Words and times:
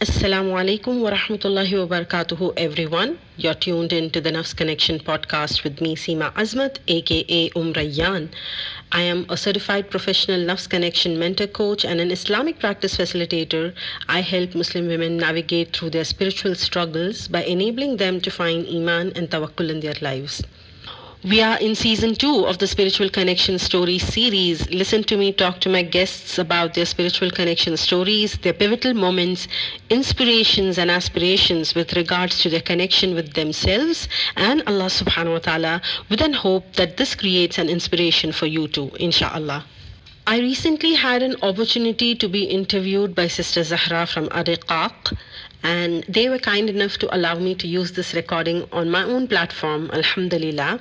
Assalamu 0.00 0.52
alaikum 0.56 1.00
wa 1.00 1.10
rahmatullahi 1.10 1.76
wa 1.76 1.98
barakatuhu, 1.98 2.52
everyone. 2.56 3.18
You're 3.36 3.52
tuned 3.54 3.92
in 3.92 4.10
to 4.10 4.20
the 4.20 4.30
Nafs 4.30 4.54
Connection 4.54 5.00
podcast 5.00 5.64
with 5.64 5.80
me, 5.80 5.96
Seema 5.96 6.32
Azmat, 6.34 6.76
aka 6.86 7.50
Um 7.56 7.72
Rayyan. 7.72 8.28
I 8.92 9.00
am 9.00 9.26
a 9.28 9.36
certified 9.36 9.90
professional 9.90 10.38
Nafs 10.38 10.68
Connection 10.68 11.18
mentor 11.18 11.48
coach 11.48 11.84
and 11.84 12.00
an 12.00 12.12
Islamic 12.12 12.60
practice 12.60 12.96
facilitator. 12.96 13.74
I 14.08 14.20
help 14.20 14.54
Muslim 14.54 14.86
women 14.86 15.16
navigate 15.16 15.76
through 15.76 15.90
their 15.90 16.04
spiritual 16.04 16.54
struggles 16.54 17.26
by 17.26 17.42
enabling 17.42 17.96
them 17.96 18.20
to 18.20 18.30
find 18.30 18.68
Iman 18.68 19.10
and 19.16 19.28
Tawakkul 19.28 19.68
in 19.68 19.80
their 19.80 19.96
lives. 20.00 20.44
We 21.24 21.42
are 21.42 21.58
in 21.58 21.74
season 21.74 22.14
two 22.14 22.46
of 22.46 22.58
the 22.58 22.68
Spiritual 22.68 23.08
Connection 23.08 23.58
Stories 23.58 24.04
series. 24.04 24.70
Listen 24.70 25.02
to 25.02 25.16
me 25.16 25.32
talk 25.32 25.60
to 25.62 25.68
my 25.68 25.82
guests 25.82 26.38
about 26.38 26.74
their 26.74 26.86
spiritual 26.86 27.32
connection 27.32 27.76
stories, 27.76 28.38
their 28.38 28.52
pivotal 28.52 28.94
moments, 28.94 29.48
inspirations, 29.90 30.78
and 30.78 30.92
aspirations 30.92 31.74
with 31.74 31.94
regards 31.94 32.38
to 32.42 32.48
their 32.48 32.60
connection 32.60 33.16
with 33.16 33.32
themselves 33.32 34.06
and 34.36 34.62
Allah 34.68 34.84
subhanahu 34.84 35.32
wa 35.32 35.38
ta'ala, 35.40 35.82
with 36.08 36.20
an 36.20 36.34
hope 36.34 36.74
that 36.74 36.98
this 36.98 37.16
creates 37.16 37.58
an 37.58 37.68
inspiration 37.68 38.30
for 38.30 38.46
you 38.46 38.68
too, 38.68 38.92
inshallah. 39.00 39.64
I 40.24 40.38
recently 40.38 40.94
had 40.94 41.24
an 41.24 41.34
opportunity 41.42 42.14
to 42.14 42.28
be 42.28 42.44
interviewed 42.44 43.16
by 43.16 43.26
Sister 43.26 43.64
Zahra 43.64 44.06
from 44.06 44.28
Ariqaq, 44.28 45.16
and 45.62 46.04
they 46.08 46.28
were 46.28 46.38
kind 46.38 46.70
enough 46.70 46.98
to 46.98 47.14
allow 47.14 47.34
me 47.34 47.54
to 47.56 47.66
use 47.66 47.92
this 47.92 48.14
recording 48.14 48.68
on 48.72 48.90
my 48.90 49.02
own 49.02 49.28
platform, 49.28 49.90
Alhamdulillah. 49.92 50.80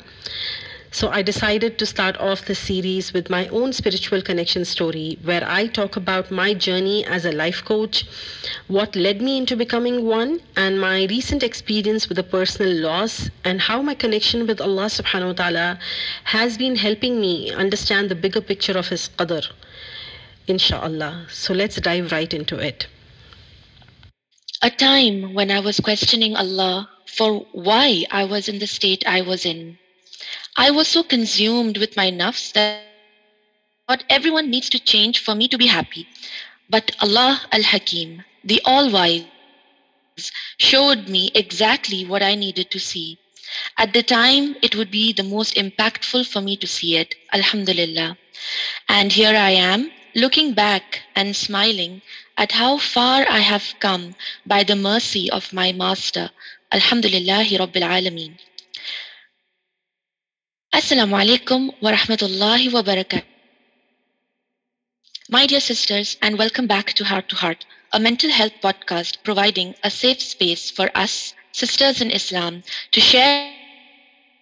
So 0.90 1.10
I 1.10 1.22
decided 1.22 1.78
to 1.80 1.86
start 1.86 2.18
off 2.18 2.46
the 2.46 2.56
series 2.56 3.12
with 3.14 3.30
my 3.30 3.48
own 3.50 3.74
spiritual 3.74 4.22
connection 4.22 4.64
story, 4.66 5.20
where 5.22 5.44
I 5.46 5.68
talk 5.68 5.96
about 5.96 6.32
my 6.32 6.54
journey 6.54 7.06
as 7.06 7.26
a 7.26 7.32
life 7.32 7.64
coach, 7.64 8.06
what 8.68 8.96
led 8.96 9.22
me 9.22 9.38
into 9.38 9.56
becoming 9.58 10.06
one, 10.06 10.40
and 10.56 10.80
my 10.80 11.06
recent 11.06 11.44
experience 11.44 12.08
with 12.08 12.18
a 12.18 12.24
personal 12.24 12.74
loss, 12.74 13.30
and 13.44 13.62
how 13.62 13.82
my 13.82 13.96
connection 13.96 14.48
with 14.48 14.62
Allah 14.62 14.86
subhanahu 14.86 15.28
wa 15.28 15.34
ta'ala 15.34 15.80
has 16.24 16.58
been 16.58 16.78
helping 16.78 17.20
me 17.20 17.52
understand 17.52 18.10
the 18.10 18.16
bigger 18.16 18.42
picture 18.42 18.78
of 18.78 18.88
His 18.88 19.10
qadr. 19.10 19.52
Inshallah. 20.48 21.28
So 21.30 21.54
let's 21.54 21.76
dive 21.76 22.12
right 22.12 22.34
into 22.34 22.58
it. 22.58 22.88
A 24.64 24.72
time 24.72 25.36
when 25.36 25.52
I 25.52 25.60
was 25.60 25.80
questioning 25.80 26.36
Allah 26.36 26.90
for 27.06 27.46
why 27.52 28.06
I 28.10 28.24
was 28.24 28.50
in 28.50 28.58
the 28.58 28.66
state 28.66 29.04
I 29.06 29.22
was 29.22 29.46
in. 29.46 29.78
I 30.56 30.72
was 30.72 30.88
so 30.88 31.04
consumed 31.04 31.78
with 31.78 31.96
my 31.96 32.10
nafs 32.10 32.54
that 32.54 32.82
what 33.86 34.04
everyone 34.10 34.50
needs 34.50 34.70
to 34.72 34.80
change 34.80 35.20
for 35.20 35.36
me 35.36 35.48
to 35.48 35.60
be 35.60 35.68
happy. 35.68 36.08
But 36.72 36.96
Allah 37.02 37.42
Al 37.52 37.62
Hakim, 37.62 38.24
the 38.44 38.60
All 38.66 38.90
Wise, 38.92 39.26
showed 40.58 41.08
me 41.08 41.30
exactly 41.36 42.04
what 42.04 42.24
I 42.24 42.34
needed 42.34 42.72
to 42.72 42.80
see. 42.80 43.20
At 43.78 43.94
the 43.94 44.02
time, 44.02 44.56
it 44.64 44.76
would 44.76 44.90
be 44.90 45.14
the 45.14 45.24
most 45.24 45.54
impactful 45.54 46.26
for 46.26 46.42
me 46.42 46.58
to 46.58 46.66
see 46.66 46.98
it. 46.98 47.14
Alhamdulillah. 47.32 48.18
And 48.90 49.12
here 49.12 49.36
I 49.36 49.52
am, 49.52 49.92
looking 50.16 50.54
back 50.54 51.04
and 51.16 51.36
smiling 51.36 52.02
at 52.38 52.52
how 52.52 52.78
far 52.78 53.26
I 53.28 53.40
have 53.40 53.74
come 53.80 54.16
by 54.46 54.64
the 54.64 54.76
mercy 54.76 55.30
of 55.32 55.52
my 55.52 55.72
Master. 55.72 56.30
Alhamdulillahi 56.72 57.58
Rabbil 57.58 57.88
Alameen. 57.98 58.38
Assalamu 60.74 61.18
alaikum 61.18 61.72
wa 61.82 61.92
rahmatullahi 61.92 62.72
wa 62.72 62.84
barakatuh. 62.84 63.24
My 65.30 65.48
dear 65.48 65.60
sisters, 65.60 66.16
and 66.22 66.38
welcome 66.38 66.68
back 66.68 66.94
to 66.94 67.04
Heart 67.04 67.30
to 67.30 67.36
Heart, 67.36 67.66
a 67.92 68.00
mental 68.00 68.30
health 68.30 68.54
podcast 68.62 69.18
providing 69.24 69.74
a 69.84 69.90
safe 69.90 70.22
space 70.22 70.70
for 70.70 70.92
us, 70.94 71.34
sisters 71.52 72.02
in 72.02 72.12
Islam, 72.12 72.64
to 72.92 73.02
share 73.02 73.52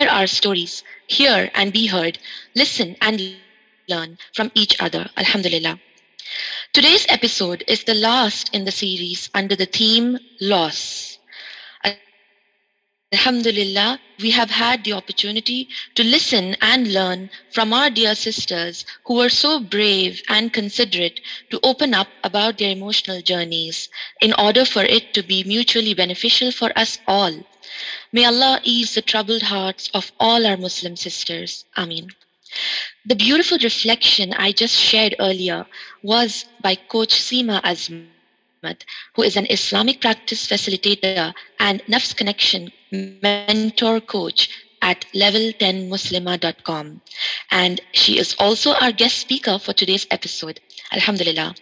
our 0.10 0.28
stories, 0.28 0.84
hear 1.08 1.50
and 1.56 1.72
be 1.72 1.88
heard, 1.88 2.20
listen 2.56 2.98
and 3.02 3.36
learn 3.88 4.18
from 4.34 4.52
each 4.54 4.76
other. 4.82 5.10
Alhamdulillah. 5.16 5.80
Today's 6.76 7.06
episode 7.08 7.64
is 7.70 7.86
the 7.86 7.94
last 7.94 8.54
in 8.54 8.66
the 8.66 8.72
series 8.72 9.30
under 9.34 9.56
the 9.56 9.66
theme 9.66 10.20
Loss. 10.42 11.20
Alhamdulillah, 13.14 14.02
we 14.20 14.32
have 14.32 14.50
had 14.50 14.84
the 14.84 14.92
opportunity 14.92 15.70
to 15.96 16.04
listen 16.04 16.58
and 16.60 16.92
learn 16.92 17.30
from 17.50 17.72
our 17.72 17.90
dear 17.90 18.14
sisters 18.14 18.86
who 19.06 19.14
were 19.14 19.30
so 19.30 19.62
brave 19.62 20.22
and 20.28 20.52
considerate 20.52 21.22
to 21.50 21.62
open 21.64 21.94
up 21.94 22.10
about 22.26 22.58
their 22.58 22.72
emotional 22.72 23.22
journeys 23.22 23.88
in 24.20 24.34
order 24.34 24.66
for 24.66 24.84
it 24.84 25.14
to 25.14 25.24
be 25.24 25.46
mutually 25.46 25.94
beneficial 25.94 26.52
for 26.52 26.78
us 26.78 27.00
all. 27.08 27.32
May 28.12 28.26
Allah 28.26 28.60
ease 28.64 28.96
the 28.96 29.02
troubled 29.02 29.44
hearts 29.44 29.90
of 29.94 30.12
all 30.20 30.46
our 30.46 30.58
Muslim 30.58 30.98
sisters. 30.98 31.64
Ameen. 31.78 32.10
The 33.06 33.16
beautiful 33.16 33.58
reflection 33.62 34.34
I 34.34 34.52
just 34.52 34.76
shared 34.76 35.16
earlier 35.20 35.66
was 36.02 36.46
by 36.62 36.76
Coach 36.76 37.14
Seema 37.14 37.62
Azmat, 37.62 38.84
who 39.14 39.22
is 39.24 39.38
an 39.38 39.48
Islamic 39.50 40.02
practice 40.02 40.48
facilitator 40.48 41.34
and 41.60 41.84
Nafs 41.86 42.16
Connection 42.16 42.72
mentor 42.92 44.00
coach 44.02 44.50
at 44.82 45.06
level10muslima.com. 45.14 47.02
And 47.52 47.82
she 47.92 48.20
is 48.20 48.36
also 48.40 48.74
our 48.76 48.92
guest 48.92 49.18
speaker 49.18 49.58
for 49.60 49.74
today's 49.74 50.08
episode. 50.12 50.60
Alhamdulillah. 50.92 51.56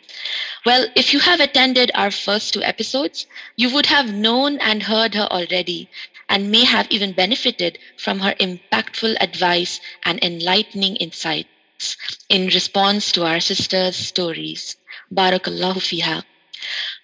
Well, 0.65 0.87
if 0.95 1.13
you 1.13 1.19
have 1.19 1.39
attended 1.39 1.91
our 1.95 2.11
first 2.11 2.53
two 2.53 2.63
episodes, 2.63 3.25
you 3.55 3.73
would 3.73 3.85
have 3.85 4.13
known 4.13 4.57
and 4.59 4.83
heard 4.83 5.15
her 5.15 5.27
already 5.31 5.89
and 6.33 6.51
may 6.51 6.65
have 6.65 6.87
even 6.89 7.13
benefited 7.13 7.77
from 7.97 8.19
her 8.19 8.33
impactful 8.39 9.15
advice 9.21 9.79
and 10.03 10.23
enlightening 10.23 10.95
insights 10.95 11.95
in 12.27 12.47
response 12.47 13.11
to 13.11 13.23
our 13.23 13.39
sisters' 13.39 13.95
stories. 13.95 14.75
Barakallahu 15.13 15.77
fiha. 15.89 16.23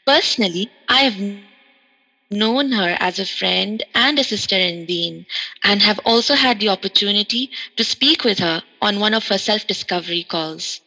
Personally, 0.06 0.72
I 0.88 1.04
have 1.04 1.20
known 2.32 2.72
her 2.72 2.98
as 3.00 3.20
a 3.20 3.26
friend 3.26 3.84
and 3.94 4.18
a 4.18 4.24
sister 4.24 4.56
in 4.56 4.86
Deen, 4.88 5.28
and 5.64 5.82
have 5.84 6.00
also 6.06 6.34
had 6.36 6.60
the 6.60 6.70
opportunity 6.70 7.52
to 7.78 7.84
speak 7.84 8.24
with 8.24 8.40
her 8.40 8.64
on 8.82 9.00
one 9.00 9.14
of 9.14 9.28
her 9.28 9.38
self 9.38 9.68
discovery 9.68 10.24
calls. 10.24 10.82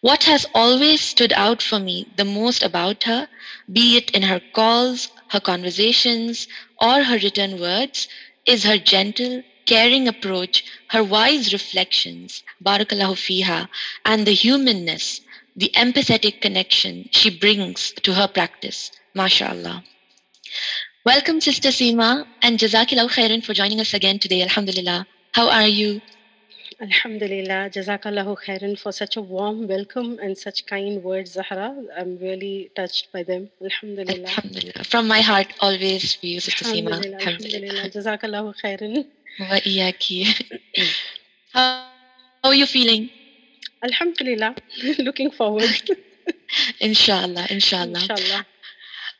What 0.00 0.24
has 0.24 0.46
always 0.54 1.02
stood 1.02 1.32
out 1.34 1.62
for 1.62 1.78
me 1.78 2.06
the 2.16 2.24
most 2.24 2.62
about 2.62 3.04
her, 3.04 3.28
be 3.70 3.96
it 3.98 4.10
in 4.12 4.22
her 4.22 4.40
calls, 4.54 5.08
her 5.30 5.40
conversations, 5.40 6.48
or 6.80 7.02
her 7.02 7.18
written 7.18 7.60
words, 7.60 8.08
is 8.46 8.64
her 8.64 8.78
gentle, 8.78 9.42
caring 9.66 10.08
approach, 10.08 10.64
her 10.88 11.04
wise 11.04 11.52
reflections, 11.52 12.42
barakallahu 12.64 13.16
fiha, 13.26 13.68
and 14.04 14.26
the 14.26 14.32
humanness, 14.32 15.20
the 15.56 15.70
empathetic 15.74 16.40
connection 16.40 17.08
she 17.12 17.30
brings 17.38 17.92
to 18.02 18.14
her 18.14 18.28
practice. 18.28 18.90
MashaAllah. 19.14 19.82
Welcome, 21.04 21.40
Sister 21.40 21.68
Seema, 21.68 22.26
and 22.42 22.58
Jazakillah 22.58 23.08
khairan 23.10 23.44
for 23.44 23.54
joining 23.54 23.80
us 23.80 23.94
again 23.94 24.18
today. 24.18 24.42
Alhamdulillah. 24.42 25.06
How 25.32 25.48
are 25.48 25.66
you? 25.66 26.00
Alhamdulillah, 26.80 27.70
Jazakallahu 27.70 28.36
khairan 28.40 28.78
for 28.78 28.92
such 28.92 29.16
a 29.16 29.20
warm 29.20 29.66
welcome 29.66 30.20
and 30.22 30.38
such 30.38 30.64
kind 30.64 31.02
words, 31.02 31.32
Zahra. 31.32 31.74
I'm 31.98 32.18
really 32.18 32.70
touched 32.76 33.12
by 33.12 33.24
them. 33.24 33.50
Alhamdulillah. 33.60 34.28
Alhamdulillah. 34.28 34.84
From 34.84 35.08
my 35.08 35.20
heart, 35.20 35.48
always 35.60 36.18
you, 36.22 36.38
Sister 36.38 36.64
Seema. 36.64 36.92
Alhamdulillah, 36.92 37.18
Alhamdulillah. 37.18 37.90
Jazakallahu 37.96 38.54
khairan. 38.62 39.06
Wa 39.40 39.58
iyaki. 39.72 40.18
How 41.52 41.88
how 42.44 42.50
are 42.50 42.54
you 42.54 42.66
feeling? 42.66 43.10
Alhamdulillah. 43.82 44.54
Looking 45.00 45.32
forward. 45.32 45.90
Inshallah, 46.80 47.46
inshallah. 47.50 48.02
Inshallah. 48.02 48.46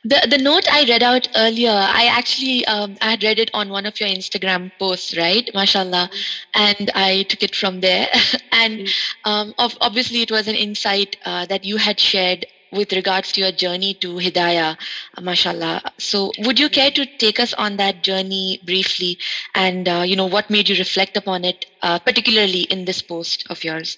The 0.05 0.25
the 0.29 0.37
note 0.37 0.65
I 0.71 0.85
read 0.85 1.03
out 1.03 1.27
earlier, 1.35 1.71
I 1.71 2.05
actually 2.05 2.65
um, 2.65 2.97
I 3.01 3.11
had 3.11 3.23
read 3.23 3.37
it 3.37 3.49
on 3.53 3.69
one 3.69 3.85
of 3.85 3.99
your 3.99 4.07
Instagram 4.07 4.71
posts, 4.79 5.17
right? 5.17 5.49
Mashallah, 5.53 6.09
and 6.53 6.89
I 6.95 7.23
took 7.23 7.43
it 7.43 7.53
from 7.53 7.81
there. 7.81 8.07
and 8.53 8.87
um, 9.25 9.53
of, 9.57 9.77
obviously, 9.81 10.21
it 10.21 10.31
was 10.31 10.47
an 10.47 10.55
insight 10.55 11.17
uh, 11.25 11.45
that 11.47 11.65
you 11.65 11.75
had 11.77 11.99
shared 11.99 12.45
with 12.71 12.93
regards 12.93 13.31
to 13.33 13.41
your 13.41 13.51
journey 13.51 13.93
to 13.95 14.15
Hidayah, 14.15 14.77
mashallah. 15.21 15.81
So, 15.97 16.31
would 16.39 16.59
you 16.59 16.69
care 16.69 16.91
to 16.91 17.05
take 17.17 17.39
us 17.39 17.53
on 17.53 17.75
that 17.77 18.01
journey 18.03 18.61
briefly, 18.65 19.17
and 19.53 19.87
uh, 19.89 20.03
you 20.05 20.15
know 20.15 20.27
what 20.27 20.49
made 20.49 20.69
you 20.69 20.75
reflect 20.77 21.17
upon 21.17 21.43
it, 21.43 21.65
uh, 21.81 21.99
particularly 21.99 22.61
in 22.61 22.85
this 22.85 23.01
post 23.01 23.45
of 23.49 23.63
yours? 23.65 23.97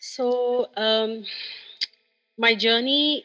So, 0.00 0.68
um, 0.76 1.24
my 2.38 2.54
journey 2.54 3.24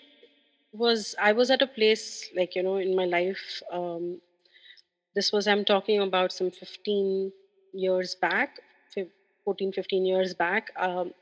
was 0.74 1.16
I 1.20 1.34
was 1.34 1.52
at 1.52 1.62
a 1.62 1.68
place 1.68 2.30
like, 2.36 2.56
you 2.56 2.64
know, 2.64 2.78
in 2.78 2.96
my 2.96 3.06
life. 3.06 3.62
Um, 3.72 4.20
this 5.16 5.32
was, 5.32 5.48
I'm 5.48 5.66
talking 5.66 6.02
about 6.02 6.32
some 6.32 6.52
15 6.52 7.32
years 7.74 8.16
back, 8.16 8.60
14, 9.46 9.74
15 9.74 10.06
years 10.06 10.34
back. 10.34 10.70
Um, 10.78 11.14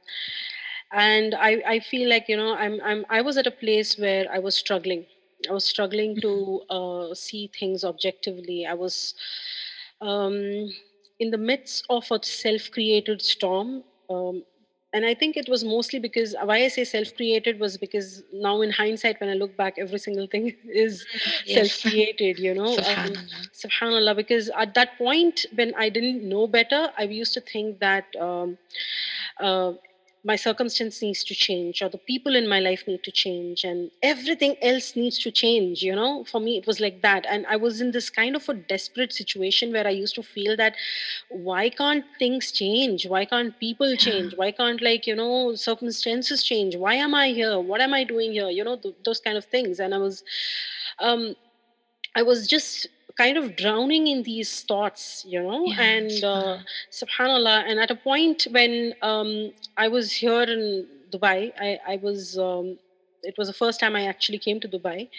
and 0.92 1.36
I, 1.36 1.62
I 1.68 1.80
feel 1.80 2.10
like, 2.10 2.28
you 2.28 2.38
know, 2.38 2.56
I'm, 2.56 2.80
I'm, 2.84 3.06
I 3.10 3.22
was 3.22 3.38
at 3.38 3.48
a 3.48 3.52
place 3.52 3.98
where 3.98 4.26
I 4.32 4.40
was 4.40 4.56
struggling. 4.56 5.06
I 5.50 5.54
was 5.54 5.66
struggling 5.66 6.20
to 6.22 6.62
uh, 6.70 7.14
see 7.14 7.50
things 7.60 7.84
objectively. 7.84 8.66
I 8.66 8.74
was 8.74 9.14
um, 10.02 10.70
in 11.20 11.32
the 11.32 11.38
midst 11.38 11.86
of 11.90 12.06
a 12.12 12.20
self-created 12.24 13.22
storm. 13.22 13.84
Um, 14.10 14.44
and 14.94 15.06
I 15.06 15.14
think 15.14 15.38
it 15.38 15.48
was 15.50 15.64
mostly 15.64 16.00
because 16.00 16.36
why 16.44 16.58
I 16.64 16.68
say 16.68 16.84
self-created 16.84 17.60
was 17.60 17.78
because 17.78 18.24
now 18.34 18.62
in 18.62 18.72
hindsight, 18.72 19.20
when 19.20 19.30
I 19.30 19.34
look 19.34 19.56
back, 19.58 19.76
every 19.78 20.00
single 20.00 20.28
thing 20.28 20.56
is 20.66 21.06
Yes. 21.46 21.72
self-created. 21.72 22.40
You 22.40 22.54
know, 22.56 22.74
um, 22.74 22.84
Subhanallah. 22.84 23.50
Subhanallah. 23.54 24.16
Because 24.16 24.50
at 24.58 24.74
that 24.76 24.98
point, 24.98 25.46
when 25.54 25.74
I 25.76 25.90
didn't 25.90 26.28
know 26.28 26.48
better, 26.48 26.90
I 26.98 27.04
used 27.04 27.34
to 27.36 27.42
think 27.42 27.80
that. 27.80 28.06
Um, 28.20 28.58
uh, 29.40 29.74
my 30.24 30.36
circumstance 30.36 31.02
needs 31.02 31.24
to 31.24 31.34
change 31.34 31.82
or 31.82 31.90
the 31.90 31.98
people 31.98 32.36
in 32.36 32.48
my 32.48 32.60
life 32.60 32.84
need 32.88 33.02
to 33.04 33.12
change 33.12 33.64
and 33.64 33.90
everything 34.04 34.56
else 34.62 34.96
needs 34.96 35.18
to 35.20 35.32
change 35.32 35.82
you 35.82 35.96
know? 35.96 36.24
For 36.26 36.40
me 36.42 36.58
it 36.58 36.68
was 36.68 36.80
like 36.80 37.02
that 37.04 37.26
and 37.30 37.46
i 37.48 37.56
was 37.56 37.80
in 37.82 37.92
this 37.92 38.10
kind 38.10 38.36
of 38.36 38.48
a 38.50 38.54
desperate 38.54 39.14
situation 39.14 39.72
where 39.72 39.88
i 39.88 39.92
used 39.92 40.16
to 40.16 40.24
feel 40.24 40.58
that 40.58 40.76
why 41.30 41.70
can't 41.70 42.06
things 42.18 42.52
change? 42.52 43.08
Why 43.08 43.26
can't 43.26 43.58
people 43.60 43.96
change? 43.98 44.34
Why 44.36 44.52
can't 44.52 44.82
like 44.82 45.08
you 45.08 45.16
know 45.16 45.56
circumstances 45.56 46.44
change? 46.44 46.76
Why 46.76 46.96
am 46.96 47.14
i 47.16 47.30
here? 47.30 47.60
What 47.60 47.82
am 47.82 47.94
i 47.94 48.04
doing 48.04 48.32
here? 48.34 48.50
You 48.50 48.64
know 48.64 48.78
th- 48.78 48.96
those 49.06 49.20
kind 49.20 49.38
of 49.38 49.46
things 49.46 49.80
and 49.80 49.94
i 49.94 49.98
was 49.98 50.24
um 51.00 51.36
I 52.16 52.24
was 52.24 52.48
just 52.48 52.88
kind 53.22 53.38
of 53.42 53.56
drowning 53.62 54.08
in 54.14 54.24
these 54.24 54.52
thoughts, 54.72 55.06
you 55.34 55.42
know, 55.48 55.62
Yeah. 55.66 55.82
and 55.92 56.24
uh, 56.24 56.58
Subhanallah. 56.92 57.58
And 57.70 57.80
at 57.80 57.92
a 57.92 57.96
point 58.10 58.48
when 58.58 58.94
um, 59.02 59.32
I 59.78 59.88
was 59.98 60.12
here 60.24 60.44
in 60.56 60.64
Dubai, 61.14 61.40
I, 61.68 61.80
I 61.94 61.96
was, 62.08 62.38
um, 62.38 62.78
it 63.24 63.36
was 63.38 63.48
the 63.48 63.58
first 63.64 63.80
time 63.80 63.96
I 63.96 64.06
actually 64.14 64.40
came 64.40 64.60
to 64.62 64.68
Dubai, 64.76 65.10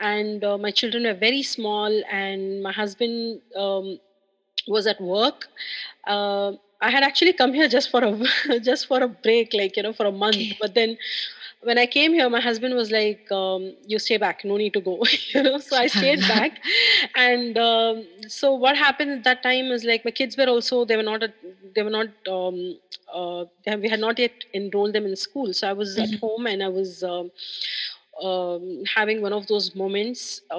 and 0.00 0.44
uh, 0.44 0.58
my 0.58 0.70
children 0.70 1.04
were 1.04 1.14
very 1.28 1.42
small, 1.42 1.92
and 2.10 2.62
my 2.62 2.72
husband 2.72 3.40
um, 3.56 3.98
was 4.66 4.86
at 4.86 5.00
work. 5.00 5.48
Uh, 6.06 6.52
I 6.80 6.90
had 6.90 7.02
actually 7.02 7.32
come 7.32 7.52
here 7.54 7.68
just 7.68 7.90
for 7.90 8.02
a 8.04 8.58
just 8.70 8.86
for 8.86 9.02
a 9.02 9.08
break, 9.08 9.54
like 9.54 9.76
you 9.76 9.82
know, 9.82 9.92
for 9.92 10.06
a 10.06 10.12
month. 10.12 10.36
Okay. 10.36 10.56
But 10.60 10.74
then 10.74 10.96
when 11.68 11.78
I 11.78 11.86
came 11.86 12.12
here, 12.14 12.28
my 12.30 12.40
husband 12.40 12.74
was 12.74 12.90
like, 12.90 13.30
um, 13.30 13.64
"You 13.86 13.98
stay 13.98 14.18
back, 14.24 14.44
no 14.44 14.56
need 14.56 14.74
to 14.74 14.80
go," 14.80 14.94
you 15.34 15.42
know. 15.42 15.58
So 15.58 15.76
I 15.76 15.86
stayed 15.88 16.26
back, 16.32 16.58
and 17.16 17.58
um, 17.58 18.04
so 18.28 18.54
what 18.54 18.76
happened 18.76 19.12
at 19.18 19.24
that 19.24 19.42
time 19.42 19.72
is 19.78 19.84
like 19.84 20.04
my 20.04 20.12
kids 20.22 20.36
were 20.36 20.48
also 20.54 20.84
they 20.84 20.96
were 20.96 21.08
not 21.10 21.22
at, 21.28 21.34
they 21.74 21.82
were 21.82 21.96
not 21.98 22.08
um, 22.38 22.60
uh, 23.12 23.44
they, 23.66 23.76
we 23.76 23.88
had 23.88 24.00
not 24.00 24.18
yet 24.18 24.32
enrolled 24.54 24.94
them 24.94 25.06
in 25.06 25.16
school. 25.16 25.52
So 25.52 25.68
I 25.68 25.72
was 25.72 25.98
at 25.98 26.14
Mhm. 26.14 26.20
home 26.26 26.46
and 26.46 26.62
I 26.62 26.68
was. 26.68 27.02
Um, 27.02 27.30
um, 28.22 28.82
having 28.94 29.22
one 29.22 29.32
of 29.32 29.46
those 29.46 29.74
moments, 29.74 30.40
uh, 30.50 30.56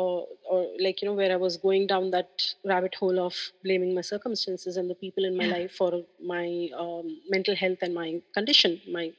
or 0.51 0.67
like 0.79 1.01
you 1.01 1.07
know, 1.07 1.13
where 1.13 1.31
I 1.31 1.35
was 1.37 1.57
going 1.57 1.87
down 1.87 2.11
that 2.11 2.29
rabbit 2.65 2.95
hole 2.95 3.19
of 3.19 3.35
blaming 3.63 3.93
my 3.93 4.01
circumstances 4.01 4.77
and 4.77 4.89
the 4.89 4.95
people 4.95 5.25
in 5.25 5.35
my 5.35 5.45
Yeah. 5.45 5.47
life 5.47 5.73
for 5.73 6.03
my 6.25 6.69
um, 6.77 7.19
mental 7.29 7.55
health 7.55 7.79
and 7.81 7.93
my 7.93 8.21
condition, 8.33 8.79
my 8.91 9.11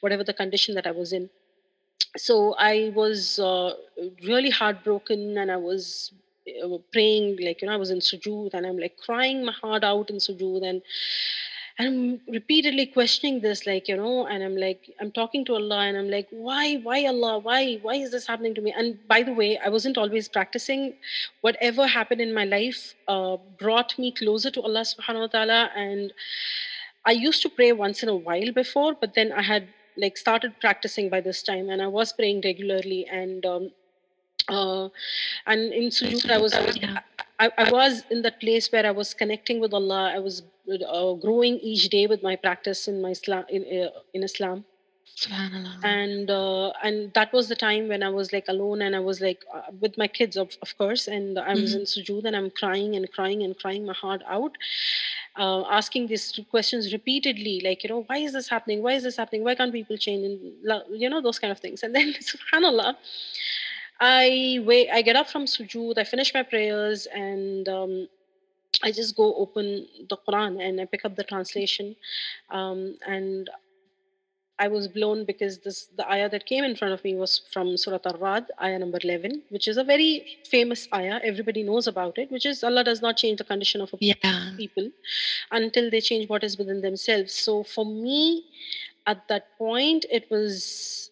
whatever 0.00 0.24
the 0.24 0.34
condition 0.34 0.74
that 0.74 0.86
I 0.86 0.92
was 0.92 1.12
in. 1.12 1.28
So 2.16 2.54
I 2.58 2.92
was 2.94 3.38
uh, 3.38 3.74
really 4.24 4.50
heartbroken, 4.50 5.38
and 5.38 5.50
I 5.50 5.56
was 5.56 6.12
uh, 6.64 6.78
praying 6.92 7.38
like 7.42 7.62
you 7.62 7.68
know 7.68 7.74
I 7.74 7.76
was 7.76 7.90
in 7.90 7.98
sujood, 7.98 8.54
and 8.54 8.66
I'm 8.66 8.78
like 8.78 8.96
crying 8.96 9.44
my 9.44 9.52
heart 9.52 9.84
out 9.84 10.10
in 10.10 10.16
sujood, 10.16 10.66
and 10.68 10.82
and 11.78 11.88
I'm 11.88 12.20
repeatedly 12.32 12.86
questioning 12.86 13.40
this, 13.40 13.66
like, 13.66 13.86
you 13.86 13.96
know, 13.96 14.26
and 14.26 14.42
I'm 14.42 14.56
like, 14.56 14.90
I'm 14.98 15.12
talking 15.12 15.44
to 15.44 15.54
Allah 15.54 15.80
and 15.80 15.96
I'm 15.98 16.08
like, 16.08 16.26
why, 16.30 16.76
why 16.76 17.04
Allah? 17.04 17.38
Why, 17.38 17.74
why 17.82 17.96
is 17.96 18.12
this 18.12 18.26
happening 18.26 18.54
to 18.54 18.62
me? 18.62 18.74
And 18.76 18.96
by 19.06 19.22
the 19.22 19.34
way, 19.34 19.58
I 19.58 19.68
wasn't 19.68 19.98
always 19.98 20.26
practicing. 20.26 20.94
Whatever 21.42 21.86
happened 21.86 22.22
in 22.22 22.32
my 22.32 22.44
life 22.44 22.94
uh, 23.08 23.36
brought 23.58 23.98
me 23.98 24.10
closer 24.10 24.50
to 24.52 24.62
Allah 24.62 24.80
subhanahu 24.80 25.20
wa 25.20 25.26
ta'ala. 25.26 25.70
And 25.76 26.14
I 27.06 27.12
used 27.12 27.42
to 27.42 27.48
pray 27.48 27.72
once 27.72 28.02
in 28.02 28.08
a 28.08 28.16
while 28.16 28.52
before, 28.52 28.94
but 28.94 29.14
then 29.14 29.32
I 29.32 29.42
had 29.42 29.68
like 29.96 30.16
started 30.18 30.60
practicing 30.60 31.08
by 31.08 31.20
this 31.20 31.42
time 31.42 31.70
and 31.70 31.80
I 31.80 31.86
was 31.86 32.12
praying 32.12 32.42
regularly. 32.44 33.06
And 33.10 33.46
um, 33.46 33.70
uh, 34.48 34.88
and 35.46 35.72
in 35.72 35.90
sujood 35.90 36.30
i 36.30 36.38
was 36.38 36.54
i 36.54 36.62
was 36.64 36.78
I, 37.38 37.50
I 37.58 37.70
was 37.70 38.04
in 38.10 38.22
that 38.22 38.40
place 38.40 38.70
where 38.72 38.86
i 38.86 38.90
was 38.90 39.12
connecting 39.14 39.60
with 39.60 39.74
allah 39.74 40.12
i 40.14 40.18
was 40.18 40.42
uh, 40.70 41.12
growing 41.14 41.58
each 41.58 41.88
day 41.88 42.06
with 42.06 42.22
my 42.22 42.36
practice 42.36 42.88
in 42.88 43.00
my 43.02 43.10
islam 43.10 43.44
in, 43.48 43.62
uh, 43.82 43.90
in 44.14 44.22
islam 44.22 44.64
Subhanallah. 45.14 45.82
and 45.82 46.30
uh, 46.30 46.70
and 46.82 47.12
that 47.14 47.32
was 47.32 47.48
the 47.48 47.54
time 47.56 47.88
when 47.88 48.02
i 48.02 48.08
was 48.08 48.32
like 48.32 48.44
alone 48.48 48.82
and 48.82 48.94
i 48.96 48.98
was 48.98 49.20
like 49.20 49.44
uh, 49.54 49.62
with 49.80 49.96
my 49.96 50.06
kids 50.08 50.36
of, 50.36 50.50
of 50.62 50.76
course 50.76 51.06
and 51.06 51.38
i 51.38 51.54
was 51.54 51.74
Mhm. 51.74 51.80
in 51.80 51.82
sujood 51.92 52.24
and 52.24 52.36
i'm 52.36 52.50
crying 52.50 52.96
and 52.96 53.10
crying 53.12 53.42
and 53.42 53.58
crying 53.58 53.86
my 53.86 53.92
heart 53.94 54.22
out 54.26 54.56
uh, 55.36 55.62
asking 55.70 56.06
these 56.08 56.38
questions 56.50 56.92
repeatedly 56.92 57.60
like 57.64 57.82
you 57.84 57.90
know 57.90 58.02
why 58.08 58.18
is 58.18 58.32
this 58.32 58.48
happening 58.48 58.82
why 58.82 58.92
is 58.92 59.02
this 59.04 59.16
happening 59.16 59.44
why 59.44 59.54
can't 59.54 59.72
people 59.72 59.96
change 59.96 60.24
and 60.24 61.00
you 61.02 61.08
know 61.08 61.20
those 61.20 61.38
kind 61.38 61.52
of 61.52 61.58
things 61.60 61.82
and 61.82 61.94
then 61.94 62.12
subhanallah 62.32 62.94
I 64.00 64.60
wait. 64.64 64.90
I 64.90 65.02
get 65.02 65.16
up 65.16 65.28
from 65.28 65.44
sujood. 65.46 65.98
I 65.98 66.04
finish 66.04 66.34
my 66.34 66.42
prayers, 66.42 67.06
and 67.06 67.68
um, 67.68 68.08
I 68.82 68.92
just 68.92 69.16
go 69.16 69.34
open 69.36 69.86
the 70.08 70.16
Quran 70.16 70.62
and 70.62 70.80
I 70.80 70.84
pick 70.84 71.04
up 71.04 71.16
the 71.16 71.24
translation. 71.24 71.96
Um, 72.50 72.98
and 73.06 73.48
I 74.58 74.68
was 74.68 74.88
blown 74.88 75.24
because 75.26 75.58
this 75.58 75.88
the 75.96 76.10
ayah 76.10 76.28
that 76.30 76.46
came 76.46 76.64
in 76.64 76.76
front 76.76 76.94
of 76.94 77.04
me 77.04 77.14
was 77.14 77.42
from 77.52 77.76
Surah 77.76 77.98
Ar-Rad, 78.06 78.46
ayah 78.62 78.78
number 78.78 78.98
eleven, 79.04 79.42
which 79.50 79.68
is 79.68 79.76
a 79.76 79.84
very 79.84 80.26
famous 80.44 80.88
ayah. 80.94 81.20
Everybody 81.22 81.62
knows 81.62 81.86
about 81.86 82.16
it. 82.18 82.30
Which 82.30 82.46
is 82.46 82.64
Allah 82.64 82.84
does 82.84 83.02
not 83.02 83.16
change 83.18 83.38
the 83.38 83.44
condition 83.44 83.80
of 83.82 83.92
a 83.92 83.98
Yeah. 84.00 84.52
people 84.56 84.90
until 85.50 85.90
they 85.90 86.00
change 86.00 86.28
what 86.28 86.42
is 86.42 86.56
within 86.56 86.80
themselves. 86.80 87.34
So 87.34 87.62
for 87.64 87.84
me, 87.84 88.44
at 89.06 89.28
that 89.28 89.56
point, 89.58 90.06
it 90.10 90.30
was 90.30 91.10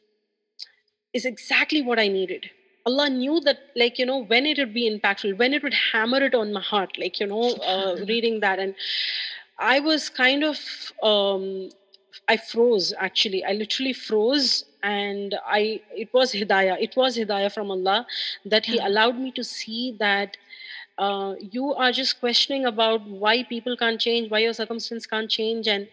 is 1.12 1.24
exactly 1.24 1.82
what 1.82 1.98
I 1.98 2.08
needed. 2.08 2.50
Allah 2.86 3.08
knew 3.08 3.40
that, 3.40 3.58
like, 3.76 3.98
you 3.98 4.04
know, 4.04 4.18
when 4.24 4.44
it 4.46 4.58
would 4.58 4.74
be 4.74 4.90
impactful, 4.90 5.38
when 5.38 5.54
it 5.54 5.62
would 5.62 5.72
hammer 5.92 6.18
it 6.22 6.34
on 6.34 6.52
my 6.52 6.60
heart, 6.60 6.98
like, 6.98 7.18
you 7.20 7.26
know, 7.26 7.52
uh, 7.74 7.96
reading 8.08 8.40
that. 8.40 8.58
And 8.58 8.74
I 9.58 9.80
was 9.80 10.08
kind 10.10 10.44
of, 10.44 10.58
um, 11.02 11.70
I 12.28 12.36
froze 12.36 12.92
actually. 12.98 13.44
I 13.44 13.52
literally 13.52 13.92
froze. 13.92 14.64
And 14.82 15.34
I, 15.46 15.80
it 15.90 16.10
was 16.12 16.32
hidayah. 16.32 16.76
It 16.80 16.94
was 16.96 17.16
hidayah 17.16 17.52
from 17.52 17.70
Allah 17.70 18.06
that 18.44 18.66
He 18.66 18.78
allowed 18.78 19.18
me 19.18 19.32
to 19.32 19.42
see 19.44 19.96
that 19.98 20.36
uh, 20.98 21.34
you 21.40 21.74
are 21.74 21.92
just 21.92 22.20
questioning 22.20 22.64
about 22.66 23.06
why 23.08 23.44
people 23.44 23.76
can't 23.76 24.00
change, 24.00 24.30
why 24.30 24.40
your 24.40 24.52
circumstance 24.54 25.06
can't 25.06 25.30
change, 25.30 25.66
and 25.68 25.88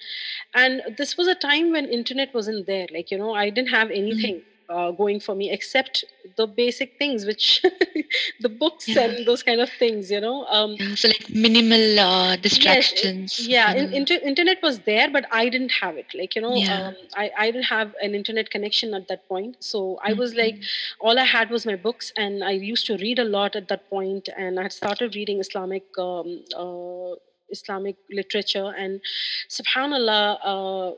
and 0.53 0.81
this 0.97 1.17
was 1.17 1.27
a 1.27 1.35
time 1.35 1.71
when 1.71 1.85
internet 1.87 2.33
wasn't 2.33 2.65
there 2.67 2.87
like 2.93 3.11
you 3.11 3.17
know 3.17 3.33
i 3.33 3.49
didn't 3.49 3.69
have 3.69 3.89
Mhm. 3.89 3.95
anything 4.01 4.41
uh, 4.71 4.91
going 4.91 5.19
for 5.19 5.35
me 5.35 5.51
except 5.51 6.03
the 6.37 6.47
basic 6.47 6.97
things 6.97 7.25
which 7.25 7.61
the 8.39 8.49
books 8.49 8.95
Yeah. 8.95 9.03
and 9.03 9.25
those 9.27 9.43
kind 9.43 9.61
of 9.61 9.69
things 9.69 10.11
you 10.11 10.21
know 10.21 10.45
um 10.45 10.77
So 10.95 11.07
like 11.07 11.29
minimal 11.29 11.99
uh, 11.99 12.35
yes 12.53 12.93
distractions. 12.93 13.33
yeah 13.37 13.73
in, 13.73 13.87
inter- 13.93 14.19
internet 14.23 14.57
was 14.61 14.79
there 14.81 15.09
but 15.09 15.25
i 15.31 15.49
didn't 15.49 15.71
have 15.81 15.97
it 15.97 16.07
like 16.13 16.35
you 16.35 16.41
know 16.41 16.57
Yeah. 16.57 16.87
um, 16.87 16.95
I, 17.15 17.31
I 17.37 17.51
didn't 17.51 17.65
have 17.65 17.93
an 18.01 18.15
internet 18.15 18.49
connection 18.49 18.93
at 18.93 19.07
that 19.09 19.27
point 19.27 19.57
so 19.59 19.99
i 20.03 20.13
was 20.13 20.35
like 20.35 20.57
Mhm. 20.57 20.65
all 20.99 21.17
i 21.19 21.23
had 21.23 21.49
was 21.49 21.65
my 21.65 21.75
books 21.75 22.11
and 22.17 22.43
i 22.43 22.51
used 22.51 22.85
to 22.87 22.97
read 22.97 23.19
a 23.19 23.23
lot 23.23 23.55
at 23.55 23.67
that 23.69 23.89
point 23.89 24.29
and 24.37 24.59
i 24.59 24.63
had 24.63 24.73
started 24.73 25.15
reading 25.15 25.39
islamic 25.39 25.83
um, 25.97 26.43
uh, 26.55 27.15
islamic 27.49 27.95
literature 28.11 28.73
and 28.77 29.01
subhanallah 29.49 30.37
uh, 30.43 30.91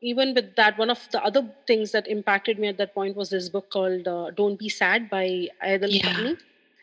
even 0.00 0.34
with 0.34 0.54
that 0.56 0.78
one 0.78 0.90
of 0.90 1.08
the 1.12 1.22
other 1.22 1.42
things 1.66 1.92
that 1.92 2.06
impacted 2.08 2.58
me 2.58 2.68
at 2.68 2.78
that 2.78 2.94
point 2.94 3.16
was 3.16 3.30
this 3.30 3.48
book 3.48 3.70
called 3.70 4.06
uh, 4.06 4.30
don't 4.36 4.58
be 4.58 4.68
sad 4.68 5.08
by 5.10 5.48
ayad 5.64 5.82
al 5.82 5.90
Yeah. 5.90 6.34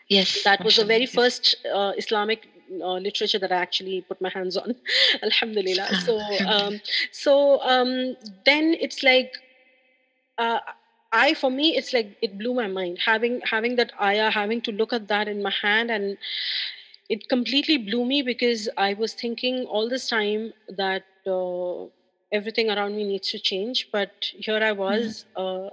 Yes. 0.10 0.44
that 0.44 0.64
was 0.64 0.76
the 0.76 0.86
very 0.86 1.06
first 1.06 1.56
uh, 1.74 1.94
islamic 1.98 2.48
uh, 2.82 2.98
literature 3.08 3.40
that 3.40 3.52
i 3.52 3.56
actually 3.56 4.02
put 4.02 4.20
my 4.22 4.30
hands 4.30 4.58
on. 4.58 4.76
Alhamdulillah. 5.24 5.96
So 6.06 6.20
um, 6.48 6.80
so 7.12 7.62
um, 7.62 8.16
then 8.46 8.76
it's 8.80 9.04
like 9.04 9.34
uh, 10.38 10.60
I 11.12 11.34
for 11.34 11.50
me 11.50 11.76
it's 11.78 11.94
like 11.94 12.18
it 12.22 12.38
blew 12.38 12.54
my 12.54 12.68
mind. 12.68 13.00
Having 13.06 13.42
having 13.52 13.76
that 13.76 13.92
ayah 14.02 14.30
having 14.32 14.62
to 14.62 14.72
look 14.72 14.94
at 14.94 15.08
that 15.08 15.28
in 15.28 15.42
my 15.44 15.54
hand 15.62 15.92
and 15.92 16.18
it 17.10 17.28
completely 17.30 17.78
blew 17.78 18.06
me 18.06 18.22
because 18.22 18.68
I 18.78 18.94
was 18.94 19.14
thinking 19.14 19.66
all 19.66 19.90
this 19.90 20.08
time 20.10 20.54
that 20.70 21.04
uh, 21.28 21.86
everything 22.32 22.70
around 22.70 22.96
me 22.96 23.04
needs 23.06 23.30
to 23.32 23.40
change 23.40 23.88
but 23.92 24.12
here 24.34 24.58
I 24.64 24.72
Mhm. 24.72 24.78
was 24.78 25.26
uh, 25.36 25.70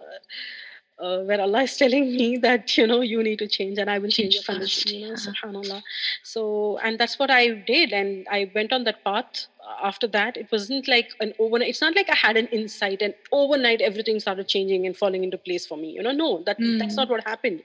uh, 0.99 1.21
where 1.25 1.41
Allah 1.41 1.63
is 1.63 1.77
telling 1.83 2.13
me 2.15 2.37
that 2.39 2.77
you 2.77 2.87
know 2.87 3.01
you 3.01 3.23
need 3.23 3.39
to 3.39 3.49
change 3.49 3.79
and 3.79 3.91
I 3.91 3.99
will 3.99 4.11
change, 4.11 4.35
Change 4.35 4.35
your 4.37 4.43
condition. 4.45 4.93
You 4.95 5.07
know. 5.09 5.15
Subhanallah. 5.15 5.83
So 6.23 6.79
and 6.83 6.99
that's 6.99 7.19
what 7.19 7.31
I 7.31 7.49
did, 7.51 7.93
and 7.93 8.27
I 8.31 8.51
went 8.55 8.73
on 8.73 8.85
that 8.85 9.05
path. 9.05 9.47
After 9.83 10.07
that, 10.09 10.37
it 10.37 10.51
wasn't 10.53 10.89
like 10.89 11.11
an 11.21 11.33
overnight. 11.39 11.71
It's 11.71 11.81
not 11.81 11.97
like 11.97 12.09
I 12.11 12.15
had 12.15 12.37
an 12.37 12.47
insight 12.49 13.01
and 13.03 13.15
overnight 13.33 13.81
everything 13.81 14.19
started 14.21 14.49
changing 14.49 14.87
and 14.87 14.97
falling 14.97 15.25
into 15.25 15.39
place 15.39 15.67
for 15.67 15.77
me. 15.79 15.91
You 15.91 16.03
know, 16.03 16.13
no, 16.13 16.43
that 16.47 16.59
that's 16.79 16.95
Mm. 16.95 16.97
not 16.97 17.09
what 17.11 17.25
happened. 17.27 17.63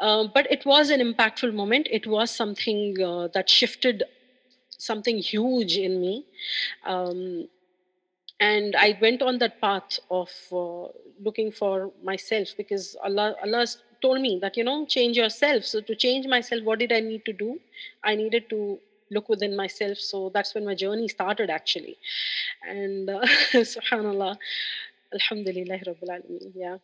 Um, 0.00 0.30
but 0.34 0.50
it 0.50 0.64
was 0.66 0.90
an 0.90 1.00
impactful 1.00 1.52
moment. 1.54 1.88
It 1.90 2.06
was 2.06 2.30
something 2.30 3.00
uh, 3.02 3.28
that 3.34 3.48
shifted 3.50 4.04
something 4.78 5.18
huge 5.18 5.76
in 5.76 6.00
me. 6.00 6.24
Um, 6.84 7.48
and 8.40 8.74
I 8.76 8.98
went 9.00 9.22
on 9.22 9.38
that 9.38 9.60
path 9.60 9.98
of 10.10 10.30
uh, 10.52 10.88
looking 11.24 11.50
for 11.52 11.90
myself 12.02 12.48
because 12.56 12.96
Allah 13.04 13.34
Allah 13.42 13.66
told 14.02 14.20
me 14.20 14.38
that 14.42 14.56
you 14.56 14.64
know 14.64 14.86
change 14.86 15.16
yourself. 15.16 15.64
So 15.64 15.80
to 15.80 15.94
change 15.94 16.26
myself, 16.26 16.62
what 16.64 16.78
did 16.78 16.92
I 16.92 17.00
need 17.00 17.24
to 17.26 17.32
do? 17.32 17.58
I 18.04 18.14
needed 18.16 18.48
to 18.50 18.78
look 19.10 19.28
within 19.28 19.56
myself. 19.56 19.98
So 19.98 20.30
that's 20.34 20.54
when 20.54 20.64
my 20.64 20.74
journey 20.74 21.08
started 21.08 21.50
actually. 21.50 21.96
And 22.68 23.08
uh, 23.10 23.20
Subhanallah, 23.74 24.36
Alhamdulillah 25.12 25.78
Rabbil 25.88 26.10
Alameen. 26.16 26.52
Yeah. 26.54 26.78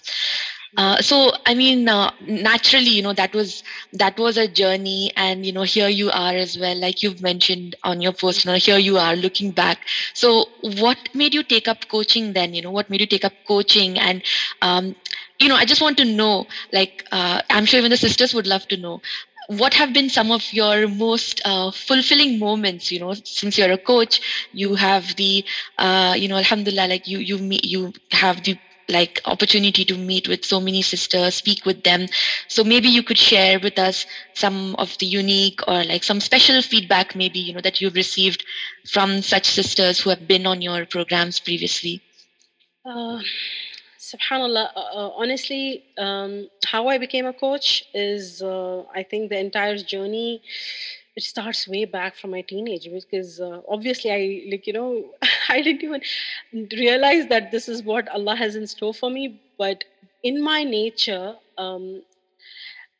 Uh, 0.78 1.02
so 1.02 1.32
I 1.46 1.54
mean, 1.54 1.88
uh, 1.88 2.12
naturally, 2.22 2.90
you 2.90 3.02
know, 3.02 3.14
that 3.14 3.34
was 3.34 3.64
that 3.94 4.18
was 4.18 4.38
a 4.38 4.48
journey, 4.48 5.12
and 5.16 5.46
you 5.46 5.52
know, 5.52 5.64
here 5.64 5.88
you 5.90 6.10
are 6.12 6.34
as 6.36 6.58
well. 6.58 6.76
Like 6.80 7.02
you've 7.02 7.22
mentioned 7.22 7.76
on 7.84 8.02
your 8.02 8.12
post, 8.14 8.44
you 8.46 8.52
know, 8.52 8.58
here 8.58 8.78
you 8.78 8.98
are 8.98 9.16
looking 9.16 9.52
back. 9.52 9.80
So, 10.14 10.46
what 10.62 10.98
made 11.14 11.34
you 11.34 11.44
take 11.44 11.68
up 11.68 11.88
coaching 11.90 12.34
then? 12.34 12.54
You 12.54 12.62
know, 12.62 12.72
what 12.72 12.90
made 12.90 13.02
you 13.02 13.08
take 13.08 13.26
up 13.26 13.34
coaching? 13.48 13.98
And 14.00 14.24
um, 14.62 14.96
you 15.40 15.48
know, 15.48 15.56
I 15.56 15.66
just 15.66 15.82
want 15.82 15.98
to 15.98 16.06
know. 16.06 16.46
Like, 16.72 17.04
uh, 17.12 17.42
I'm 17.50 17.66
sure 17.66 17.80
even 17.80 17.92
the 17.92 17.98
sisters 17.98 18.34
would 18.34 18.48
love 18.48 18.68
to 18.70 18.78
know. 18.78 19.02
What 19.48 19.74
have 19.76 19.94
been 19.94 20.10
some 20.10 20.32
of 20.32 20.52
your 20.54 20.88
most 20.88 21.42
uh, 21.46 21.72
fulfilling 21.72 22.40
moments? 22.40 22.92
You 22.92 23.00
know, 23.00 23.14
since 23.14 23.58
you're 23.58 23.72
a 23.72 23.78
coach, 23.78 24.20
you 24.52 24.76
have 24.76 25.16
the, 25.16 25.46
uh, 25.78 26.16
you 26.18 26.28
know, 26.28 26.38
Alhamdulillah, 26.38 26.88
like 26.88 27.08
you 27.08 27.20
you 27.20 27.38
you 27.64 27.94
have 28.12 28.44
the 28.44 28.58
like 28.90 29.22
opportunity 29.26 29.84
to 29.86 29.98
meet 29.98 30.28
with 30.28 30.44
so 30.46 30.60
many 30.60 30.82
sisters 30.82 31.36
speak 31.36 31.66
with 31.66 31.84
them 31.84 32.08
so 32.48 32.64
maybe 32.64 32.88
you 32.90 33.04
could 33.04 33.18
share 33.18 33.60
with 33.60 33.78
us 33.80 34.06
some 34.34 34.76
of 34.78 34.98
the 35.00 35.06
unique 35.06 35.60
or 35.68 35.84
like 35.84 36.04
some 36.04 36.20
special 36.20 36.62
feedback 36.62 37.16
maybe 37.16 37.40
you 37.40 37.54
know 37.54 37.62
that 37.62 37.82
you've 37.82 37.96
received 37.96 38.44
from 38.90 39.22
such 39.22 39.46
sisters 39.46 40.00
who 40.00 40.10
have 40.10 40.28
been 40.28 40.46
on 40.46 40.62
your 40.62 40.86
programs 40.86 41.40
previously 41.40 42.02
Uh, 42.86 43.20
Subhanallah, 44.00 44.70
uh, 44.76 44.80
uh, 44.80 45.10
honestly, 45.16 45.84
um, 45.98 46.48
how 46.66 46.88
I 46.88 46.98
became 46.98 47.26
a 47.26 47.34
coach 47.34 47.84
is, 47.94 48.42
uh, 48.42 48.84
I 48.94 49.04
think, 49.04 49.30
the 49.30 49.40
entire 49.40 49.78
journey. 49.78 50.42
It 51.16 51.24
starts 51.24 51.68
way 51.68 51.86
back 51.86 52.16
from 52.16 52.32
my 52.32 52.42
teenage 52.42 52.90
because 52.92 53.40
uh, 53.40 53.62
obviously 53.70 54.12
I 54.12 54.44
like 54.52 54.68
you 54.68 54.74
know 54.74 55.06
I 55.50 55.62
didn't 55.62 55.84
even 55.84 56.02
realize 56.78 57.28
that 57.28 57.52
this 57.52 57.70
is 57.70 57.84
what 57.84 58.08
Allah 58.10 58.36
has 58.36 58.56
in 58.56 58.68
store 58.68 58.94
for 58.94 59.10
me. 59.10 59.42
But 59.58 59.84
in 60.24 60.42
my 60.44 60.64
nature, 60.64 61.36
um, 61.58 62.02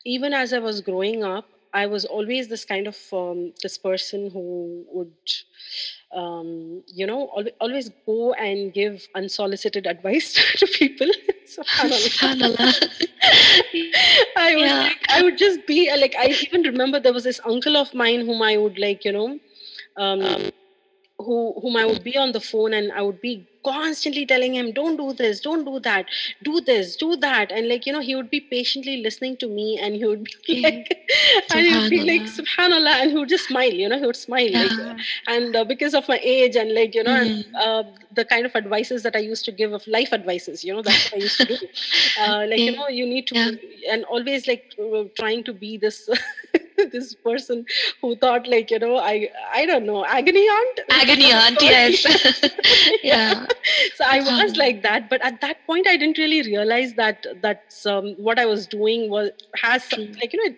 even 0.04 0.32
as 0.32 0.52
I 0.52 0.58
was 0.58 0.80
growing 0.80 1.24
up, 1.24 1.46
I 1.72 1.86
was 1.86 2.04
always 2.04 2.48
this 2.48 2.64
kind 2.64 2.86
of 2.86 2.96
um, 3.12 3.52
this 3.62 3.76
person 3.76 4.30
who 4.30 4.84
would, 4.92 5.12
um, 6.12 6.82
you 6.86 7.06
know, 7.06 7.26
always 7.60 7.90
go 8.06 8.32
and 8.34 8.72
give 8.72 9.06
unsolicited 9.14 9.86
advice 9.94 10.32
to 10.58 10.66
people. 10.66 11.08
Subhanallah. 11.80 12.74
I 14.36 14.56
was 14.56 14.72
Yeah. 14.72 14.78
like, 14.78 15.04
I 15.10 15.22
would 15.22 15.36
just 15.38 15.66
be 15.66 15.88
uh, 15.88 15.98
like, 15.98 16.14
I 16.18 16.28
even 16.40 16.62
remember 16.62 17.00
there 17.00 17.12
was 17.12 17.24
this 17.24 17.40
uncle 17.44 17.76
of 17.76 17.94
mine 17.94 18.26
whom 18.26 18.42
I 18.42 18.56
would 18.56 18.78
like, 18.78 19.04
you 19.04 19.12
know, 19.12 19.38
um, 19.96 20.50
who 21.18 21.54
whom 21.60 21.76
I 21.76 21.86
would 21.86 22.02
be 22.04 22.16
on 22.16 22.32
the 22.32 22.40
phone 22.40 22.72
and 22.74 22.92
I 22.92 23.02
would 23.02 23.20
be 23.20 23.46
constantly 23.68 24.24
telling 24.32 24.54
him, 24.60 24.72
"Don't 24.78 24.96
do 25.02 25.12
this, 25.22 25.40
don't 25.46 25.64
do 25.70 25.80
that, 25.88 26.06
do 26.50 26.60
this, 26.70 26.96
do 27.04 27.16
that," 27.26 27.52
and 27.52 27.68
like 27.68 27.86
you 27.86 27.92
know, 27.96 28.00
he 28.10 28.16
would 28.16 28.30
be 28.30 28.40
patiently 28.56 28.96
listening 29.08 29.36
to 29.44 29.48
me, 29.58 29.68
and 29.82 29.96
he 29.96 30.04
would 30.12 30.24
be 30.46 30.62
like, 30.68 30.98
and 31.50 31.66
he 31.66 31.74
would 31.74 31.88
be 31.88 32.00
like, 32.12 32.26
Subhanallah. 32.36 32.94
And 33.02 33.10
he 33.12 33.18
would 33.18 33.28
just 33.28 33.46
smile, 33.48 33.72
you 33.82 33.88
know, 33.88 33.98
he 33.98 34.06
would 34.06 34.16
smile, 34.16 34.52
like, 34.58 34.78
and 35.26 35.56
uh, 35.56 35.64
because 35.64 35.94
of 35.94 36.08
my 36.08 36.20
age 36.22 36.56
and 36.56 36.74
like 36.74 36.94
you 36.94 37.04
know, 37.04 37.14
and, 37.22 37.30
Mhm. 37.30 37.44
uh, 37.60 37.84
the 38.10 38.24
kind 38.24 38.46
of 38.46 38.54
advices 38.56 39.02
that 39.02 39.16
I 39.16 39.20
used 39.20 39.44
to 39.46 39.52
give 39.52 39.72
of 39.72 39.86
life 39.86 40.12
advices, 40.12 40.64
you 40.64 40.72
know, 40.74 40.82
that's 40.82 41.04
what 41.04 41.14
I 41.18 41.20
used 41.22 41.38
to 41.38 41.46
do. 41.46 41.58
Uh, 42.16 42.46
like 42.48 42.66
you 42.66 42.72
know, 42.72 42.88
you 42.88 43.06
need 43.06 43.26
to, 43.28 43.36
Yeah. 43.36 43.50
and 43.90 44.04
always 44.04 44.46
like 44.46 44.64
uh, 44.82 45.04
trying 45.16 45.44
to 45.44 45.52
be 45.52 45.78
this. 45.78 46.08
this 46.92 47.14
person 47.14 47.64
who 48.00 48.14
thought 48.16 48.46
like 48.46 48.70
you 48.70 48.78
know 48.78 48.96
i 48.98 49.28
i 49.52 49.64
don't 49.66 49.86
know 49.86 50.04
agony 50.04 50.46
aunt 50.48 50.80
Agony 50.90 51.32
aunt, 51.32 51.60
yes. 51.62 52.04
yeah. 53.02 53.46
so 53.94 54.04
i 54.06 54.20
was 54.20 54.52
Subhanallah. 54.52 54.58
like 54.58 54.82
that 54.82 55.08
but 55.10 55.22
at 55.24 55.40
that 55.40 55.64
point 55.66 55.86
i 55.88 55.96
didn't 55.96 56.18
really 56.18 56.42
realize 56.42 56.94
that 56.94 57.26
that's 57.42 57.86
um, 57.86 58.14
what 58.18 58.38
i 58.38 58.46
was 58.46 58.66
doing 58.66 59.10
was 59.10 59.30
has 59.56 59.84
some- 59.84 60.12
like 60.22 60.32
you 60.32 60.42
know 60.48 60.54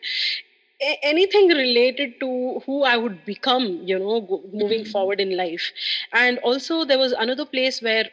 a- 0.83 0.99
anything 1.03 1.49
related 1.49 2.15
to 2.21 2.61
who 2.67 2.83
i 2.85 2.97
would 2.97 3.25
become 3.25 3.67
you 3.93 3.99
know 3.99 4.21
go, 4.21 4.43
moving 4.53 4.85
Mhm. 4.85 4.91
forward 4.93 5.21
in 5.21 5.37
life 5.37 5.73
and 6.13 6.39
also 6.51 6.85
there 6.85 6.99
was 6.99 7.13
another 7.13 7.45
place 7.45 7.81
where 7.83 8.07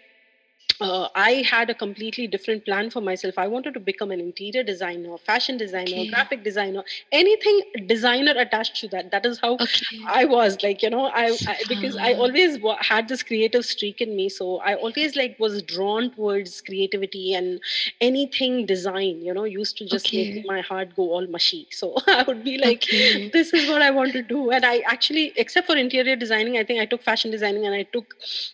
uh, 0.81 1.07
I 1.15 1.43
had 1.49 1.69
a 1.69 1.73
completely 1.75 2.27
different 2.27 2.65
plan 2.65 2.89
for 2.89 3.01
myself. 3.01 3.35
I 3.37 3.47
wanted 3.47 3.73
to 3.75 3.79
become 3.79 4.11
an 4.11 4.19
interior 4.19 4.63
designer, 4.63 5.17
fashion 5.17 5.57
designer, 5.57 6.03
Okay. 6.03 6.09
graphic 6.09 6.43
designer, 6.43 6.83
anything 7.11 7.61
designer 7.87 8.33
attached 8.37 8.77
to 8.81 8.87
that. 8.89 9.11
That 9.11 9.25
is 9.25 9.39
how 9.41 9.59
Okay. 9.59 9.85
I 10.07 10.25
was 10.25 10.57
like, 10.63 10.81
you 10.81 10.89
know, 10.89 11.05
I, 11.05 11.37
I 11.47 11.63
because 11.67 11.97
I 12.01 12.13
always 12.13 12.59
wa- 12.59 12.77
had 12.81 13.07
this 13.07 13.23
creative 13.23 13.65
streak 13.65 14.01
in 14.01 14.15
me, 14.15 14.29
so 14.29 14.57
I 14.59 14.75
always 14.75 15.15
like 15.15 15.35
was 15.39 15.61
drawn 15.63 16.11
towards 16.11 16.61
creativity 16.61 17.33
and 17.33 17.59
anything 18.01 18.65
design. 18.65 19.21
You 19.21 19.33
know, 19.33 19.43
used 19.45 19.77
to 19.77 19.85
just 19.87 20.13
make 20.13 20.35
my 20.43 20.61
heart 20.61 20.95
go 20.95 21.03
all 21.13 21.27
mushy. 21.27 21.67
So 21.71 21.95
I 22.07 22.23
would 22.27 22.43
be 22.43 22.57
like, 22.57 22.83
Okay. 22.83 23.33
this 23.33 23.53
is 23.53 23.67
what 23.67 23.81
I 23.81 23.91
want 23.91 24.13
to 24.13 24.21
do, 24.21 24.51
and 24.51 24.65
I 24.65 24.79
actually, 24.79 25.33
except 25.37 25.67
for 25.67 25.75
interior 25.75 26.15
designing, 26.15 26.57
I 26.57 26.63
think 26.63 26.79
I 26.81 26.85
took 26.85 27.03
fashion 27.03 27.31
designing 27.31 27.65
and 27.65 27.75
I 27.75 27.83
took. 27.93 28.13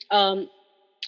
Um, 0.09 0.49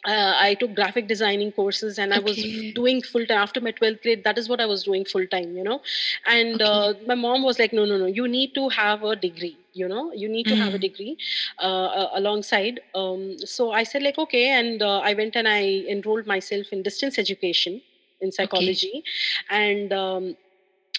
uh, 0.06 0.34
I 0.38 0.56
took 0.56 0.76
graphic 0.76 1.08
designing 1.08 1.52
courses 1.52 1.98
and 1.98 2.14
I 2.14 2.20
was 2.20 2.46
doing 2.74 3.02
full 3.02 3.26
time 3.26 3.38
after 3.38 3.62
my 3.62 3.72
12th 3.72 4.02
grade. 4.02 4.24
That 4.24 4.38
is 4.38 4.50
what 4.50 4.62
I 4.62 4.66
was 4.66 4.84
doing 4.84 5.06
full 5.06 5.26
time, 5.28 5.56
you 5.56 5.64
know. 5.64 5.82
And 6.26 6.62
Okay. 6.62 6.62
uh, 6.62 6.94
my 7.06 7.16
mom 7.16 7.44
was 7.44 7.60
like, 7.60 7.74
no, 7.74 7.86
no, 7.86 7.98
no, 7.98 8.06
you 8.06 8.28
need 8.28 8.54
to 8.56 8.70
have 8.70 9.04
a 9.04 9.16
degree, 9.16 9.60
you 9.74 9.88
know, 9.88 10.12
you 10.14 10.30
need 10.30 10.48
to 10.50 10.56
have 10.56 10.74
a 10.74 10.78
Mm. 10.78 10.80
degree 10.80 11.18
uh, 11.60 12.08
alongside. 12.14 12.80
Um, 12.94 13.38
so 13.40 13.72
I 13.72 13.84
said, 13.84 14.04
like, 14.04 14.18
okay. 14.18 14.48
And 14.50 14.82
uh, 14.82 15.00
I 15.00 15.14
went 15.14 15.36
and 15.36 15.48
I 15.48 15.86
enrolled 15.90 16.26
myself 16.28 16.68
in 16.72 16.84
distance 16.84 17.18
education 17.18 17.82
in 18.22 18.32
psychology. 18.32 19.04
And 19.50 19.92
um, 19.94 20.36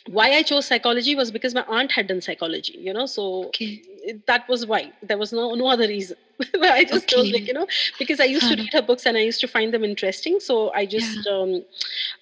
why 0.07 0.33
I 0.33 0.43
chose 0.43 0.67
psychology 0.67 1.15
was 1.15 1.31
because 1.31 1.55
my 1.55 1.65
aunt 1.67 1.93
had 1.93 2.09
done 2.09 2.21
psychology, 2.21 2.77
you 2.79 2.93
know. 2.93 3.07
So 3.07 3.47
Okay. 3.47 3.83
that 4.27 4.49
was 4.49 4.67
why 4.67 4.93
there 5.03 5.19
was 5.19 5.33
no 5.33 5.55
no 5.55 5.67
other 5.67 5.87
reason 5.89 6.17
i 6.63 6.85
just 6.85 7.13
okay. 7.13 7.21
was 7.21 7.31
like 7.31 7.47
you 7.47 7.55
know 7.55 7.67
because 7.99 8.21
i 8.21 8.25
used 8.25 8.49
to 8.49 8.57
read 8.57 8.73
her 8.73 8.83
books 8.83 9.07
and 9.07 9.17
i 9.17 9.21
used 9.21 9.41
to 9.41 9.49
find 9.49 9.73
them 9.73 9.85
interesting 9.85 10.39
so 10.41 10.73
i 10.73 10.85
just 10.85 11.19
yeah. 11.25 11.33
um, 11.33 11.63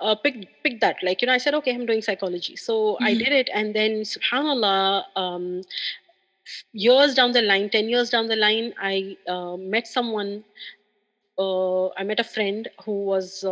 uh, 0.01 0.15
picked 0.15 0.47
picked 0.63 0.81
that 0.81 0.97
like 1.03 1.23
you 1.23 1.27
know 1.27 1.33
i 1.33 1.39
said 1.39 1.55
okay 1.55 1.75
i'm 1.75 1.87
doing 1.87 2.03
psychology 2.03 2.57
so 2.57 2.75
mm-hmm. 2.75 3.05
i 3.05 3.15
did 3.15 3.33
it 3.33 3.49
and 3.53 3.75
then 3.75 4.03
subhanallah 4.03 5.05
um, 5.17 5.63
years 6.73 7.15
down 7.15 7.33
the 7.33 7.43
line 7.43 7.69
10 7.71 7.89
years 7.89 8.11
down 8.11 8.29
the 8.29 8.37
line 8.37 8.73
i 8.79 9.17
uh, 9.29 9.57
met 9.57 9.87
someone 9.87 10.45
uh, 11.39 11.89
i 11.89 12.05
met 12.05 12.21
a 12.21 12.25
friend 12.25 12.69
who 12.85 13.05
was 13.05 13.45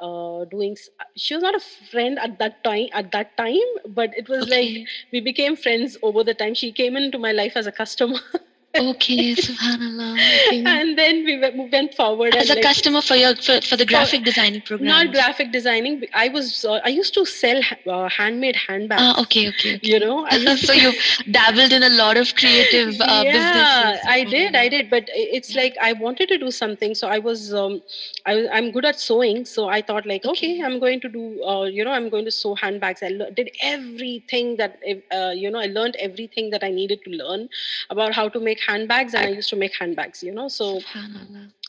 uh, 0.00 0.42
uh, 0.42 0.44
doing 0.46 0.76
she 1.16 1.34
was 1.34 1.42
not 1.42 1.54
a 1.54 1.60
friend 1.60 2.18
at 2.18 2.38
that 2.38 2.62
time 2.64 2.88
at 2.92 3.10
that 3.12 3.36
time 3.36 3.70
but 3.88 4.10
it 4.16 4.28
was 4.28 4.46
okay. 4.46 4.50
like 4.50 4.86
we 5.12 5.20
became 5.20 5.56
friends 5.56 5.96
over 6.02 6.24
the 6.24 6.34
time 6.34 6.54
she 6.54 6.72
came 6.72 6.96
into 6.96 7.18
my 7.18 7.32
life 7.32 7.56
as 7.56 7.66
a 7.66 7.72
customer 7.72 8.20
okay 8.80 9.34
subhanallah 9.34 10.12
okay. 10.14 10.62
and 10.64 10.98
then 10.98 11.24
we 11.24 11.38
went 11.76 11.94
forward 11.94 12.34
as 12.34 12.50
a 12.50 12.54
like, 12.54 12.62
customer 12.62 13.00
for 13.00 13.16
your 13.16 13.34
for, 13.36 13.60
for 13.60 13.76
the 13.76 13.86
graphic 13.86 14.24
designing 14.24 14.60
program. 14.62 14.88
Not 14.88 15.12
graphic 15.12 15.52
designing 15.52 16.04
i 16.14 16.28
was 16.28 16.64
uh, 16.64 16.80
i 16.84 16.88
used 16.88 17.14
to 17.14 17.24
sell 17.24 17.60
uh, 17.86 18.08
handmade 18.08 18.56
handbags. 18.56 19.02
Ah, 19.02 19.22
okay, 19.22 19.48
okay, 19.48 19.76
okay. 19.76 19.92
You 19.92 20.00
know 20.00 20.26
so 20.56 20.72
you 20.72 20.92
dabbled 21.30 21.72
in 21.72 21.82
a 21.82 21.90
lot 21.90 22.16
of 22.16 22.34
creative 22.34 23.00
uh, 23.00 23.22
yeah, 23.24 23.32
businesses. 23.32 24.06
I 24.08 24.24
did 24.24 24.56
i 24.56 24.68
did 24.68 24.90
but 24.90 25.04
it's 25.14 25.54
like 25.54 25.76
i 25.80 25.92
wanted 25.92 26.28
to 26.28 26.38
do 26.38 26.50
something 26.50 26.94
so 26.94 27.08
i 27.08 27.18
was 27.18 27.52
um, 27.54 27.82
I, 28.24 28.48
i'm 28.52 28.70
good 28.72 28.84
at 28.84 29.00
sewing 29.00 29.44
so 29.44 29.68
i 29.68 29.80
thought 29.82 30.06
like 30.06 30.24
okay, 30.24 30.36
okay 30.36 30.64
i'm 30.64 30.78
going 30.78 31.00
to 31.00 31.08
do 31.08 31.42
uh, 31.44 31.64
you 31.64 31.84
know 31.84 31.92
i'm 31.92 32.08
going 32.08 32.24
to 32.24 32.30
sew 32.30 32.54
handbags. 32.54 33.02
I 33.02 33.08
le- 33.08 33.30
did 33.30 33.50
everything 33.62 34.56
that 34.56 34.78
uh, 35.12 35.32
you 35.34 35.50
know 35.50 35.58
i 35.58 35.66
learned 35.66 35.96
everything 35.96 36.50
that 36.50 36.62
i 36.64 36.70
needed 36.70 37.02
to 37.04 37.10
learn 37.10 37.48
about 37.90 38.12
how 38.14 38.28
to 38.28 38.40
make 38.40 38.60
handbags 38.66 39.14
and 39.14 39.26
I 39.26 39.30
used 39.30 39.50
to 39.50 39.56
make 39.56 39.74
handbags, 39.78 40.22
you 40.22 40.32
know. 40.32 40.48
So 40.48 40.80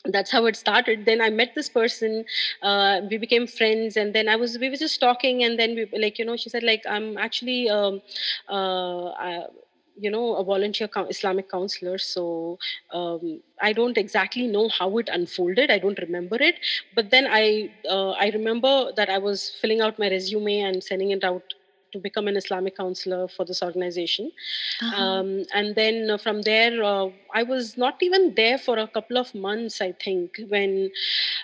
that's 0.04 0.30
how 0.30 0.46
it 0.46 0.56
started. 0.56 1.04
Then 1.06 1.20
I 1.20 1.30
met 1.30 1.54
this 1.54 1.68
person, 1.68 2.24
uh, 2.62 3.00
we 3.10 3.18
became 3.18 3.46
friends, 3.46 3.96
and 3.96 4.14
then 4.14 4.28
I 4.28 4.36
was 4.36 4.58
we 4.58 4.68
were 4.70 4.76
just 4.76 5.00
talking, 5.00 5.42
and 5.44 5.58
then 5.58 5.74
we 5.74 5.88
like, 5.98 6.18
you 6.18 6.24
know, 6.24 6.36
she 6.36 6.48
said, 6.48 6.62
like, 6.62 6.82
I'm 6.88 7.16
actually 7.18 7.68
um, 7.68 8.00
uh, 8.48 9.08
I, 9.10 9.46
you 10.00 10.10
know 10.10 10.36
a 10.36 10.44
volunteer 10.44 10.88
islamic 11.10 11.50
counselor 11.50 11.98
so 11.98 12.56
um, 12.92 13.40
i 13.60 13.72
don't 13.72 13.98
exactly 13.98 14.46
know 14.46 14.68
how 14.68 14.96
it 14.98 15.08
unfolded 15.12 15.70
i 15.70 15.78
don't 15.78 15.98
remember 15.98 16.36
it 16.40 16.54
but 16.94 17.10
then 17.10 17.26
i 17.28 17.68
uh, 17.90 18.10
i 18.12 18.30
remember 18.30 18.92
that 18.96 19.08
i 19.10 19.18
was 19.18 19.50
filling 19.60 19.80
out 19.80 19.98
my 19.98 20.08
resume 20.08 20.60
and 20.60 20.84
sending 20.84 21.10
it 21.10 21.24
out 21.24 21.54
to 21.92 21.98
become 21.98 22.28
an 22.28 22.36
Islamic 22.36 22.76
counselor 22.76 23.28
for 23.28 23.44
this 23.44 23.62
organization. 23.62 24.30
Uh-huh. 24.82 25.02
Um, 25.02 25.44
and 25.54 25.74
then 25.74 26.10
uh, 26.10 26.18
from 26.18 26.42
there, 26.42 26.82
uh, 26.82 27.08
I 27.32 27.42
was 27.42 27.76
not 27.76 28.02
even 28.02 28.34
there 28.34 28.58
for 28.58 28.78
a 28.78 28.86
couple 28.86 29.18
of 29.18 29.34
months, 29.34 29.80
I 29.80 29.92
think, 29.92 30.40
when 30.48 30.90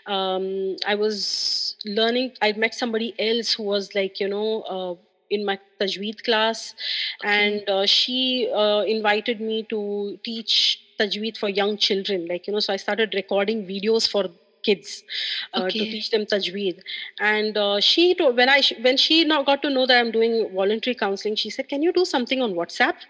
um, 0.07 0.77
I 0.87 0.95
was 0.95 1.77
learning. 1.85 2.33
I 2.43 2.53
met 2.53 2.75
somebody 2.75 3.15
else 3.19 3.53
who 3.53 3.65
was 3.65 3.95
like, 3.95 4.21
you 4.21 4.29
know, 4.29 4.63
uh, 4.63 4.95
in 5.31 5.45
my 5.45 5.59
Tajweed 5.81 6.23
class, 6.23 6.75
okay. 7.21 7.29
and 7.35 7.69
uh, 7.69 7.87
she 7.87 8.51
uh, 8.55 8.83
invited 8.87 9.41
me 9.41 9.67
to 9.71 10.19
teach 10.25 10.81
Tajweed 11.01 11.37
for 11.37 11.49
young 11.49 11.77
children. 11.77 12.27
Like, 12.27 12.47
you 12.47 12.53
know, 12.53 12.61
so 12.61 12.73
I 12.73 12.77
started 12.77 13.15
recording 13.15 13.67
videos 13.67 14.09
for 14.09 14.29
kids 14.65 15.05
uh, 15.53 15.63
okay. 15.63 15.79
to 15.79 15.85
teach 15.93 16.11
them 16.11 16.25
tajweed 16.33 16.81
and 17.21 17.57
uh, 17.57 17.81
she 17.81 18.15
told 18.15 18.37
when 18.37 18.49
i 18.49 18.61
when 18.87 18.97
she 18.97 19.25
now 19.25 19.43
got 19.43 19.63
to 19.63 19.71
know 19.71 19.87
that 19.87 20.01
i'm 20.01 20.11
doing 20.11 20.35
voluntary 20.55 20.95
counseling 20.95 21.37
she 21.37 21.51
said 21.51 21.69
can 21.69 21.83
you 21.83 21.93
do 21.93 22.05
something 22.05 22.43
on 22.47 22.55
whatsapp 22.61 23.07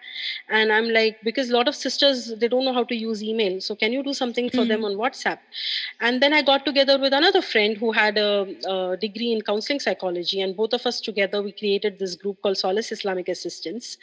and 0.48 0.72
i'm 0.72 0.88
like 0.98 1.18
because 1.28 1.50
a 1.50 1.56
lot 1.56 1.68
of 1.68 1.74
sisters 1.74 2.32
they 2.40 2.48
don't 2.48 2.64
know 2.64 2.74
how 2.78 2.84
to 2.92 2.96
use 3.02 3.22
email 3.22 3.60
so 3.60 3.76
can 3.84 3.92
you 3.92 4.02
do 4.02 4.14
something 4.14 4.50
for 4.50 4.58
mm-hmm. 4.58 4.68
them 4.68 4.84
on 4.84 4.94
whatsapp 5.02 5.38
and 6.00 6.22
then 6.22 6.32
i 6.32 6.42
got 6.42 6.64
together 6.64 6.98
with 6.98 7.12
another 7.12 7.42
friend 7.42 7.76
who 7.76 7.92
had 7.92 8.18
a, 8.18 8.30
a, 8.74 8.96
degree 8.96 9.32
in 9.32 9.40
counseling 9.42 9.80
psychology 9.80 10.40
and 10.40 10.56
both 10.56 10.72
of 10.72 10.86
us 10.86 11.00
together 11.00 11.42
we 11.42 11.52
created 11.52 11.98
this 11.98 12.14
group 12.14 12.40
called 12.42 12.56
solace 12.56 12.92
islamic 12.92 13.28
assistance 13.28 13.96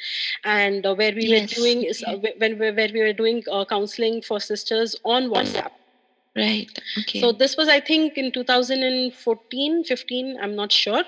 and 0.44 0.86
uh, 0.86 0.96
where 0.96 1.14
we 1.14 1.26
yes. 1.26 1.42
were 1.42 1.56
doing 1.62 1.86
okay. 2.08 2.34
when 2.38 2.58
where 2.60 2.90
we 2.94 3.02
were 3.02 3.14
doing 3.14 3.44
uh, 3.52 3.66
counseling 3.66 4.22
for 4.22 4.40
sisters 4.40 4.96
on 5.04 5.30
whatsapp 5.36 5.81
Right. 6.34 6.70
Okay. 6.98 7.20
So 7.20 7.34
this 7.34 7.58
was, 7.58 7.68
I 7.68 7.82
think, 7.82 8.18
in 8.18 8.32
2014, 8.32 9.84
15. 9.84 10.38
I'm 10.42 10.56
not 10.56 10.72
sure, 10.72 11.04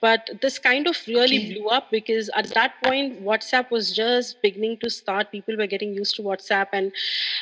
but 0.00 0.28
this 0.42 0.58
kind 0.58 0.88
of 0.88 1.00
really 1.06 1.38
okay. 1.38 1.54
blew 1.54 1.68
up 1.68 1.92
because 1.92 2.28
at 2.34 2.46
that 2.54 2.72
point, 2.82 3.22
WhatsApp 3.22 3.70
was 3.70 3.92
just 3.92 4.42
beginning 4.42 4.78
to 4.78 4.90
start. 4.90 5.30
People 5.30 5.56
were 5.56 5.68
getting 5.68 5.94
used 5.94 6.16
to 6.16 6.22
WhatsApp, 6.22 6.66
and 6.72 6.90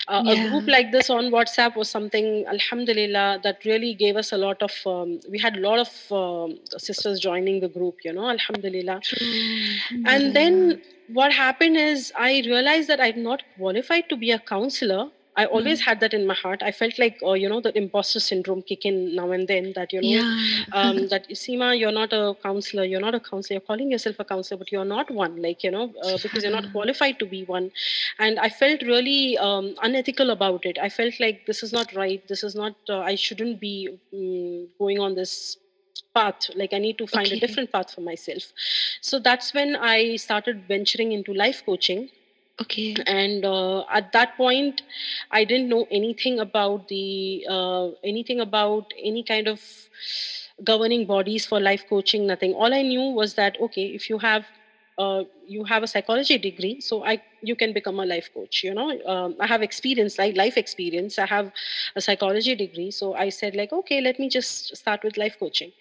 uh, 0.09 0.22
yeah. 0.26 0.33
a 0.44 0.50
group 0.50 0.68
like 0.68 0.92
this 0.92 1.09
on 1.09 1.30
WhatsApp 1.30 1.74
was 1.74 1.88
something, 1.88 2.44
Alhamdulillah, 2.48 3.40
that 3.42 3.64
really 3.64 3.94
gave 3.94 4.16
us 4.16 4.33
a 4.33 4.37
lot 4.37 4.62
of. 4.62 4.72
Um, 4.85 5.18
we 5.30 5.38
had 5.38 5.57
a 5.57 5.61
lot 5.61 5.78
of 5.78 6.12
um, 6.12 6.59
sisters 6.76 7.18
joining 7.18 7.61
the 7.61 7.68
group. 7.68 8.04
You 8.04 8.12
know, 8.12 8.28
Alhamdulillah. 8.28 9.00
And 10.04 10.37
then 10.37 10.83
what 11.09 11.33
happened 11.33 11.78
is 11.78 12.12
I 12.14 12.42
realized 12.44 12.88
that 12.90 13.00
I'm 13.00 13.22
not 13.22 13.42
qualified 13.57 14.11
to 14.11 14.16
be 14.18 14.33
a 14.33 14.38
counselor 14.38 15.11
I 15.35 15.47
always 15.47 15.81
mm. 15.81 15.85
had 15.85 16.01
that 16.01 16.12
in 16.12 16.27
my 16.27 16.35
heart. 16.35 16.62
I 16.62 16.73
felt 16.73 16.99
like, 16.99 17.18
uh, 17.23 17.33
you 17.33 17.49
know, 17.49 17.61
the 17.61 17.77
imposter 17.77 18.21
syndrome 18.21 18.62
kick 18.62 18.85
in 18.85 19.14
now 19.14 19.31
and 19.33 19.49
then 19.49 19.73
that, 19.75 19.92
you 19.92 20.03
know, 20.03 20.09
yeah. 20.09 20.64
um, 20.73 21.09
that 21.12 21.29
Seema, 21.31 21.79
you're 21.79 21.92
not 21.92 22.12
a 22.12 22.37
counselor, 22.42 22.85
you're 22.85 23.01
not 23.01 23.14
a 23.14 23.21
counselor, 23.21 23.55
you're 23.55 23.61
calling 23.61 23.90
yourself 23.90 24.16
a 24.18 24.25
counselor, 24.25 24.59
but 24.59 24.71
you're 24.71 24.85
not 24.85 25.11
one, 25.11 25.40
like, 25.40 25.64
you 25.64 25.71
know, 25.71 25.92
uh, 26.05 26.18
because 26.23 26.42
you're 26.42 26.53
not 26.53 26.71
qualified 26.73 27.18
to 27.18 27.27
be 27.27 27.45
one. 27.45 27.71
And 28.18 28.38
I 28.38 28.51
felt 28.51 28.83
really 28.83 29.38
um, 29.38 29.75
unethical 29.83 30.31
about 30.31 30.66
it. 30.66 30.79
I 30.79 30.88
felt 30.88 31.18
like 31.18 31.47
this 31.47 31.62
is 31.62 31.73
not 31.73 31.95
right. 31.95 32.27
This 32.29 32.45
is 32.45 32.55
not, 32.55 32.77
uh, 32.88 33.01
I 33.01 33.14
shouldn't 33.14 33.61
be 33.61 33.99
um, 34.12 34.68
going 34.79 34.99
on 34.99 35.14
this 35.14 35.57
path 36.14 36.51
like 36.55 36.75
i 36.75 36.79
need 36.79 36.99
to 36.99 37.07
find 37.07 37.27
okay. 37.27 37.37
a 37.37 37.40
different 37.40 37.73
path 37.73 37.90
for 37.95 38.03
myself 38.03 38.53
so 39.01 39.18
that's 39.18 39.55
when 39.55 39.77
i 39.77 40.14
started 40.16 40.62
venturing 40.68 41.12
into 41.12 41.33
life 41.33 41.62
coaching 41.64 42.11
Okay. 42.62 42.94
And 43.07 43.44
uh, 43.44 43.85
at 43.90 44.12
that 44.12 44.37
point, 44.37 44.83
I 45.31 45.44
didn't 45.44 45.68
know 45.68 45.87
anything 45.90 46.38
about 46.38 46.88
the 46.88 47.46
uh, 47.48 47.88
anything 48.05 48.40
about 48.40 48.92
any 49.03 49.22
kind 49.25 49.48
of 49.48 49.61
governing 50.64 51.07
bodies 51.07 51.46
for 51.46 51.61
life 51.61 51.85
coaching. 51.88 52.27
Nothing. 52.27 52.53
All 52.55 52.75
I 52.75 52.83
knew 52.83 53.03
was 53.20 53.35
that 53.35 53.57
okay, 53.61 53.87
if 53.87 54.11
you 54.11 54.18
have 54.18 54.46
uh, 54.98 55.25
you 55.46 55.64
have 55.64 55.83
a 55.83 55.87
psychology 55.87 56.37
degree, 56.38 56.81
so 56.81 57.05
I 57.05 57.22
you 57.40 57.57
can 57.57 57.72
become 57.72 57.98
a 57.98 58.05
life 58.07 58.29
coach. 58.35 58.62
You 58.62 58.75
know, 58.75 58.90
um, 59.07 59.37
I 59.40 59.46
have 59.46 59.62
experience, 59.62 60.18
like 60.18 60.37
life 60.37 60.57
experience. 60.59 61.18
I 61.18 61.27
have 61.27 61.51
a 61.96 62.01
psychology 62.03 62.55
degree, 62.55 62.90
so 62.90 63.14
I 63.14 63.31
said 63.31 63.57
like, 63.57 63.72
okay, 63.72 64.01
let 64.03 64.18
me 64.18 64.29
just 64.29 64.77
start 64.77 65.03
with 65.05 65.16
life 65.16 65.37
coaching 65.38 65.72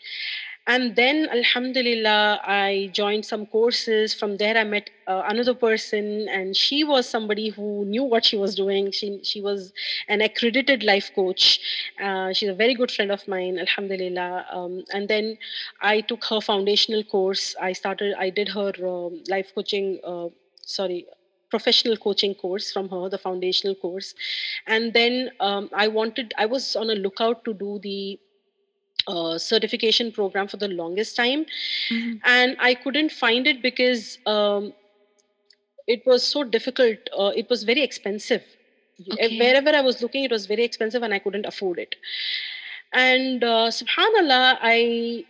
and 0.74 0.96
then 0.96 1.18
alhamdulillah 1.36 2.40
i 2.46 2.90
joined 2.94 3.26
some 3.26 3.46
courses. 3.46 4.14
From 4.14 4.38
there 4.38 4.58
i 4.58 4.64
met 4.64 4.90
uh, 5.08 5.24
another 5.28 5.54
person 5.54 6.28
and 6.30 6.56
she 6.56 6.84
was 6.84 7.10
somebody 7.10 7.50
who 7.50 7.86
knew 7.86 8.04
what 8.04 8.26
she 8.26 8.38
was 8.38 8.56
doing. 8.56 8.92
She 8.92 9.20
she 9.24 9.42
was 9.42 9.74
an 10.08 10.22
accredited 10.22 10.84
life 10.84 11.12
coach. 11.16 11.60
Uh, 12.02 12.32
she's 12.34 12.50
a 12.50 12.54
very 12.64 12.76
good 12.76 12.92
friend 12.92 13.12
of 13.12 13.28
mine 13.28 13.58
alhamdulillah. 13.60 14.46
Um, 14.52 14.84
and 14.94 15.08
then 15.08 15.38
i 15.82 16.02
took 16.02 16.24
her 16.26 16.42
foundational 16.42 17.04
course. 17.04 17.56
I 17.70 17.74
started 17.74 18.16
i 18.28 18.30
did 18.30 18.50
her 18.60 18.72
um, 18.94 19.24
life 19.36 19.52
coaching 19.56 20.00
uh, 20.04 20.28
sorry 20.78 21.06
professional 21.50 21.98
coaching 21.98 22.34
course 22.34 22.72
from 22.72 22.88
her 22.90 23.10
the 23.10 23.18
foundational 23.18 23.76
course. 23.76 24.14
And 24.68 24.94
then 24.94 25.32
um, 25.40 25.70
i 25.74 25.88
wanted 25.88 26.34
i 26.38 26.46
was 26.46 26.76
on 26.76 26.90
a 26.90 27.00
lookout 27.08 27.44
to 27.46 27.54
do 27.54 27.80
the 27.90 28.20
uh, 29.08 29.38
certification 29.38 30.12
program 30.12 30.48
for 30.48 30.58
the 30.58 30.68
longest 30.68 31.16
time 31.16 31.46
mm-hmm. 31.90 32.18
and 32.24 32.56
i 32.60 32.74
couldn't 32.74 33.12
find 33.12 33.48
it 33.48 33.62
because 33.62 34.18
um, 34.26 34.74
it 35.88 36.06
was 36.06 36.24
so 36.24 36.44
difficult 36.44 36.98
uh, 37.18 37.32
it 37.36 37.50
was 37.50 37.64
very 37.64 37.82
expensive 37.82 38.44
okay. 39.14 39.40
wherever 39.40 39.70
i 39.70 39.82
was 39.82 40.02
looking 40.02 40.24
it 40.24 40.32
was 40.32 40.46
very 40.46 40.64
expensive 40.64 41.04
and 41.04 41.14
i 41.14 41.20
couldn't 41.20 41.46
afford 41.46 41.80
it 41.80 41.96
and 42.94 43.44
uh, 43.44 43.68
subhanallah 43.70 44.58
i 44.62 45.26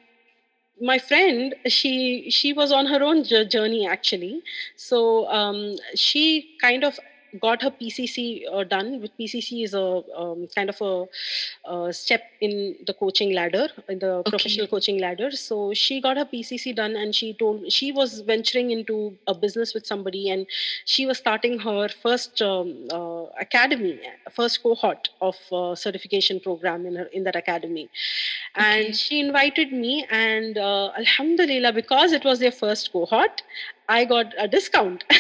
my 0.82 0.97
friend 0.97 1.56
she 1.67 2.30
she 2.32 2.54
was 2.54 2.71
on 2.71 2.88
her 2.88 3.02
own 3.04 3.24
journey 3.24 3.88
actually 3.88 4.41
so 4.76 5.28
um, 5.30 5.76
she 5.95 6.58
kind 6.60 6.84
of 6.84 7.00
got 7.39 7.62
her 7.62 7.72
PCC 7.72 8.44
uh, 8.52 8.63
done. 8.63 9.02
With 9.02 9.12
PCC 9.17 9.63
is 9.63 9.74
a 9.74 10.04
um, 10.15 10.48
kind 10.54 10.70
of 10.70 10.82
a, 10.82 11.06
a, 11.70 11.94
step 11.94 12.24
in 12.39 12.76
the 12.86 12.94
coaching 12.94 13.34
ladder, 13.34 13.67
in 13.88 14.00
the 14.00 14.13
okay. 14.15 14.30
professional 14.32 14.67
coaching 14.67 15.00
ladder. 15.00 15.32
So 15.32 15.74
she 15.74 16.02
got 16.02 16.17
her 16.17 16.26
PCC 16.26 16.76
done, 16.76 16.96
and 16.96 17.13
she 17.13 17.34
told 17.34 17.72
she 17.72 17.91
was 17.91 18.22
venturing 18.22 18.72
into 18.72 19.17
a 19.28 19.34
business 19.34 19.74
with 19.74 19.86
somebody, 19.86 20.30
and 20.30 20.46
she 20.86 21.06
was 21.06 21.17
starting 21.17 21.60
her 21.60 21.88
first 21.89 22.41
um, 22.41 22.88
uh, 22.91 23.26
academy, 23.39 24.00
first 24.32 24.62
cohort 24.63 25.10
of 25.22 25.36
uh, 25.52 25.76
certification 25.76 26.39
program 26.39 26.86
in 26.86 26.96
her 26.96 27.06
in 27.06 27.24
that 27.24 27.36
academy. 27.36 27.89
Okay. 28.58 28.86
And 28.88 28.96
she 28.96 29.20
invited 29.20 29.72
me, 29.72 30.06
and 30.10 30.58
uh, 30.58 30.91
Alhamdulillah, 30.98 31.74
because 31.74 32.12
it 32.12 32.24
was 32.24 32.39
their 32.39 32.52
first 32.52 32.91
cohort, 32.91 33.44
I 33.88 34.06
got 34.06 34.34
a 34.38 34.48
discount. 34.48 35.04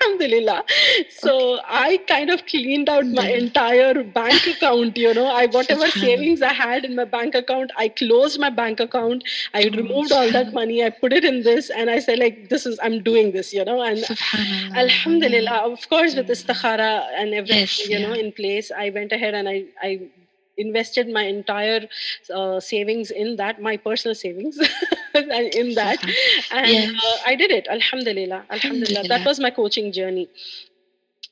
Alhamdulillah. 0.00 0.64
So 1.10 1.60
I 1.64 1.98
kind 2.08 2.30
of 2.30 2.46
cleaned 2.46 2.88
out 2.88 3.06
my 3.06 3.28
hmm. 3.30 3.44
entire 3.44 4.02
bank 4.02 4.46
account. 4.54 4.96
You 4.96 5.14
know, 5.14 5.26
I 5.26 5.46
whatever 5.46 5.86
hmm. 5.86 6.00
savings 6.00 6.42
I 6.42 6.52
had 6.52 6.84
in 6.84 6.96
my 6.96 7.04
bank 7.04 7.34
account, 7.34 7.70
I 7.76 7.88
closed 7.88 8.40
my 8.40 8.50
bank 8.50 8.80
account. 8.80 9.24
I 9.54 9.64
hmm. 9.64 9.76
removed 9.76 10.12
all 10.12 10.30
that 10.30 10.52
money. 10.52 10.84
I 10.84 10.90
put 10.90 11.12
it 11.12 11.24
in 11.24 11.42
this, 11.42 11.70
and 11.70 11.90
I 11.90 11.98
said 11.98 12.18
like, 12.18 12.48
this 12.48 12.66
is 12.66 12.78
I'm 12.82 13.02
doing 13.02 13.32
this. 13.32 13.52
You 13.52 13.64
know, 13.64 13.82
and 13.82 14.04
Alhamdulillah. 14.74 15.72
Of 15.72 15.88
course, 15.88 16.14
with 16.14 16.28
istikhara 16.28 17.06
and 17.14 17.34
everything, 17.34 17.60
Yes, 17.60 17.88
you 17.88 17.98
know, 17.98 18.14
yeah. 18.14 18.22
in 18.22 18.32
place, 18.32 18.70
I 18.70 18.90
went 18.90 19.12
ahead 19.12 19.34
and 19.34 19.48
I 19.48 19.64
I 19.82 20.00
invested 20.58 21.08
my 21.08 21.22
entire 21.22 21.88
uh, 22.34 22.60
savings 22.60 23.10
in 23.10 23.36
that, 23.36 23.60
my 23.60 23.76
personal 23.76 24.14
savings 24.14 24.58
in 25.60 25.74
that, 25.74 25.98
and 26.50 26.68
Yes. 26.68 26.90
uh, 27.04 27.16
I 27.26 27.34
did 27.34 27.50
it. 27.50 27.66
Alhamdulillah, 27.68 28.46
Alhamdulillah. 28.50 29.04
That 29.08 29.24
was 29.24 29.40
my 29.40 29.50
coaching 29.50 29.92
journey. 29.92 30.28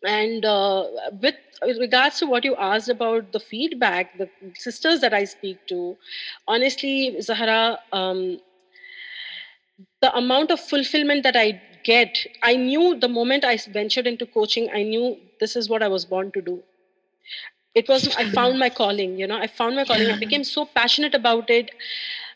And 0.05 0.45
uh, 0.45 0.87
with 1.21 1.35
with 1.63 1.79
regards 1.79 2.19
to 2.21 2.27
what 2.27 2.45
you 2.45 2.57
asked 2.57 2.89
about 2.89 3.33
the 3.33 3.41
feedback, 3.41 4.17
the 4.19 4.29
sisters 4.57 5.01
that 5.01 5.13
I 5.13 5.25
speak 5.25 5.67
to, 5.69 5.97
honestly, 6.49 7.21
Zahra, 7.21 7.79
um, 7.93 8.41
the 10.01 10.15
amount 10.17 10.51
of 10.51 10.61
fulfillment 10.61 11.23
that 11.23 11.37
I 11.37 11.61
get, 11.85 12.27
I 12.43 12.57
knew 12.57 12.99
the 12.99 13.09
moment 13.09 13.45
I 13.45 13.57
ventured 13.57 14.07
into 14.07 14.27
coaching, 14.27 14.71
I 14.73 14.83
knew 14.83 15.19
this 15.41 15.57
is 15.57 15.69
what 15.69 15.83
I 15.83 15.89
was 15.89 16.05
born 16.05 16.31
to 16.33 16.41
do. 16.43 16.63
It 17.75 17.89
was, 17.89 18.09
I 18.17 18.25
found 18.25 18.59
my 18.59 18.69
calling, 18.81 19.19
you 19.19 19.27
know, 19.27 19.37
I 19.39 19.47
found 19.47 19.77
my 19.77 19.85
calling. 19.85 20.11
I 20.11 20.17
became 20.17 20.45
so 20.45 20.65
passionate 20.67 21.15
about 21.15 21.51
it. 21.51 21.71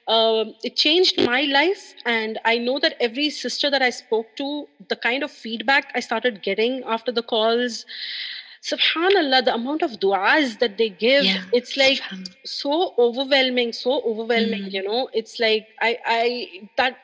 Um, 0.07 0.55
it 0.63 0.77
changed 0.77 1.21
my 1.25 1.43
life. 1.43 1.95
And 2.05 2.39
I 2.45 2.59
know 2.59 2.79
that 2.81 2.95
every 3.01 3.31
sister 3.31 3.71
that 3.71 3.83
I 3.83 3.91
spoke 3.91 4.37
to, 4.37 4.69
the 4.89 4.97
kind 4.97 5.23
of 5.23 5.31
feedback 5.31 5.91
I 5.95 6.01
started 6.01 6.43
getting 6.43 6.83
after 6.87 7.11
the 7.13 7.23
calls, 7.23 7.85
subhanallah, 8.63 9.45
the 9.45 9.55
amount 9.55 9.83
of 9.83 9.93
du'as 10.01 10.59
that 10.59 10.79
they 10.79 10.91
give, 10.91 11.25
Yeah. 11.25 11.43
it's 11.53 11.77
like, 11.77 12.01
so 12.47 12.95
overwhelming 12.99 13.73
so 13.73 14.03
overwhelming 14.05 14.61
Mm. 14.65 14.71
you 14.71 14.83
know 14.83 15.09
it's 15.15 15.39
like 15.41 15.67
i 15.81 15.97
i 16.05 16.47
that 16.77 16.97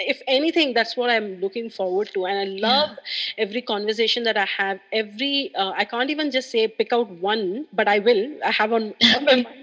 if 0.00 0.20
anything 0.26 0.72
that's 0.74 0.96
what 0.96 1.10
i'm 1.10 1.38
looking 1.40 1.68
forward 1.70 2.08
to 2.14 2.26
and 2.26 2.38
i 2.38 2.44
love 2.44 2.90
every 3.38 3.62
conversation 3.62 4.22
that 4.24 4.36
i 4.36 4.46
have 4.46 4.78
every 4.92 5.50
uh, 5.56 5.72
i 5.76 5.84
can't 5.84 6.10
even 6.10 6.30
just 6.30 6.50
say 6.50 6.66
pick 6.68 6.92
out 6.92 7.10
one 7.10 7.66
but 7.72 7.88
i 7.88 7.98
will 7.98 8.22
i 8.44 8.50
have 8.50 8.72
on, 8.72 8.92
on 9.14 9.42
my 9.44 9.54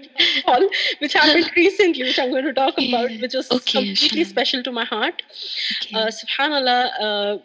call 0.44 0.68
which 1.00 1.12
happened 1.14 1.50
recently 1.56 2.04
which 2.04 2.18
i'm 2.18 2.30
going 2.30 2.44
to 2.44 2.52
talk 2.54 2.78
about 2.78 3.10
which 3.20 3.34
was 3.34 3.50
Okay, 3.50 3.74
completely 3.74 4.24
sure. 4.24 4.24
special 4.24 4.62
to 4.62 4.72
my 4.72 4.84
heart 4.84 5.22
Okay. 5.72 5.94
uh, 5.94 6.08
subhanallah 6.20 6.90
uh, 7.00 7.38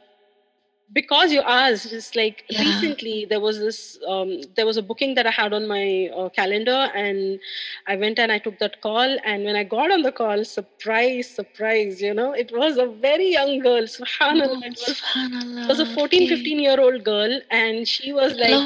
because 0.92 1.32
you 1.32 1.42
asked 1.42 1.92
it's 1.92 2.16
like 2.16 2.44
Yeah. 2.50 2.60
recently 2.60 3.26
there 3.30 3.40
was 3.40 3.60
this 3.60 3.98
um, 4.08 4.42
there 4.56 4.66
was 4.66 4.78
a 4.78 4.82
booking 4.82 5.14
that 5.16 5.26
i 5.26 5.32
had 5.32 5.54
on 5.54 5.68
my 5.68 6.10
uh, 6.16 6.30
calendar 6.30 6.80
and 7.04 7.40
i 7.88 7.96
went 7.96 8.20
and 8.20 8.32
i 8.32 8.38
took 8.38 8.58
that 8.60 8.80
call 8.82 9.18
and 9.24 9.44
when 9.44 9.56
i 9.56 9.64
got 9.64 9.92
on 9.92 10.02
the 10.02 10.12
call 10.12 10.44
surprise 10.44 11.30
surprise 11.30 12.02
you 12.02 12.14
know 12.14 12.32
it 12.34 12.52
was 12.54 12.78
a 12.78 12.86
very 13.08 13.30
young 13.32 13.60
girl 13.60 13.84
subhanallah 13.84 14.58
Oh, 14.58 14.62
it 14.72 14.78
was 14.86 15.02
Subhanallah. 15.02 15.64
it 15.64 15.68
was 15.70 15.80
a 15.80 15.86
14 15.86 16.26
okay. 16.26 16.28
15 16.28 16.60
year 16.60 16.80
old 16.80 17.04
girl 17.04 17.40
and 17.50 17.88
she 17.88 18.12
was 18.14 18.36
like 18.36 18.64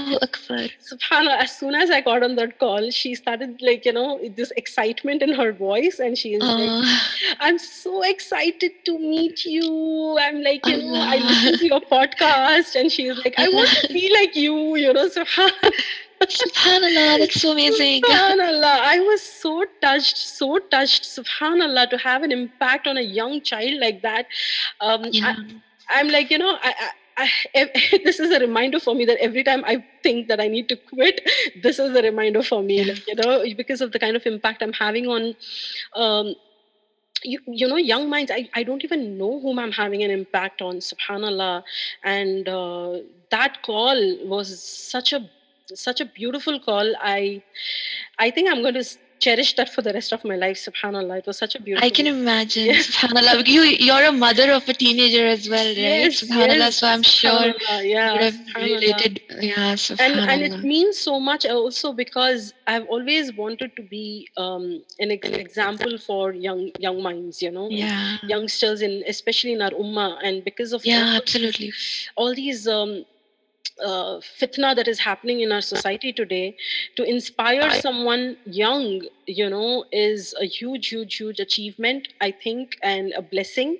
subhanallah 0.79 1.37
as 1.43 1.51
soon 1.57 1.75
as 1.75 1.89
i 1.89 2.01
got 2.01 2.23
on 2.23 2.35
that 2.35 2.57
call 2.59 2.89
she 2.89 3.13
started 3.15 3.61
like 3.61 3.85
you 3.85 3.91
know 3.93 4.19
this 4.35 4.51
excitement 4.57 5.21
in 5.21 5.33
her 5.33 5.51
voice 5.51 5.99
and 5.99 6.17
she 6.17 6.33
is 6.33 6.47
like 6.57 6.73
Oh, 6.79 6.81
I'm 7.39 7.57
so 7.57 8.01
excited 8.03 8.71
to 8.85 8.97
meet 8.97 9.45
you. 9.45 10.17
I'm 10.19 10.41
like, 10.43 10.65
you 10.67 10.77
know, 10.77 10.99
I 11.01 11.17
Allah. 11.17 11.19
listen 11.19 11.57
to 11.57 11.65
your 11.65 11.81
podcast, 11.81 12.06
and 12.19 12.91
she's 12.91 13.17
like, 13.23 13.35
I 13.37 13.49
want 13.49 13.69
to 13.69 13.87
be 13.93 14.11
like 14.13 14.35
you, 14.35 14.75
you 14.75 14.93
know. 14.93 15.07
So, 15.07 15.23
Subhanallah, 16.23 17.19
that's 17.19 17.41
so 17.41 17.51
amazing. 17.51 18.01
Subhanallah, 18.01 18.79
I 18.81 18.99
was 18.99 19.21
so 19.21 19.65
touched, 19.81 20.17
so 20.17 20.57
touched, 20.71 21.03
Subhanallah, 21.03 21.89
to 21.91 21.97
have 21.97 22.23
an 22.23 22.31
impact 22.31 22.87
on 22.87 22.97
a 22.97 23.01
young 23.01 23.41
child 23.41 23.79
like 23.79 24.01
that. 24.01 24.25
Um, 24.81 25.03
Yeah. 25.11 25.35
I, 25.37 25.99
I'm 25.99 26.09
like, 26.09 26.31
you 26.31 26.37
know, 26.37 26.57
I, 26.61 26.73
I, 27.17 27.29
I, 27.55 27.71
this 28.03 28.19
is 28.19 28.31
a 28.31 28.39
reminder 28.39 28.79
for 28.79 28.95
me 28.95 29.05
that 29.05 29.17
every 29.19 29.43
time 29.43 29.63
I 29.65 29.83
think 30.03 30.27
that 30.27 30.39
I 30.39 30.47
need 30.47 30.69
to 30.69 30.75
quit, 30.75 31.21
this 31.61 31.79
is 31.79 31.95
a 31.95 32.01
reminder 32.01 32.43
for 32.43 32.61
me, 32.63 32.83
like, 32.83 33.07
you 33.07 33.15
know, 33.15 33.43
because 33.55 33.81
of 33.81 33.91
the 33.91 33.99
kind 33.99 34.15
of 34.15 34.25
impact 34.25 34.61
I'm 34.61 34.73
having 34.73 35.07
on. 35.07 35.35
Um, 35.95 36.35
you, 37.31 37.39
you 37.47 37.67
know 37.67 37.77
young 37.77 38.09
minds 38.09 38.31
I, 38.31 38.49
I 38.53 38.63
don't 38.63 38.83
even 38.83 39.17
know 39.17 39.39
whom 39.39 39.59
i'm 39.59 39.71
having 39.71 40.03
an 40.03 40.11
impact 40.11 40.61
on 40.61 40.77
subhanallah. 40.77 41.63
And 42.03 42.47
uh, 42.49 42.99
that 43.31 43.61
call 43.63 43.99
was 44.25 44.63
such 44.63 45.13
a 45.13 45.21
such 45.73 45.99
a 46.01 46.05
beautiful 46.05 46.59
call. 46.59 46.93
I 47.01 47.41
i 48.19 48.31
think 48.31 48.49
i'm 48.51 48.61
going 48.61 48.75
to 48.75 48.85
cherish 49.19 49.55
that 49.55 49.69
for 49.73 49.81
the 49.81 49.93
rest 49.93 50.11
of 50.13 50.23
my 50.23 50.35
life 50.35 50.57
subhanallah 50.57 51.17
it 51.19 51.25
was 51.27 51.37
such 51.37 51.55
a 51.55 51.61
beautiful 51.61 51.85
I 51.85 51.89
can 51.89 52.07
imagine. 52.07 52.65
Yes. 52.65 52.87
Subhanallah. 52.95 53.47
You, 53.47 53.61
you're 53.87 54.05
a 54.05 54.11
mother 54.11 54.51
of 54.51 54.67
a 54.69 54.73
teenager 54.73 55.25
as 55.27 55.49
well, 55.49 55.65
right? 55.65 55.77
Yes, 55.77 56.21
Subhanallah. 56.23 56.57
yes, 56.57 56.75
So 56.77 56.87
I'm 56.87 57.03
sure 57.03 57.45
you 57.47 57.53
yeah 57.95 58.11
would 58.13 58.21
have 58.21 58.37
related. 58.55 59.21
Yeah, 59.39 59.69
and 59.71 59.79
Subhanallah. 59.79 60.27
and 60.31 60.41
it 60.43 60.63
means 60.63 60.97
so 60.97 61.19
much 61.19 61.45
also 61.45 61.93
because 61.93 62.53
I've 62.67 62.85
always 62.87 63.33
wanted 63.33 63.75
to 63.77 63.83
be 63.83 64.29
um, 64.37 64.83
an, 64.99 65.11
ex- 65.11 65.29
example 65.29 65.97
for 65.97 66.33
young 66.33 66.71
young 66.79 67.01
minds, 67.01 67.41
you 67.41 67.51
know, 67.51 67.67
yeah. 67.69 68.17
youngsters 68.23 68.81
in 68.81 69.03
especially 69.07 69.53
in 69.53 69.61
our 69.61 69.71
ummah, 69.71 70.17
and 70.23 70.43
because 70.43 70.73
of 70.73 70.85
Yeah, 70.85 71.03
these- 71.11 71.19
absolutely. 71.21 71.71
all 72.15 72.33
these 72.35 72.67
um, 72.67 73.05
uh, 73.83 74.19
fitna 74.39 74.75
that 74.75 74.87
is 74.87 74.99
happening 74.99 75.41
in 75.41 75.51
our 75.51 75.61
society 75.61 76.11
today 76.13 76.55
to 76.95 77.03
inspire 77.03 77.69
someone 77.71 78.37
young 78.45 79.01
you 79.27 79.49
know 79.49 79.83
is 79.91 80.33
a 80.39 80.45
huge 80.45 80.87
huge 80.87 81.15
huge 81.17 81.39
achievement 81.39 82.07
i 82.21 82.31
think 82.31 82.77
and 82.81 83.13
a 83.17 83.21
blessing. 83.21 83.77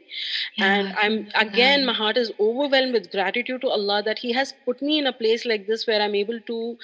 And 0.60 0.94
i'm 0.98 1.28
again 1.36 1.86
my 1.86 1.94
heart 1.94 2.18
is 2.18 2.32
overwhelmed 2.40 2.94
with 2.94 3.12
gratitude 3.12 3.62
to 3.62 3.70
allah 3.70 4.02
that 4.04 4.20
he 4.20 4.34
has 4.34 4.54
put 4.66 4.82
me 4.82 4.98
in 5.00 5.08
a 5.08 5.14
place 5.14 5.46
like 5.46 5.68
this 5.68 5.88
where 5.88 6.02
i'm 6.02 6.16
able 6.16 6.40
to 6.48 6.78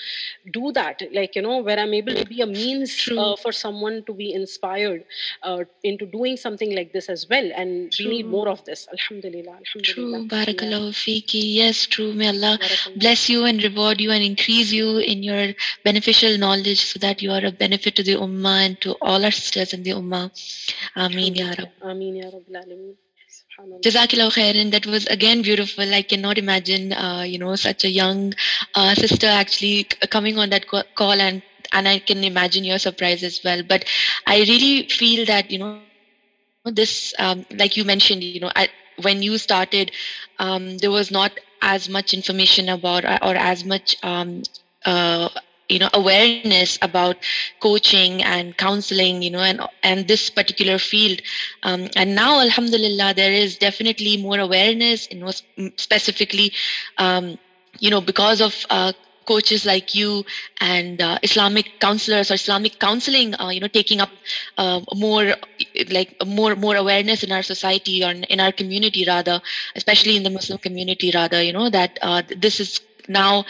do 0.51 0.71
that. 0.73 1.01
Like 1.11 1.35
you 1.35 1.41
know 1.41 1.57
where 1.59 1.77
i'm 1.79 1.93
able 1.93 2.15
to 2.15 2.25
be 2.25 2.41
a 2.41 2.45
means 2.47 3.09
uh, 3.17 3.35
for 3.35 3.51
someone 3.51 4.03
to 4.05 4.13
be 4.13 4.33
inspired 4.33 5.03
uh, 5.43 5.63
into 5.83 6.05
doing 6.05 6.37
something 6.37 6.73
like 6.75 6.93
this 6.93 7.09
as 7.09 7.27
well 7.29 7.51
and 7.55 7.93
we 7.99 8.07
need 8.07 8.27
more 8.27 8.47
of 8.47 8.63
this. 8.65 8.87
Alhamdulillah 8.91 9.57
alhamdulillah. 9.63 10.19
True. 10.19 10.27
Barakallahu 10.37 10.93
fiki. 10.93 11.41
Yes, 11.55 11.85
true. 11.85 12.13
May 12.13 12.29
Allah 12.29 12.59
bless 12.95 13.29
you 13.29 13.45
and 13.45 13.61
reward 13.63 13.99
you 13.99 14.11
and 14.11 14.23
increase 14.23 14.71
you 14.71 14.97
in 14.97 15.23
your 15.23 15.53
beneficial 15.83 16.37
knowledge 16.37 16.81
so 16.85 16.99
that 16.99 17.21
you 17.21 17.31
are 17.31 17.45
a 17.45 17.51
benefit 17.51 17.95
to 17.95 18.03
the 18.03 18.15
ummah 18.15 18.52
and 18.53 18.79
to 18.81 18.93
all 19.01 19.23
our 19.23 19.31
sisters 19.31 19.73
in 19.73 19.83
the 19.83 19.91
ummah. 19.91 20.31
Ameen 20.95 21.35
ya 21.35 21.53
Rab. 21.57 21.69
Ameen 21.81 22.15
ya 22.15 22.29
Rabbil 22.29 22.57
Alameen. 22.63 22.95
Subhanallah. 23.81 24.31
Khairan. 24.31 24.71
That 24.71 24.85
was 24.85 25.05
again 25.07 25.41
beautiful. 25.41 25.93
I 25.93 26.01
cannot 26.01 26.37
imagine, 26.37 26.93
uh, 26.93 27.21
you 27.21 27.39
know, 27.39 27.55
such 27.55 27.83
a 27.83 27.89
young 27.89 28.33
uh, 28.75 28.93
sister 28.95 29.27
actually 29.27 29.83
coming 30.09 30.37
on 30.37 30.49
that 30.49 30.65
call 30.67 31.19
and 31.19 31.41
and 31.71 31.87
I 31.87 31.99
can 31.99 32.23
imagine 32.23 32.63
your 32.63 32.79
surprise 32.79 33.23
as 33.23 33.41
well. 33.43 33.63
But 33.67 33.85
I 34.27 34.39
really 34.39 34.87
feel 34.87 35.25
that 35.25 35.51
you 35.51 35.59
know 35.59 35.77
this, 35.77 37.13
um, 37.19 37.45
like 37.51 37.75
you 37.77 37.83
mentioned, 37.83 38.23
you 38.23 38.39
know, 38.39 38.51
I, 38.55 38.69
when 39.01 39.21
you 39.21 39.37
started, 39.37 39.91
um, 40.39 40.77
there 40.77 40.91
was 40.91 41.11
not 41.11 41.31
as 41.61 41.89
much 41.89 42.13
information 42.13 42.69
about 42.69 43.05
or, 43.05 43.17
or 43.23 43.35
as 43.35 43.65
much. 43.65 43.95
Um, 44.03 44.43
uh, 44.85 45.29
you 45.73 45.81
know 45.81 45.93
awareness 45.97 46.79
about 46.81 47.17
coaching 47.61 48.23
and 48.23 48.57
counseling 48.57 49.21
you 49.23 49.31
know 49.31 49.39
and 49.41 49.61
and 49.83 50.07
this 50.07 50.29
particular 50.29 50.77
field. 50.77 51.21
Um, 51.63 51.87
and 51.95 52.15
now 52.15 52.39
alhamdulillah 52.41 53.13
there 53.15 53.33
is 53.33 53.57
definitely 53.57 54.17
more 54.17 54.39
awareness 54.39 55.07
you 55.11 55.19
know 55.19 55.31
specifically 55.77 56.53
um, 56.97 57.37
you 57.79 57.89
know 57.89 58.01
because 58.01 58.41
of 58.41 58.65
uh, 58.69 58.93
coaches 59.25 59.65
like 59.65 59.95
you 59.95 60.23
and 60.61 61.01
uh, 61.01 61.17
islamic 61.23 61.65
counselors 61.79 62.31
or 62.31 62.35
islamic 62.35 62.79
counseling 62.79 63.33
uh, 63.39 63.49
you 63.49 63.59
know 63.59 63.67
taking 63.67 63.99
up 64.01 64.09
uh, 64.57 64.79
more 64.95 65.33
like 65.91 66.13
more 66.25 66.55
more 66.55 66.75
awareness 66.75 67.23
in 67.23 67.31
our 67.31 67.43
society 67.43 68.03
or 68.03 68.11
in 68.11 68.39
our 68.39 68.51
community 68.51 69.05
rather 69.07 69.41
especially 69.75 70.15
in 70.17 70.23
the 70.23 70.29
muslim 70.29 70.57
community 70.59 71.11
rather 71.13 71.41
you 71.41 71.53
know 71.53 71.69
that 71.69 71.97
uh, 72.01 72.21
this 72.37 72.59
is 72.59 72.79
now 73.07 73.43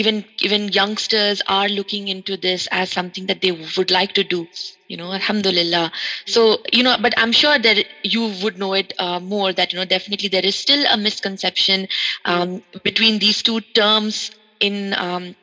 even 0.00 0.24
even 0.40 0.68
youngsters 0.68 1.42
are 1.48 1.68
looking 1.68 2.08
into 2.08 2.36
this 2.36 2.68
as 2.72 2.90
something 2.90 3.26
that 3.26 3.42
they 3.42 3.52
would 3.76 3.90
like 3.90 4.12
to 4.14 4.24
do 4.24 4.46
you 4.88 4.96
know 4.96 5.12
alhamdulillah 5.12 5.90
so 6.26 6.58
you 6.72 6.82
know 6.82 6.96
but 7.00 7.14
i'm 7.18 7.32
sure 7.32 7.58
that 7.58 7.84
you 8.02 8.22
would 8.42 8.58
know 8.58 8.72
it 8.74 8.92
uh, 8.98 9.20
more 9.20 9.52
that 9.52 9.72
you 9.72 9.78
know 9.78 9.84
definitely 9.84 10.28
there 10.28 10.44
is 10.52 10.56
still 10.56 10.84
a 10.90 10.96
misconception 10.96 11.86
um, 12.24 12.62
between 12.84 13.18
these 13.18 13.42
two 13.42 13.60
terms 13.74 14.30
in 14.60 14.94
um, 14.94 15.34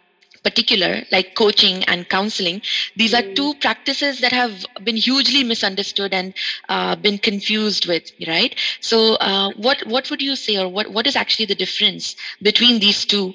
particular, 0.44 1.04
like 1.12 1.36
coaching 1.36 1.84
and 1.86 2.08
counseling, 2.10 2.62
these 2.96 3.14
are 3.14 3.24
two 3.36 3.54
practices 3.62 4.20
that 4.22 4.32
have 4.32 4.66
been 4.84 4.96
hugely 4.96 5.44
misunderstood 5.44 6.14
and 6.14 6.34
uh, 6.70 6.96
been 6.96 7.18
confused 7.18 7.86
with, 7.88 8.04
right? 8.28 8.56
So, 8.82 9.16
uh, 9.16 9.52
what 9.58 9.86
what 9.88 10.10
would 10.10 10.22
you 10.22 10.36
say, 10.36 10.58
or 10.58 10.68
what 10.70 10.92
what 10.92 11.08
is 11.08 11.16
actually 11.16 11.46
the 11.46 11.56
difference 11.56 12.16
between 12.42 12.80
these 12.80 13.06
two 13.06 13.34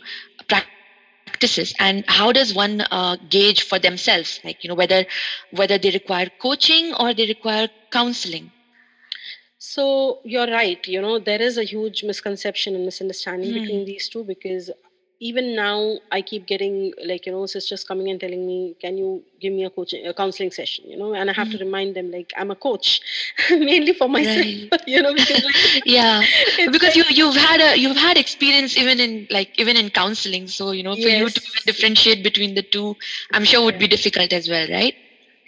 practices, 0.49 0.82
and 1.47 1.77
how 1.87 2.09
does 2.09 2.29
one 2.33 2.59
uh, 2.67 3.01
gauge 3.03 3.43
for 3.43 3.63
themselves, 3.63 4.23
like 4.33 4.47
you 4.51 4.59
know, 4.59 4.69
whether 4.69 4.99
whether 5.51 5.77
they 5.79 5.91
require 5.91 6.27
coaching 6.41 6.93
or 6.95 7.13
they 7.15 7.27
require 7.27 7.69
counseling? 7.91 8.53
So 9.59 10.21
you're 10.25 10.47
right. 10.47 10.79
You 10.87 11.01
know, 11.01 11.19
there 11.19 11.41
is 11.41 11.57
a 11.59 11.65
huge 11.65 12.03
misconception 12.05 12.75
and 12.75 12.85
misunderstanding 12.85 13.53
Hmm. 13.53 13.53
between 13.53 13.85
these 13.85 14.09
two 14.09 14.25
because 14.25 14.71
even 15.23 15.57
now 15.57 16.01
I 16.13 16.23
keep 16.23 16.47
getting 16.47 16.93
like, 17.07 17.27
you 17.27 17.33
know, 17.33 17.47
sisters 17.47 17.85
coming 17.85 18.11
and 18.11 18.21
telling 18.21 18.47
me, 18.47 18.77
can 18.81 18.99
you 18.99 19.25
give 19.41 19.53
me 19.53 19.65
a 19.65 19.71
coaching, 19.71 20.07
a 20.07 20.15
counseling 20.15 20.51
session, 20.53 20.85
you 20.91 20.97
know, 20.99 21.15
and 21.15 21.31
I 21.31 21.35
have 21.35 21.51
to 21.51 21.59
Hmm. 21.59 21.67
remind 21.67 21.97
them 21.97 22.11
like 22.11 22.33
I'm 22.37 22.51
a 22.51 22.57
coach 22.57 23.01
mainly 23.51 23.95
for 23.95 24.09
myself, 24.09 24.47
Right. 24.47 24.71
you 24.87 25.01
know, 25.01 25.15
because 25.15 25.43
like, 25.43 25.57
Yeah. 25.85 26.27
because 26.71 26.95
like, 26.95 26.97
you 26.97 27.05
you've 27.11 27.37
had 27.37 27.61
a 27.61 27.79
you've 27.79 27.97
had 27.97 28.17
experience 28.19 28.77
even 28.77 29.01
in 29.01 29.27
like 29.31 29.51
even 29.59 29.77
in 29.77 29.91
counseling 29.91 30.49
so 30.49 30.73
you 30.73 30.83
know 30.83 30.97
for 30.97 31.09
you 31.11 31.31
to 31.31 31.41
differentiate 31.67 32.23
between 32.23 32.55
the 32.55 32.63
two 32.63 32.97
i'm 33.33 33.45
sure 33.45 33.63
would 33.65 33.79
be 33.79 33.89
difficult 33.89 34.33
as 34.33 34.49
well 34.49 34.69
right 34.69 34.95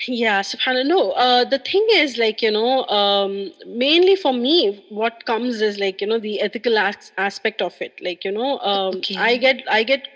Yeah, 0.08 0.40
subhanallah. 0.42 0.86
No, 0.86 1.10
uh, 1.12 1.44
the 1.44 1.58
thing 1.58 1.86
is, 1.92 2.18
like, 2.18 2.42
you 2.42 2.50
know, 2.50 2.84
um, 2.86 3.52
mainly 3.66 4.16
for 4.16 4.32
me, 4.32 4.84
what 4.88 5.24
comes 5.24 5.60
is 5.60 5.78
like, 5.78 6.00
you 6.00 6.06
know, 6.06 6.18
the 6.18 6.40
ethical 6.40 6.76
as- 6.78 7.12
aspect 7.16 7.62
of 7.62 7.74
it. 7.80 7.92
Like, 8.02 8.24
you 8.24 8.32
know, 8.32 8.58
um, 8.60 9.02
I 9.16 9.36
get, 9.36 9.62
I 9.70 9.84
get, 9.84 10.08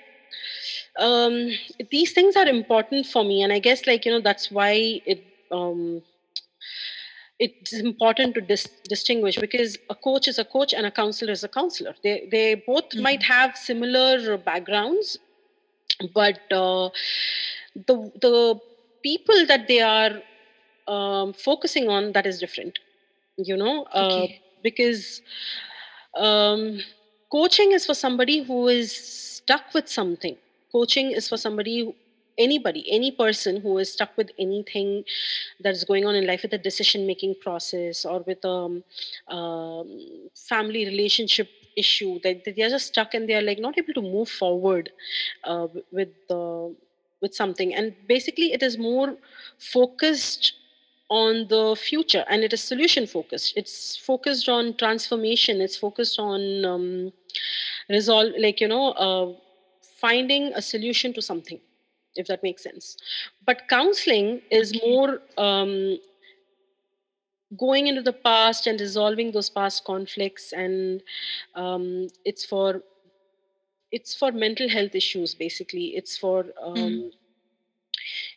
um, 0.98 1.50
these 1.90 2.12
things 2.12 2.36
are 2.36 2.46
important 2.46 3.06
for 3.06 3.24
me. 3.24 3.42
And 3.42 3.52
I 3.52 3.58
guess, 3.58 3.86
like, 3.86 4.04
you 4.04 4.12
know, 4.12 4.20
that's 4.20 4.50
why 4.50 5.00
it, 5.06 5.24
um, 5.50 6.02
it's 7.38 7.72
important 7.72 8.34
to 8.34 8.40
dis- 8.40 8.80
distinguish 8.88 9.36
because 9.38 9.76
a 9.88 9.94
coach 9.94 10.26
is 10.26 10.38
a 10.38 10.44
coach 10.44 10.72
and 10.74 10.86
a 10.86 10.90
counselor 10.90 11.32
is 11.32 11.44
a 11.44 11.48
counselor. 11.48 11.94
They, 12.02 12.28
they 12.30 12.54
both 12.54 12.94
might 12.96 13.20
Mhm. 13.20 13.24
have 13.34 13.56
similar 13.56 14.36
backgrounds, 14.38 15.18
but 16.14 16.40
uh, 16.52 16.90
the 17.74 17.96
the 18.20 18.60
people 19.02 19.46
that 19.46 19.68
they 19.68 19.80
are 19.80 20.22
um, 20.86 21.32
focusing 21.32 21.88
on 21.88 22.12
that 22.12 22.26
is 22.26 22.38
different 22.38 22.78
you 23.36 23.56
know 23.56 23.84
uh, 23.92 24.26
okay. 24.26 24.40
because 24.62 25.22
um, 26.16 26.78
coaching 27.30 27.72
is 27.72 27.86
for 27.86 27.94
somebody 27.94 28.42
who 28.42 28.68
is 28.68 28.92
stuck 28.92 29.72
with 29.74 29.88
something. 29.88 30.36
Coaching 30.72 31.10
is 31.12 31.28
for 31.28 31.36
somebody 31.36 31.80
who- 31.80 31.94
anybody 32.38 32.84
any 32.88 33.10
person 33.10 33.60
who 33.60 33.78
is 33.78 33.92
stuck 33.92 34.16
with 34.16 34.30
anything 34.38 35.04
that 35.60 35.74
is 35.74 35.82
going 35.84 36.04
on 36.06 36.14
in 36.14 36.24
life 36.26 36.42
with 36.42 36.52
a 36.52 36.58
decision 36.58 37.04
making 37.06 37.34
process 37.40 38.04
or 38.04 38.20
with 38.20 38.44
a 38.44 38.48
um, 38.48 38.84
um, 39.36 40.28
family 40.34 40.84
relationship 40.86 41.48
issue 41.76 42.18
that, 42.22 42.44
that 42.44 42.54
they 42.56 42.62
are 42.62 42.68
just 42.70 42.86
stuck 42.88 43.14
and 43.14 43.28
they 43.28 43.34
are 43.34 43.42
like 43.42 43.58
not 43.58 43.76
able 43.76 43.92
to 43.92 44.02
move 44.02 44.28
forward 44.28 44.90
uh, 45.44 45.66
with 45.92 46.08
the 46.28 46.74
with 47.20 47.34
something. 47.34 47.74
And 47.74 47.94
basically 48.06 48.52
it 48.52 48.62
is 48.62 48.78
more 48.78 49.16
focused 49.58 50.54
on 51.10 51.46
the 51.48 51.74
future 51.76 52.24
and 52.28 52.42
it 52.42 52.52
is 52.52 52.62
solution 52.62 53.06
focused. 53.06 53.54
It's 53.56 53.96
focused 53.96 54.48
on 54.48 54.76
transformation. 54.76 55.60
It's 55.60 55.76
focused 55.76 56.18
on 56.18 56.64
um, 56.64 57.12
resolve 57.88 58.32
like 58.38 58.60
you 58.60 58.68
know 58.68 58.90
uh, 58.92 59.32
finding 60.00 60.52
a 60.54 60.62
solution 60.62 61.12
to 61.14 61.22
something 61.22 61.60
if 62.16 62.26
that 62.26 62.42
makes 62.42 62.62
sense. 62.62 62.96
But 63.46 63.68
counseling 63.68 64.42
is 64.50 64.74
more 64.82 65.20
um, 65.38 65.98
going 67.56 67.86
into 67.86 68.02
the 68.02 68.12
past 68.12 68.66
and 68.66 68.78
resolving 68.80 69.32
those 69.32 69.48
past 69.48 69.84
conflicts 69.84 70.52
and 70.52 71.02
um, 71.54 72.08
it's 72.24 72.44
for 72.44 72.82
it's 73.92 74.14
for 74.14 74.32
mental 74.32 74.68
health 74.68 74.94
issues 74.94 75.34
basically 75.34 75.86
it's 75.96 76.16
for 76.16 76.46
mm. 76.74 77.02
um, 77.02 77.10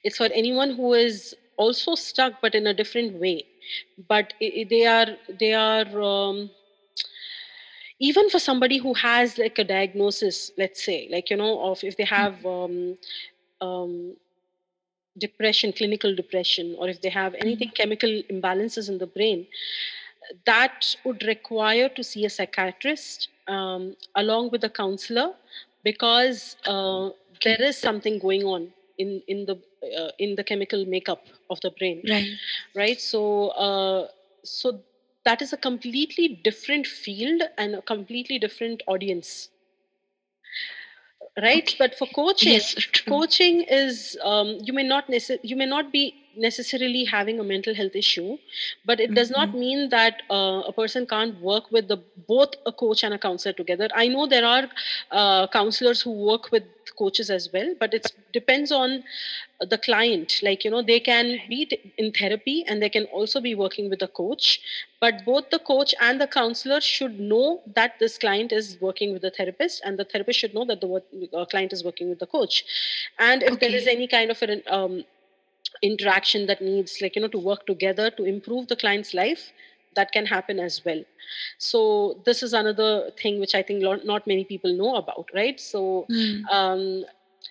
it's 0.04 0.18
for 0.18 0.28
anyone 0.34 0.72
who 0.76 0.94
is 0.94 1.36
also 1.58 1.96
stuck 1.96 2.34
but 2.42 2.56
in 2.56 2.68
a 2.68 2.74
different 2.74 3.14
way 3.20 3.44
but 4.08 4.34
i 4.42 4.52
i- 4.62 4.68
they 4.70 4.86
are 4.86 5.08
they 5.40 5.54
are 5.54 5.90
um, 6.02 6.50
even 8.00 8.30
for 8.30 8.40
somebody 8.40 8.78
who 8.78 8.94
has 8.94 9.38
like 9.38 9.58
a 9.60 9.64
diagnosis 9.64 10.52
let's 10.58 10.84
say 10.84 11.08
like 11.12 11.30
you 11.30 11.38
know 11.38 11.62
of 11.72 11.84
if 11.84 11.98
they 11.98 12.04
have 12.06 12.46
um, 12.46 12.98
um, 13.62 14.16
depression 15.18 15.72
clinical 15.74 16.16
depression 16.16 16.76
or 16.80 16.88
if 16.90 17.02
they 17.02 17.10
have 17.10 17.36
anything 17.36 17.70
Mm. 17.70 17.76
chemical 17.76 18.10
imbalances 18.32 18.90
in 18.90 18.98
the 18.98 19.08
brain 19.08 19.48
that 20.46 20.96
would 21.04 21.24
require 21.24 21.90
to 21.90 22.04
see 22.04 22.26
a 22.26 22.30
psychiatrist 22.30 23.30
um, 23.48 23.96
along 24.16 24.50
with 24.52 24.64
a 24.64 24.70
counselor 24.70 25.34
because 25.84 26.56
uh, 26.66 27.10
there 27.44 27.62
is 27.62 27.78
something 27.78 28.20
going 28.20 28.44
on 28.44 28.70
in 28.98 29.22
in 29.28 29.46
the 29.46 29.58
uh, 29.98 30.12
in 30.20 30.36
the 30.36 30.44
chemical 30.44 30.86
makeup 30.86 31.26
of 31.50 31.60
the 31.62 31.72
brain. 31.72 32.04
Right. 32.10 32.28
Right? 32.76 33.00
So 33.02 33.50
uh, 33.50 34.08
so 34.44 34.80
that 35.26 35.42
is 35.42 35.54
a 35.54 35.58
completely 35.58 36.40
different 36.44 36.88
field 36.88 37.42
and 37.58 37.76
a 37.76 37.82
completely 37.82 38.40
different 38.40 38.84
audience. 38.88 39.50
Right? 41.42 41.64
Okay. 41.64 41.76
But 41.80 41.98
for 41.98 42.08
coaching 42.08 42.54
yes 42.54 42.76
coaching 43.08 43.62
is 43.64 44.18
um, 44.24 44.58
you 44.62 44.74
may 44.74 44.84
not 44.84 45.08
necess- 45.08 45.40
you 45.44 45.56
may 45.56 45.66
not 45.66 45.92
be 45.92 46.16
necessarily 46.36 47.04
having 47.06 47.40
a 47.40 47.44
mental 47.44 47.74
health 47.74 47.96
issue 47.96 48.38
but 48.86 49.00
it 49.00 49.14
does 49.14 49.30
not 49.30 49.52
hmm 49.52 49.54
mean 49.54 49.90
that 49.90 50.22
uh, 50.30 50.62
a 50.68 50.74
person 50.74 51.06
can't 51.06 51.40
work 51.40 51.72
with 51.72 51.88
the 51.88 51.98
both 52.28 52.50
a 52.66 52.72
coach 52.72 53.04
and 53.04 53.14
a 53.14 53.20
counselor 53.20 53.54
together. 53.54 53.88
I 53.94 54.08
know 54.08 54.28
there 54.28 54.46
are 54.46 54.68
uh, 55.12 55.48
counselors 55.48 56.02
who 56.02 56.12
work 56.12 56.52
with 56.52 56.64
coaches 56.98 57.30
as 57.30 57.50
well 57.54 57.74
but 57.80 57.94
it 57.94 58.12
depends 58.34 58.72
on 58.72 59.04
the 59.60 59.78
client. 59.78 60.40
Like 60.42 60.64
you 60.64 60.72
know 60.72 60.82
they 60.82 61.00
can 61.00 61.40
be 61.48 61.66
t- 61.66 61.80
in 61.98 62.12
therapy 62.12 62.64
and 62.68 62.82
they 62.82 62.90
can 62.90 63.06
also 63.06 63.40
be 63.42 63.56
working 63.56 63.90
with 63.90 64.02
a 64.02 64.08
coach 64.08 64.60
but 65.00 65.24
both 65.26 65.50
the 65.52 65.60
coach 65.60 65.94
and 66.00 66.20
the 66.20 66.28
counselor 66.28 66.80
should 66.82 67.20
know 67.20 67.62
that 67.76 67.94
this 68.00 68.18
client 68.18 68.52
is 68.52 68.78
working 68.82 69.14
with 69.14 69.22
the 69.22 69.32
therapist 69.32 69.82
and 69.86 69.98
the 70.00 70.06
therapist 70.06 70.40
should 70.40 70.54
know 70.54 70.66
that 70.66 70.82
the 70.82 70.88
wo- 70.88 71.02
uh, 71.34 71.46
client 71.46 71.74
is 71.74 71.84
working 71.84 72.10
with 72.10 72.20
the 72.20 72.28
coach. 72.28 72.64
And 73.20 73.44
if 73.44 73.60
there 73.60 73.74
is 73.74 73.88
any 73.88 74.08
kind 74.08 74.32
of 74.32 74.42
an 74.42 74.62
um, 74.68 75.04
interaction 75.82 76.46
that 76.48 76.62
needs 76.62 77.02
like 77.02 77.16
you 77.16 77.22
know 77.22 77.28
to 77.28 77.40
work 77.40 77.66
together 77.66 78.10
to 78.12 78.26
improve 78.26 78.68
the 78.68 78.76
client's 78.76 79.14
life 79.14 79.52
that 79.96 80.12
can 80.12 80.26
happen 80.26 80.60
as 80.60 80.86
well. 80.86 81.04
So 81.58 82.22
this 82.26 82.44
is 82.44 82.54
another 82.54 83.12
thing 83.22 83.40
which 83.40 83.56
i 83.56 83.62
think 83.62 83.82
not 84.06 84.28
many 84.28 84.46
people 84.46 84.74
know 84.76 84.96
about 84.96 85.30
right? 85.34 85.60
So 85.60 86.06
mm. 86.10 86.44
um, 86.52 87.04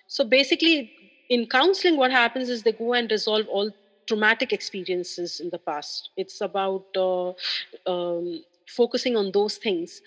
so 0.07 0.23
basically 0.23 0.91
in 1.29 1.47
counseling 1.47 1.97
what 1.97 2.11
happens 2.11 2.49
is 2.49 2.63
they 2.63 2.73
go 2.73 2.93
and 2.93 3.09
resolve 3.09 3.47
all 3.47 3.71
traumatic 4.07 4.51
experiences 4.51 5.39
in 5.39 5.49
the 5.49 5.57
past. 5.57 6.09
It's 6.17 6.41
about 6.41 6.85
uh, 6.95 7.29
um, 7.85 8.43
focusing 8.67 9.15
on 9.15 9.31
those 9.31 9.57
things 9.57 10.01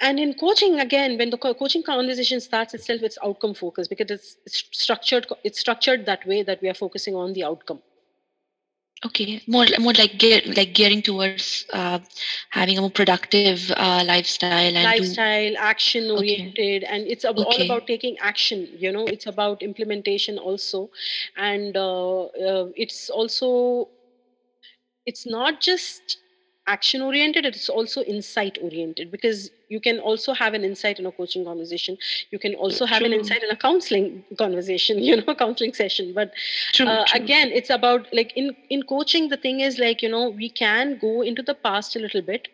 and 0.00 0.18
in 0.18 0.34
coaching 0.34 0.78
again 0.80 1.16
when 1.18 1.30
the 1.30 1.38
co- 1.38 1.54
coaching 1.54 1.82
conversation 1.82 2.40
starts 2.40 2.74
itself 2.74 3.02
it's 3.02 3.18
outcome 3.24 3.54
focused 3.54 3.90
because 3.90 4.10
it's, 4.10 4.36
it's 4.46 4.64
structured 4.72 5.26
it's 5.44 5.60
structured 5.60 6.06
that 6.06 6.24
way 6.26 6.42
that 6.42 6.60
we 6.62 6.68
are 6.68 6.74
focusing 6.74 7.14
on 7.14 7.32
the 7.34 7.44
outcome. 7.44 7.80
Okay. 9.06 9.40
More 9.46 9.66
more 9.78 9.94
like 9.94 10.18
gear 10.18 10.40
like 10.56 10.74
gearing 10.74 11.02
towards 11.02 11.66
uh, 11.72 11.98
having 12.50 12.78
a 12.78 12.82
more 12.82 12.90
productive 12.90 13.70
uh, 13.76 14.02
lifestyle 14.06 14.76
and 14.76 14.88
lifestyle 14.88 15.54
action 15.58 16.10
okay. 16.12 16.12
oriented 16.12 16.84
and 16.84 17.06
it's 17.06 17.24
ab- 17.24 17.38
all 17.38 17.60
about 17.60 17.86
taking 17.86 18.16
action 18.20 18.68
you 18.76 18.90
know 18.92 19.06
it's 19.08 19.26
about 19.26 19.62
implementation 19.62 20.38
also. 20.38 20.90
And 21.36 21.76
uh, 21.76 22.24
uh, 22.24 22.66
it's 22.76 23.08
also 23.10 23.88
it's 25.06 25.26
not 25.26 25.60
just 25.60 26.18
action 26.74 27.02
oriented 27.02 27.46
it's 27.46 27.68
also 27.68 28.02
insight 28.02 28.58
oriented 28.62 29.10
because 29.10 29.50
you 29.70 29.80
can 29.80 29.98
also 30.00 30.32
have 30.32 30.52
an 30.54 30.64
insight 30.64 30.98
in 30.98 31.06
a 31.06 31.12
coaching 31.12 31.44
conversation. 31.44 31.96
You 32.30 32.38
can 32.38 32.54
also 32.56 32.86
have 32.86 33.02
an 33.02 33.12
insight 33.12 33.44
in 33.44 33.50
a 33.50 33.56
counseling 33.56 34.24
conversation 34.36 34.98
you 35.08 35.16
know 35.16 35.34
counseling 35.34 35.74
session. 35.74 36.12
But 36.14 36.32
true 36.72 36.86
uh, 36.86 37.04
true. 37.06 37.20
again 37.20 37.52
it's 37.60 37.70
about 37.70 38.08
like 38.12 38.32
in 38.36 38.56
in 38.68 38.82
coaching 38.94 39.28
the 39.28 39.36
thing 39.36 39.60
is 39.60 39.78
like 39.78 40.02
you 40.02 40.08
know 40.08 40.24
we 40.30 40.50
can 40.50 40.98
go 40.98 41.22
into 41.22 41.42
the 41.42 41.54
past 41.54 41.96
a 41.96 42.00
little 42.06 42.22
bit 42.22 42.48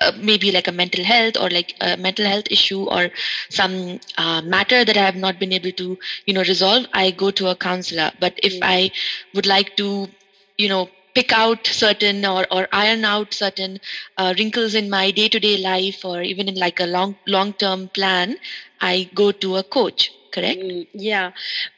uh, 0.00 0.12
maybe 0.16 0.50
like 0.50 0.66
a 0.68 0.72
mental 0.72 1.04
health 1.04 1.36
or 1.40 1.48
like 1.50 1.74
a 1.80 1.96
mental 1.96 2.26
health 2.26 2.46
issue 2.50 2.84
or 2.84 3.10
some 3.50 3.98
uh, 4.18 4.40
matter 4.42 4.84
that 4.84 4.96
I 4.96 5.04
have 5.04 5.16
not 5.16 5.38
been 5.38 5.52
able 5.52 5.72
to, 5.72 5.98
you 6.26 6.34
know, 6.34 6.42
resolve, 6.42 6.86
I 6.92 7.10
go 7.10 7.30
to 7.30 7.48
a 7.48 7.56
counselor. 7.56 8.10
But 8.18 8.34
if 8.42 8.56
Mm. 8.56 8.62
I 8.62 8.90
would 9.34 9.46
like 9.46 9.74
to, 9.76 10.08
you 10.56 10.68
know, 10.68 10.88
pick 11.14 11.32
out 11.32 11.66
certain 11.66 12.24
or, 12.24 12.46
or 12.50 12.66
iron 12.72 13.04
out 13.04 13.34
certain 13.34 13.78
uh, 14.16 14.34
wrinkles 14.38 14.74
in 14.74 14.88
my 14.90 15.10
day-to-day 15.10 15.58
life 15.58 16.04
or 16.04 16.22
even 16.22 16.48
in 16.48 16.54
like 16.56 16.80
a 16.80 16.86
long 16.86 17.16
long-term 17.26 17.88
plan, 17.94 18.36
I 18.80 19.08
go 19.14 19.32
to 19.32 19.56
a 19.56 19.62
coach. 19.64 20.12
Correct? 20.32 20.62
Mm, 20.62 20.86
yeah 20.92 21.30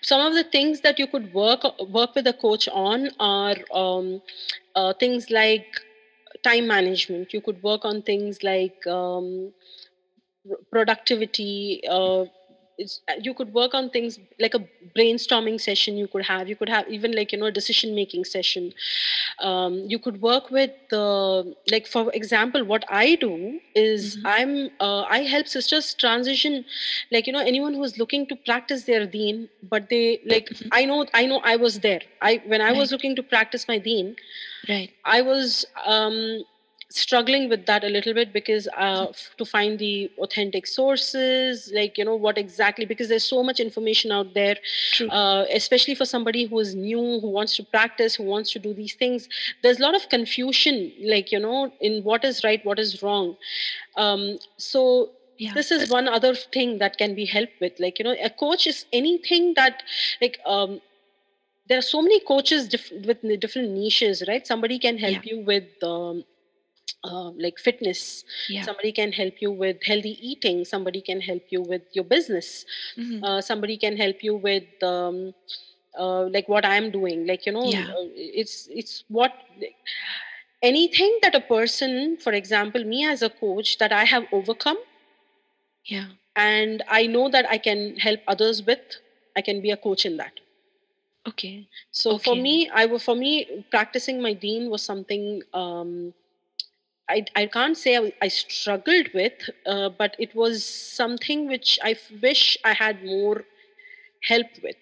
some 0.03 0.21
of 0.21 0.35
the 0.35 0.45
things 0.45 0.81
that 0.81 0.99
you 0.99 1.07
could 1.07 1.33
work 1.33 1.63
work 1.89 2.15
with 2.15 2.27
a 2.27 2.33
coach 2.33 2.69
on 2.69 3.09
are 3.19 3.57
um, 3.73 4.21
uh, 4.75 4.93
things 4.99 5.31
like 5.31 5.67
time 6.43 6.67
management. 6.67 7.33
You 7.35 7.41
could 7.41 7.63
work 7.63 7.85
on 7.85 8.03
things 8.03 8.43
like 8.43 8.87
um, 8.87 9.53
productivity 10.71 11.83
uh, 11.89 12.25
you 13.21 13.35
could 13.35 13.53
work 13.53 13.75
on 13.75 13.91
things 13.91 14.19
like 14.39 14.55
a 14.55 14.61
brainstorming 14.97 15.61
session 15.61 15.97
you 15.97 16.07
could 16.09 16.25
have 16.25 16.49
you 16.49 16.57
could 16.57 16.69
have 16.69 16.89
even 16.89 17.13
like 17.13 17.33
you 17.33 17.39
know 17.39 17.47
a 17.47 17.51
decision 17.51 17.95
making 17.95 18.25
session 18.25 18.73
um, 19.41 19.85
you 19.87 19.99
could 19.99 20.21
work 20.21 20.51
with 20.51 20.71
uh, 20.93 21.43
like 21.71 21.87
for 21.87 22.11
example 22.13 22.65
what 22.65 22.85
i 22.89 23.15
do 23.17 23.61
is 23.75 24.17
Mhm. 24.17 24.23
i'm 24.25 24.53
uh, 24.89 25.03
i 25.17 25.21
help 25.35 25.47
sisters 25.55 25.95
transition 25.95 26.65
like 27.11 27.27
you 27.27 27.33
know 27.33 27.45
anyone 27.53 27.75
who's 27.75 27.99
looking 27.99 28.27
to 28.27 28.37
practice 28.51 28.85
their 28.85 29.07
deen 29.07 29.49
but 29.75 29.89
they 29.91 30.21
like 30.35 30.49
Mhm. 30.55 30.69
i 30.73 30.85
know 30.85 31.05
i 31.15 31.27
know 31.33 31.41
i 31.45 31.57
was 31.67 31.81
there 31.89 32.01
i 32.21 32.33
when 32.55 32.61
i 32.61 32.73
was 32.81 32.93
looking 32.97 33.17
to 33.17 33.23
practice 33.35 33.67
my 33.69 33.79
deen 33.91 34.15
Right. 34.69 34.91
I 35.05 35.23
was 35.23 35.65
um, 35.87 36.45
struggling 36.91 37.49
with 37.49 37.67
that 37.67 37.85
a 37.85 37.89
little 37.89 38.13
bit 38.13 38.33
because 38.33 38.69
uh, 38.77 39.07
to 39.39 39.45
find 39.45 39.79
the 39.79 40.11
authentic 40.19 40.67
sources, 40.67 41.71
like 41.75 41.97
you 41.97 42.05
know 42.05 42.17
what 42.17 42.37
exactly, 42.39 42.85
because 42.85 43.09
there's 43.09 43.25
so 43.25 43.43
much 43.43 43.61
information 43.61 44.13
out 44.13 44.35
there, 44.35 44.57
uh, 45.11 45.45
especially 45.53 45.95
for 45.95 46.05
somebody 46.05 46.45
who 46.45 46.59
is 46.59 46.75
new, 46.75 47.21
who 47.21 47.31
wants 47.31 47.57
to 47.57 47.65
practice, 47.65 48.15
who 48.15 48.25
wants 48.25 48.53
to 48.53 48.59
do 48.59 48.75
these 48.75 48.95
things. 48.95 49.29
There's 49.63 49.79
a 49.79 49.83
lot 49.83 49.95
of 49.95 50.09
confusion, 50.09 50.93
like 51.05 51.33
you 51.33 51.39
know, 51.41 51.73
in 51.81 52.03
what 52.03 52.25
is 52.25 52.43
right, 52.45 52.65
what 52.65 52.79
is 52.79 53.03
wrong. 53.03 53.37
Um, 53.97 54.39
so 54.59 55.11
yeah. 55.39 55.55
this 55.55 55.71
is 55.71 55.91
one 55.91 56.09
other 56.09 56.35
thing 56.35 56.79
that 56.79 56.99
can 56.99 57.15
be 57.15 57.25
helped 57.25 57.61
with 57.61 57.73
like 57.81 57.99
you 57.99 58.05
know 58.05 58.15
a 58.23 58.31
coach 58.31 58.67
is 58.67 58.85
anything 58.93 59.55
that 59.55 59.83
like 60.21 60.39
um 60.47 60.81
there 61.67 61.79
are 61.79 61.83
so 61.83 62.03
many 62.03 62.21
coaches 62.21 62.69
diff- 62.69 62.93
with 63.07 63.21
different 63.41 63.71
niches 63.71 64.23
right 64.29 64.47
somebody 64.47 64.79
can 64.79 64.99
help 64.99 65.25
you 65.25 65.41
with 65.41 65.65
um, 65.83 66.25
uh, 67.05 67.31
like 67.45 67.59
fitness 67.59 68.25
yeah. 68.49 68.63
somebody 68.63 68.93
can 68.93 69.13
help 69.13 69.35
you 69.41 69.51
with 69.51 69.83
healthy 69.85 70.17
eating 70.31 70.65
somebody 70.65 71.01
can 71.01 71.21
help 71.21 71.43
you 71.51 71.61
with 71.63 71.83
your 71.93 72.05
business 72.05 72.65
Mhm. 72.99 73.23
uh, 73.25 73.41
somebody 73.41 73.77
can 73.77 73.97
help 73.97 74.23
you 74.23 74.35
with 74.37 74.83
um, 74.83 75.35
uh, 75.99 76.25
like 76.37 76.49
what 76.49 76.65
i'm 76.65 76.91
doing 76.91 77.27
like 77.27 77.47
you 77.47 77.53
know 77.53 77.69
Yeah. 77.71 77.87
uh, 77.97 78.07
it's 78.17 78.69
it's 78.71 79.05
what 79.09 79.33
anything 80.63 81.19
that 81.23 81.35
a 81.35 81.41
person 81.41 82.17
for 82.17 82.33
example 82.33 82.85
me 82.85 83.05
as 83.07 83.23
a 83.23 83.29
coach 83.31 83.79
that 83.79 83.93
i 83.93 84.05
have 84.05 84.25
overcome 84.33 84.79
yeah. 85.85 86.07
and 86.37 86.83
i 86.89 87.07
know 87.07 87.29
that 87.29 87.47
i 87.51 87.59
can 87.59 87.97
help 87.97 88.21
others 88.27 88.63
with 88.67 89.01
i 89.37 89.41
can 89.41 89.61
be 89.61 89.71
a 89.71 89.77
coach 89.77 90.05
in 90.07 90.17
that 90.17 90.41
Okay. 91.27 91.67
so 91.93 92.19
for 92.19 92.35
me 92.37 92.69
i 92.75 92.87
was 92.87 93.03
for 93.03 93.15
me 93.15 93.65
practicing 93.71 94.21
my 94.23 94.33
deen 94.33 94.71
was 94.71 94.83
something 94.83 95.43
um 95.53 96.13
I, 97.11 97.25
I 97.37 97.47
can't 97.47 97.77
say 97.77 97.97
I, 97.99 98.13
I 98.23 98.29
struggled 98.29 99.09
with, 99.15 99.51
uh, 99.67 99.91
but 99.91 100.17
it 100.19 100.35
was 100.35 100.65
something 100.65 101.49
which 101.49 101.79
I 101.83 101.97
wish 102.23 102.57
I 102.65 102.73
had 102.75 103.05
more 103.05 103.45
help 104.23 104.47
with. 104.63 104.77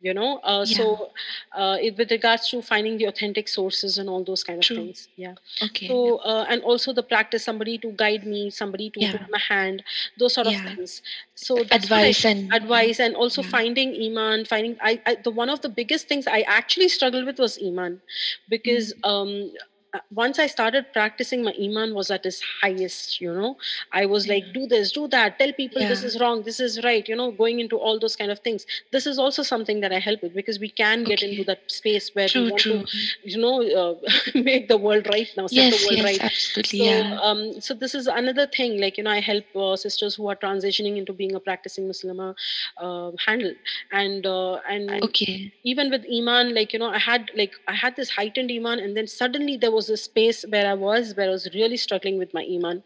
You 0.00 0.14
know, 0.14 0.38
uh, 0.44 0.66
so 0.66 1.12
uh, 1.56 1.78
it, 1.80 1.96
with 1.96 2.10
regards 2.10 2.48
to 2.50 2.62
finding 2.62 2.98
the 2.98 3.06
authentic 3.06 3.48
sources 3.48 3.98
and 3.98 4.08
all 4.10 4.22
those 4.24 4.44
kind 4.44 4.60
of 4.60 4.64
True. 4.66 4.76
things, 4.76 5.08
yeah. 5.16 5.34
Okay. 5.62 5.88
So 5.88 6.16
uh, 6.18 6.44
and 6.48 6.62
also 6.62 6.92
the 6.92 7.02
practice, 7.02 7.44
somebody 7.44 7.78
to 7.78 7.92
guide 7.92 8.26
me, 8.26 8.50
somebody 8.50 8.90
to 8.90 9.00
Yeah. 9.00 9.10
hold 9.12 9.28
my 9.30 9.38
hand, 9.38 9.82
those 10.18 10.34
sort 10.34 10.46
of 10.46 10.52
Yeah. 10.52 10.74
things. 10.74 11.02
So 11.34 11.56
what 11.56 11.72
I- 11.72 11.76
advice 11.76 12.24
and 12.24 12.52
advice 12.52 13.00
and 13.00 13.16
also 13.16 13.42
Yeah. 13.42 13.48
finding 13.48 13.94
iman 14.10 14.44
finding 14.44 14.76
I, 14.82 15.00
I 15.06 15.14
the 15.16 15.30
one 15.30 15.48
of 15.50 15.60
the 15.62 15.68
biggest 15.68 16.08
things 16.08 16.26
i 16.26 16.42
actually 16.42 16.88
struggled 16.88 17.24
with 17.26 17.38
was 17.38 17.58
iman 17.64 18.00
because 18.48 18.92
um 19.04 19.50
uh, 19.60 19.64
once 20.10 20.38
i 20.38 20.46
started 20.46 20.84
practicing 20.92 21.42
my 21.44 21.52
iman 21.60 21.94
was 21.94 22.10
at 22.10 22.24
its 22.26 22.40
highest 22.62 23.20
you 23.20 23.32
know 23.32 23.56
i 23.92 24.04
was 24.04 24.26
like 24.28 24.52
do 24.52 24.66
this 24.66 24.90
do 24.92 25.06
that 25.08 25.38
tell 25.38 25.52
people 25.52 25.84
this 25.86 26.02
is 26.02 26.18
wrong 26.20 26.42
this 26.44 26.60
is 26.60 26.82
right 26.84 27.08
you 27.08 27.16
know 27.16 27.30
going 27.32 27.60
into 27.60 27.76
all 27.76 27.98
those 27.98 28.16
kind 28.16 28.30
of 28.30 28.38
things 28.40 28.66
this 28.92 29.06
is 29.06 29.18
also 29.18 29.42
something 29.42 29.80
that 29.80 29.92
i 29.92 29.98
help 29.98 30.22
with 30.22 30.34
because 30.34 30.58
we 30.58 30.68
can 30.68 31.04
get 31.04 31.22
into 31.22 31.44
that 31.44 31.60
space 31.68 32.10
where 32.14 32.30
we 32.34 32.42
want 32.42 32.62
true. 32.62 32.82
to 32.82 32.84
you 33.22 33.38
know 33.38 33.62
uh, 33.82 33.94
make 34.34 34.68
the 34.68 34.76
world 34.76 35.06
right 35.12 35.28
now 35.36 35.46
set 35.46 35.68
Yes, 35.70 35.70
the 35.70 35.86
world 35.86 35.98
yes, 35.98 36.04
right 36.04 36.22
absolutely. 36.22 36.78
so 36.78 36.84
yeah. 36.84 37.18
um 37.22 37.60
so 37.60 37.74
this 37.74 37.94
is 37.94 38.06
another 38.06 38.46
thing 38.46 38.80
like 38.80 38.96
you 38.98 39.04
know 39.04 39.10
i 39.10 39.20
help 39.20 39.44
uh, 39.56 39.76
sisters 39.76 40.14
who 40.16 40.28
are 40.28 40.36
transitioning 40.36 40.96
into 40.96 41.12
being 41.12 41.34
a 41.34 41.40
practicing 41.40 41.86
muslima 41.88 42.34
uh, 42.78 43.10
handle 43.26 43.54
and 43.92 44.26
uh, 44.26 44.54
and 44.68 44.90
Okay. 45.02 45.52
even 45.64 45.90
with 45.90 46.04
iman 46.18 46.54
like 46.54 46.72
you 46.72 46.78
know 46.78 46.90
i 46.90 46.98
had 46.98 47.30
like 47.36 47.54
i 47.68 47.74
had 47.74 47.94
this 47.96 48.10
heightened 48.10 48.50
iman 48.50 48.78
and 48.78 48.96
then 48.96 49.06
suddenly 49.06 49.56
there 49.56 49.70
was 49.70 49.83
a 49.90 49.96
space 49.96 50.44
where 50.48 50.66
i 50.66 50.74
was 50.74 51.14
where 51.16 51.28
i 51.28 51.30
was 51.30 51.48
really 51.54 51.76
struggling 51.76 52.18
with 52.18 52.32
my 52.34 52.46
iman 52.56 52.82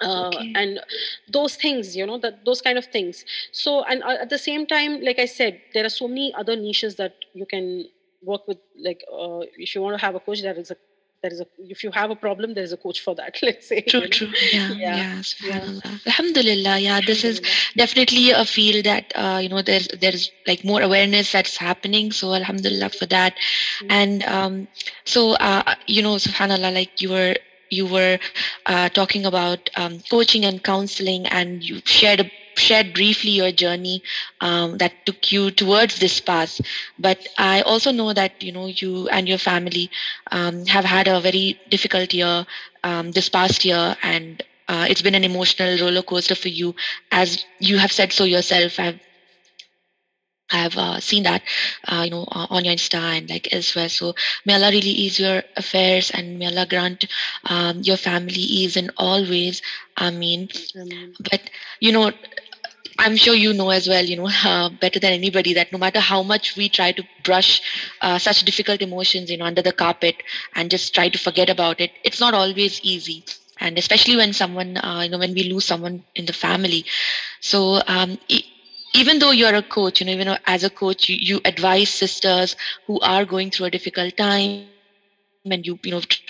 uh, 0.00 0.32
Okay. 0.32 0.54
and 0.54 0.80
those 1.32 1.56
things 1.56 1.96
you 1.96 2.06
know 2.06 2.18
that 2.18 2.44
those 2.44 2.60
kind 2.60 2.78
of 2.78 2.84
things 2.86 3.24
so 3.52 3.82
and 3.84 4.02
uh, 4.02 4.16
at 4.20 4.30
the 4.30 4.38
same 4.38 4.66
time 4.66 5.00
like 5.00 5.18
i 5.18 5.24
said 5.24 5.60
there 5.74 5.84
are 5.84 5.88
so 6.00 6.06
many 6.08 6.32
other 6.34 6.56
niches 6.56 6.96
that 6.96 7.14
you 7.34 7.46
can 7.46 7.84
work 8.22 8.46
with 8.46 8.58
like 8.76 9.02
uh, 9.12 9.40
if 9.56 9.74
you 9.74 9.82
want 9.82 9.98
to 9.98 10.04
have 10.04 10.14
a 10.14 10.20
coach 10.20 10.42
there 10.42 10.54
is 10.58 10.70
a 10.70 10.76
there 11.22 11.32
is 11.32 11.40
a 11.40 11.46
if 11.58 11.82
you 11.82 11.90
have 11.90 12.10
a 12.10 12.16
problem 12.16 12.54
there 12.54 12.64
is 12.64 12.72
a 12.72 12.76
coach 12.76 13.00
for 13.00 13.14
that 13.14 13.36
let's 13.42 13.66
say 13.68 13.80
True, 13.82 14.02
you 14.02 14.08
true. 14.08 14.28
Yeah, 14.52 14.72
Yeah, 14.72 14.96
yeah. 14.96 15.18
Subhanallah. 15.18 16.06
Alhamdulillah. 16.06 16.78
Yeah, 16.78 17.00
this 17.04 17.24
is 17.24 17.40
definitely 17.76 18.30
a 18.30 18.44
field 18.44 18.84
that 18.84 19.12
uh, 19.14 19.38
you 19.42 19.48
know 19.48 19.62
there's 19.62 19.88
there's 20.00 20.30
like 20.46 20.64
more 20.64 20.80
awareness 20.82 21.32
that's 21.32 21.56
happening. 21.56 22.12
So 22.12 22.34
Alhamdulillah 22.34 22.90
for 22.90 23.06
that. 23.06 23.34
Mm. 23.82 23.86
And 23.90 24.22
um, 24.24 24.68
so 25.04 25.32
uh, 25.34 25.74
you 25.86 26.02
know, 26.02 26.16
Subhanallah, 26.16 26.72
like 26.74 27.00
you 27.00 27.10
were 27.10 27.34
you 27.70 27.86
were 27.86 28.18
uh, 28.66 28.88
talking 28.90 29.26
about 29.26 29.68
um, 29.76 30.00
coaching 30.10 30.44
and 30.44 30.62
counseling, 30.62 31.26
and 31.26 31.62
you 31.62 31.80
shared 31.84 32.20
a, 32.20 32.30
shared 32.58 32.94
briefly 32.94 33.30
your 33.30 33.52
journey 33.52 34.02
um, 34.40 34.78
that 34.78 34.92
took 35.06 35.32
you 35.32 35.50
towards 35.50 35.98
this 35.98 36.20
path. 36.20 36.60
But 36.98 37.26
I 37.38 37.62
also 37.62 37.92
know 37.92 38.12
that 38.12 38.42
you 38.42 38.52
know 38.52 38.66
you 38.66 39.08
and 39.08 39.28
your 39.28 39.38
family 39.38 39.90
um, 40.30 40.64
have 40.66 40.84
had 40.84 41.08
a 41.08 41.20
very 41.20 41.58
difficult 41.70 42.12
year 42.14 42.46
um, 42.84 43.12
this 43.12 43.28
past 43.28 43.64
year, 43.64 43.96
and 44.02 44.42
uh, 44.68 44.86
it's 44.88 45.02
been 45.02 45.14
an 45.14 45.24
emotional 45.24 45.78
roller 45.78 46.02
coaster 46.02 46.34
for 46.34 46.48
you, 46.48 46.74
as 47.12 47.44
you 47.60 47.78
have 47.78 47.92
said 47.92 48.12
so 48.12 48.24
yourself. 48.24 48.78
I've 48.80 49.00
I've 50.50 50.76
uh, 50.76 51.00
seen 51.00 51.24
that, 51.24 51.42
uh, 51.86 52.02
you 52.04 52.10
know, 52.10 52.24
on 52.30 52.64
your 52.64 52.74
Insta 52.74 52.98
and 53.18 53.28
like 53.28 53.48
elsewhere. 53.52 53.88
So 53.88 54.14
may 54.44 54.54
Allah 54.54 54.70
really 54.70 54.90
ease 54.90 55.18
your 55.18 55.42
affairs 55.56 56.10
and 56.10 56.38
may 56.38 56.46
Allah 56.46 56.66
grant 56.66 57.04
um, 57.44 57.80
your 57.82 57.96
family 57.96 58.40
ease 58.40 58.76
in 58.76 58.90
all 58.96 59.22
ways. 59.22 59.62
I 59.96 60.10
mean, 60.10 60.48
but 61.30 61.40
you 61.80 61.92
know, 61.92 62.12
I'm 62.98 63.16
sure 63.16 63.34
you 63.34 63.52
know 63.54 63.70
as 63.70 63.88
well, 63.88 64.04
you 64.04 64.16
know, 64.16 64.28
uh, 64.44 64.70
better 64.70 64.98
than 64.98 65.12
anybody 65.12 65.54
that 65.54 65.72
no 65.72 65.78
matter 65.78 66.00
how 66.00 66.22
much 66.22 66.56
we 66.56 66.68
try 66.68 66.92
to 66.92 67.02
brush 67.24 67.60
uh, 68.00 68.18
such 68.18 68.42
difficult 68.44 68.82
emotions, 68.82 69.30
you 69.30 69.36
know, 69.38 69.46
under 69.46 69.62
the 69.62 69.72
carpet 69.72 70.22
and 70.54 70.70
just 70.70 70.94
try 70.94 71.08
to 71.08 71.18
forget 71.18 71.48
about 71.48 71.80
it, 71.80 71.92
it's 72.04 72.20
not 72.20 72.34
always 72.34 72.80
easy. 72.82 73.24
And 73.60 73.78
especially 73.78 74.16
when 74.16 74.32
someone, 74.32 74.76
uh, 74.78 75.00
you 75.04 75.10
know, 75.10 75.18
when 75.18 75.34
we 75.34 75.44
lose 75.44 75.64
someone 75.64 76.04
in 76.14 76.26
the 76.26 76.32
family. 76.32 76.84
So 77.40 77.82
um, 77.86 78.18
even 78.94 79.18
though 79.18 79.30
you're 79.32 79.54
a 79.54 79.62
coach, 79.62 80.00
you 80.00 80.06
know, 80.06 80.12
even 80.12 80.36
as 80.46 80.64
a 80.64 80.70
coach, 80.70 81.08
you, 81.08 81.16
you 81.16 81.40
advise 81.44 81.88
sisters 81.90 82.56
who 82.86 83.00
are 83.00 83.24
going 83.24 83.50
through 83.50 83.66
a 83.66 83.70
difficult 83.70 84.16
time 84.16 84.52
and 84.54 84.66
you, 84.66 84.80
you 84.94 85.00
know, 85.00 85.20
try 85.30 85.62
to 85.82 86.02
bring 86.02 86.22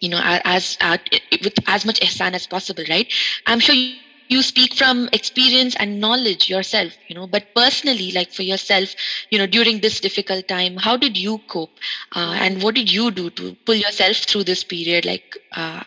you 0.00 0.08
know, 0.08 0.20
as, 0.22 0.76
as 0.80 1.04
with 1.42 1.54
as 1.66 1.84
much 1.84 2.00
ihsan 2.00 2.34
as 2.34 2.46
possible, 2.46 2.84
right? 2.88 3.12
I'm 3.46 3.60
sure 3.60 3.74
you, 3.74 3.92
you 4.28 4.42
speak 4.42 4.74
from 4.74 5.08
experience 5.12 5.76
and 5.76 6.00
knowledge 6.00 6.48
yourself, 6.48 6.92
you 7.08 7.14
know, 7.14 7.26
but 7.26 7.54
personally, 7.54 8.12
like 8.12 8.32
for 8.32 8.42
yourself, 8.42 8.94
you 9.30 9.38
know, 9.38 9.46
during 9.46 9.80
this 9.80 10.00
difficult 10.00 10.48
time, 10.48 10.76
how 10.76 10.96
did 10.96 11.16
you 11.16 11.38
cope, 11.48 11.78
uh, 12.14 12.36
and 12.40 12.62
what 12.62 12.74
did 12.74 12.90
you 12.92 13.10
do 13.10 13.30
to 13.30 13.56
pull 13.66 13.74
yourself 13.74 14.16
through 14.16 14.44
this 14.44 14.64
period? 14.64 15.04
Like, 15.04 15.36
uh, 15.52 15.82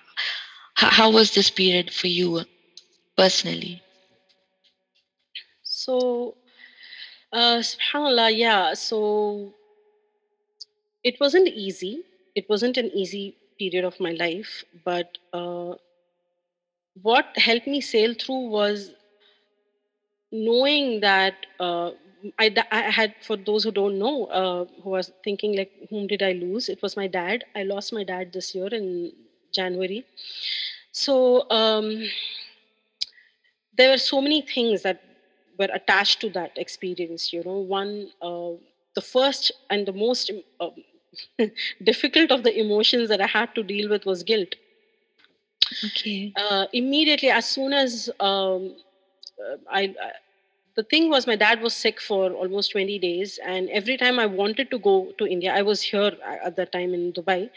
how, 0.76 0.90
how 0.90 1.10
was 1.12 1.34
this 1.34 1.50
period 1.50 1.92
for 1.92 2.08
you 2.08 2.44
personally? 3.18 3.82
So, 5.64 6.36
uh, 7.32 7.60
subhanallah, 7.62 8.36
yeah. 8.38 8.74
So 8.74 9.54
it 11.04 11.20
wasn't 11.20 11.48
easy. 11.48 12.04
It 12.36 12.48
wasn't 12.50 12.78
an 12.78 12.92
easy 12.94 13.36
period 13.58 13.84
of 13.86 14.00
my 14.00 14.12
life, 14.12 14.64
but 14.84 15.18
uh, 15.34 15.76
what 17.02 17.38
helped 17.38 17.68
me 17.68 17.80
sail 17.82 18.14
through 18.14 18.48
was 18.50 18.92
knowing 20.32 21.00
that 21.02 21.34
uh, 21.60 21.92
I, 22.40 22.54
I 22.72 22.82
had, 22.90 23.16
for 23.22 23.38
those 23.38 23.64
who 23.64 23.72
don't 23.72 24.00
know, 24.00 24.26
uh, 24.26 24.66
who 24.82 24.90
was 24.90 25.12
thinking 25.24 25.56
like, 25.56 25.72
whom 25.90 26.08
did 26.08 26.22
I 26.24 26.34
lose? 26.34 26.70
It 26.70 26.82
was 26.82 26.98
my 26.98 27.08
dad. 27.08 27.44
I 27.56 27.64
lost 27.64 27.94
my 27.94 28.04
dad 28.04 28.34
this 28.34 28.56
year 28.56 28.68
in 28.68 29.12
January. 29.54 30.06
So 30.92 31.50
um, 31.52 32.04
there 33.78 33.90
were 33.90 33.98
so 33.98 34.22
many 34.22 34.42
things 34.42 34.82
that 34.84 35.02
were 35.60 35.70
attached 35.74 36.22
to 36.22 36.30
that 36.32 36.52
experience. 36.58 37.32
You 37.34 37.44
know, 37.44 37.58
one, 37.58 38.10
uh, 38.22 38.52
the 38.96 39.02
first 39.02 39.52
and 39.70 39.86
the 39.86 39.94
most 39.94 40.32
um, 40.60 40.72
difficult 41.84 42.32
of 42.32 42.44
the 42.44 42.58
emotions 42.60 43.10
that 43.10 43.22
I 43.22 43.28
had 43.28 43.54
to 43.56 43.64
deal 43.64 43.90
with 43.90 44.06
was 44.06 44.24
guilt. 44.24 44.56
Okay. 45.84 46.36
Uh, 46.36 46.66
immediately, 46.74 47.30
as 47.30 47.46
soon 47.48 47.74
as 47.74 48.10
um, 48.20 48.76
uh, 49.40 49.58
I, 49.72 49.82
I, 50.02 50.12
the 50.76 50.84
thing 50.84 51.10
was, 51.10 51.28
my 51.28 51.36
dad 51.36 51.62
was 51.62 51.74
sick 51.74 52.02
for 52.02 52.32
almost 52.34 52.72
20 52.72 53.00
days, 53.00 53.40
and 53.46 53.70
every 53.70 53.98
time 53.98 54.20
I 54.20 54.26
wanted 54.26 54.70
to 54.72 54.80
go 54.80 55.12
to 55.18 55.26
India, 55.28 55.54
I 55.54 55.62
was 55.62 55.82
here 55.82 56.12
uh, 56.26 56.38
at 56.46 56.56
that 56.58 56.72
time 56.74 56.94
in 56.94 57.14
Dubai. 57.14 57.50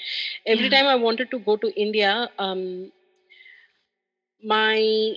Every 0.47 0.69
Yeah. 0.69 0.71
time 0.71 0.87
I 0.87 0.95
wanted 0.97 1.31
to 1.33 1.39
go 1.41 1.57
to 1.57 1.73
India, 1.81 2.31
um, 2.39 2.93
my 4.43 5.17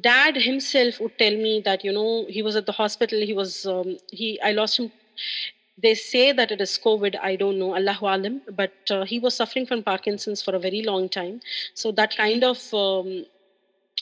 dad 0.00 0.36
himself 0.36 1.00
would 1.00 1.16
tell 1.18 1.34
me 1.36 1.60
that 1.64 1.84
you 1.84 1.92
know 1.92 2.26
he 2.28 2.42
was 2.42 2.56
at 2.56 2.66
the 2.66 2.72
hospital 2.72 3.18
he 3.20 3.32
was 3.34 3.66
um, 3.66 3.96
he 4.10 4.38
i 4.42 4.52
lost 4.52 4.78
him 4.78 4.90
they 5.82 5.94
say 5.94 6.32
that 6.32 6.50
it 6.50 6.60
is 6.60 6.78
covid 6.84 7.16
i 7.22 7.34
don't 7.42 7.58
know 7.58 7.74
allahu 7.80 8.06
alam 8.14 8.40
but 8.60 8.92
uh, 8.96 9.04
he 9.04 9.18
was 9.18 9.34
suffering 9.40 9.66
from 9.66 9.82
parkinson's 9.82 10.42
for 10.42 10.54
a 10.54 10.58
very 10.58 10.82
long 10.82 11.08
time. 11.08 11.40
So 11.74 11.92
that 11.92 12.16
kind 12.16 12.44
of 12.44 12.58
um, 12.74 13.24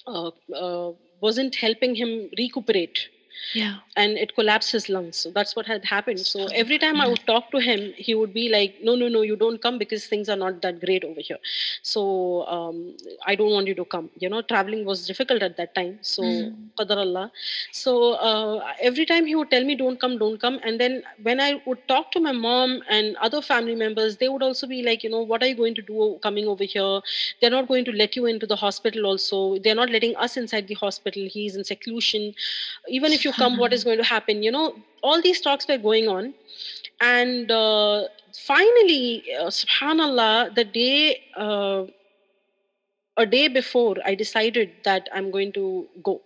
uh, 0.06 0.30
uh, 0.54 0.92
wasn't 1.20 1.54
helping 1.54 1.94
him 1.94 2.30
recuperate 2.38 3.08
Yeah. 3.54 3.76
and 3.96 4.18
it 4.18 4.34
collapsed 4.34 4.72
his 4.72 4.88
lungs. 4.88 5.16
So 5.16 5.30
that's 5.30 5.56
what 5.56 5.66
had 5.66 5.84
happened. 5.84 6.26
So 6.26 6.46
every 6.48 6.78
time 6.78 7.00
I 7.00 7.06
would 7.08 7.24
talk 7.26 7.50
to 7.52 7.58
him, 7.58 7.92
he 7.96 8.14
would 8.14 8.32
be 8.34 8.48
like, 8.48 8.76
"No, 8.88 8.94
no, 9.02 9.08
no, 9.08 9.22
you 9.22 9.36
don't 9.42 9.60
come 9.66 9.78
because 9.78 10.06
things 10.06 10.28
are 10.28 10.36
not 10.42 10.60
that 10.62 10.80
great 10.84 11.04
over 11.04 11.20
here. 11.28 11.38
So 11.82 12.46
um, 12.56 12.80
I 13.26 13.34
don't 13.34 13.50
want 13.52 13.66
you 13.66 13.74
to 13.80 13.84
come." 13.84 14.10
You 14.18 14.28
know, 14.28 14.42
traveling 14.42 14.84
was 14.84 15.06
difficult 15.06 15.42
at 15.42 15.56
that 15.62 15.74
time. 15.74 15.98
So 16.12 16.28
Mm. 16.28 16.52
qadar 16.80 16.98
Allah. 17.04 17.24
So 17.72 17.92
uh, 18.30 18.64
every 18.90 19.06
time 19.12 19.26
he 19.30 19.34
would 19.40 19.50
tell 19.54 19.64
me, 19.70 19.74
"Don't 19.82 20.00
come, 20.04 20.18
don't 20.24 20.40
come," 20.46 20.58
and 20.70 20.80
then 20.84 20.96
when 21.28 21.40
I 21.46 21.48
would 21.66 21.82
talk 21.92 22.10
to 22.16 22.20
my 22.28 22.32
mom 22.40 22.76
and 22.98 23.16
other 23.28 23.42
family 23.50 23.74
members, 23.84 24.16
they 24.22 24.28
would 24.34 24.46
also 24.48 24.66
be 24.74 24.82
like, 24.90 25.02
"You 25.08 25.10
know, 25.16 25.22
what 25.32 25.42
are 25.42 25.50
you 25.52 25.58
going 25.62 25.74
to 25.80 25.86
do 25.92 26.08
coming 26.28 26.46
over 26.54 26.64
here? 26.74 26.90
They're 27.40 27.54
not 27.56 27.68
going 27.72 27.84
to 27.90 27.96
let 28.02 28.16
you 28.20 28.26
into 28.34 28.46
the 28.54 28.60
hospital. 28.64 29.06
Also, 29.14 29.42
they're 29.66 29.80
not 29.82 29.90
letting 29.98 30.16
us 30.28 30.36
inside 30.44 30.68
the 30.74 30.80
hospital. 30.84 31.28
He's 31.38 31.56
in 31.62 31.64
seclusion. 31.72 32.32
Even 32.88 33.12
if 33.12 33.24
you 33.24 33.32
come, 33.36 33.56
what 33.58 33.72
is 33.72 33.84
going 33.84 33.98
to 33.98 34.04
happen? 34.04 34.42
You 34.42 34.50
know, 34.50 34.76
all 35.02 35.22
these 35.22 35.40
talks 35.40 35.68
were 35.68 35.78
going 35.78 36.08
on. 36.08 36.34
And 37.00 37.50
uh, 37.50 38.04
finally, 38.46 39.24
uh, 39.38 39.46
subhanAllah, 39.46 40.54
the 40.54 40.64
day, 40.64 41.20
uh, 41.36 41.84
a 43.16 43.26
day 43.26 43.48
before, 43.48 43.96
I 44.04 44.14
decided 44.14 44.72
that 44.84 45.08
I'm 45.12 45.30
going 45.30 45.52
to 45.52 45.86
go. 46.02 46.22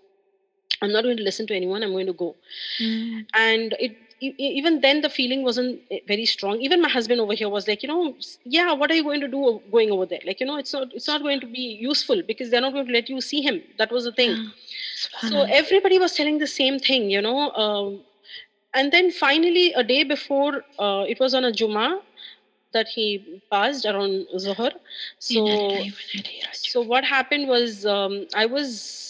I'm 0.83 0.93
not 0.93 1.03
going 1.05 1.17
to 1.17 1.23
listen 1.23 1.47
to 1.49 1.55
anyone. 1.55 1.83
I'm 1.83 1.93
going 1.93 2.07
to 2.07 2.13
go. 2.13 2.37
Mm. 2.81 3.27
And 3.35 3.75
it, 3.79 3.97
even 4.21 4.81
then, 4.81 5.01
the 5.01 5.09
feeling 5.09 5.43
wasn't 5.43 5.81
eh, 5.91 6.01
very 6.07 6.27
strong. 6.27 6.61
Even 6.61 6.83
my 6.83 6.89
husband 6.89 7.21
over 7.21 7.33
here 7.33 7.49
was 7.49 7.67
like, 7.67 7.83
you 7.83 7.89
know, 7.89 8.15
yeah, 8.45 8.73
what 8.73 8.91
are 8.91 8.95
you 8.95 9.03
going 9.03 9.21
to 9.21 9.29
do 9.29 9.61
going 9.71 9.91
over 9.91 10.07
there? 10.07 10.21
Like, 10.27 10.41
you 10.41 10.47
know, 10.47 10.57
it's 10.57 10.73
not, 10.73 10.89
it's 10.95 11.07
not 11.07 11.23
going 11.23 11.41
to 11.41 11.47
be 11.47 11.79
useful 11.81 12.23
because 12.27 12.51
they're 12.51 12.61
not 12.61 12.73
going 12.73 12.87
to 12.87 12.93
let 12.93 13.09
you 13.09 13.21
see 13.21 13.41
him. 13.41 13.63
That 13.79 13.91
was 13.91 14.05
the 14.05 14.13
thing. 14.13 14.31
Yeah. 14.31 15.31
So 15.31 15.43
everybody 15.43 15.99
was 15.99 16.13
telling 16.15 16.39
the 16.39 16.47
same 16.47 16.79
thing, 16.79 17.11
you 17.11 17.23
know. 17.23 17.51
Um, 17.53 18.03
and 18.75 18.93
then 18.93 19.11
finally, 19.11 19.73
a 19.73 19.83
day 19.83 20.05
before, 20.05 20.65
uh, 20.79 21.05
it 21.09 21.19
was 21.19 21.35
on 21.35 21.45
a 21.45 21.53
Juma 21.53 22.01
that 22.73 22.87
he 22.89 23.43
passed 23.51 23.85
around 23.85 24.27
Zuhr. 24.37 24.73
So, 25.19 25.41
lillahi 25.41 25.49
wa 25.49 26.03
inna 26.15 26.23
ilaihi 26.23 26.43
raji'un. 26.45 26.55
so 26.71 26.81
what 26.81 27.05
happened 27.05 27.49
was 27.49 27.85
um, 27.87 28.27
I 28.35 28.47
was, 28.47 29.10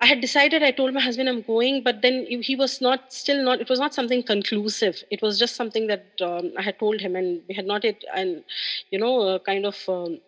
I 0.00 0.06
had 0.06 0.20
decided. 0.20 0.62
I 0.62 0.70
told 0.70 0.94
my 0.94 1.00
husband 1.00 1.28
I'm 1.28 1.42
going, 1.42 1.82
but 1.82 2.02
then 2.02 2.26
he 2.26 2.54
was 2.54 2.80
not 2.80 3.12
still 3.12 3.42
not. 3.44 3.60
It 3.60 3.68
was 3.68 3.80
not 3.80 3.94
something 3.94 4.22
conclusive. 4.22 5.02
It 5.10 5.20
was 5.22 5.38
just 5.38 5.56
something 5.56 5.88
that 5.88 6.06
um, 6.22 6.52
I 6.56 6.62
had 6.62 6.78
told 6.78 7.00
him, 7.00 7.16
and 7.16 7.42
we 7.48 7.54
had 7.54 7.66
not 7.66 7.82
yet, 7.84 8.02
and 8.14 8.44
you 8.90 8.98
know, 8.98 9.20
uh, 9.22 9.38
kind 9.40 9.66
of. 9.66 9.76
Um, 9.88 10.20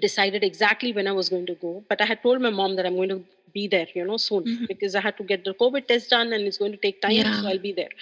decided 0.00 0.42
exactly 0.44 0.92
when 0.92 1.06
I 1.06 1.12
was 1.12 1.28
going 1.28 1.46
to 1.46 1.54
go, 1.54 1.82
but 1.88 2.00
I 2.02 2.06
had 2.06 2.22
told 2.22 2.40
my 2.42 2.50
mom 2.50 2.74
that 2.76 2.84
I'm 2.84 2.96
going 2.96 3.08
to 3.08 3.24
be 3.54 3.68
there, 3.68 3.86
you 3.94 4.04
know, 4.04 4.16
soon 4.18 4.42
Mhm. 4.44 4.66
because 4.68 4.94
I 4.96 5.00
had 5.00 5.16
to 5.18 5.22
get 5.22 5.44
the 5.44 5.54
COVID 5.54 5.86
test 5.86 6.10
done 6.10 6.32
and 6.34 6.46
it's 6.46 6.58
going 6.58 6.72
to 6.72 6.78
take 6.86 7.00
time, 7.00 7.12
Yeah. 7.12 7.40
so 7.40 7.48
I'll 7.48 7.58
be 7.68 7.72
there. 7.72 7.92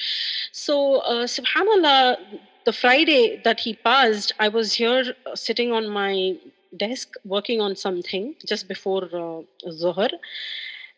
So, 0.50 0.76
uh, 1.12 1.26
subhanAllah, 1.36 2.16
the 2.64 2.72
Friday 2.72 3.40
that 3.44 3.60
he 3.60 3.74
passed, 3.74 4.32
I 4.40 4.48
was 4.48 4.72
here 4.74 5.14
uh, 5.26 5.36
sitting 5.36 5.70
on 5.72 5.88
my 5.88 6.36
desk 6.84 7.14
working 7.24 7.60
on 7.60 7.76
something 7.76 8.34
just 8.46 8.66
before 8.66 9.04
uh, 9.24 9.70
Zohar, 9.70 10.08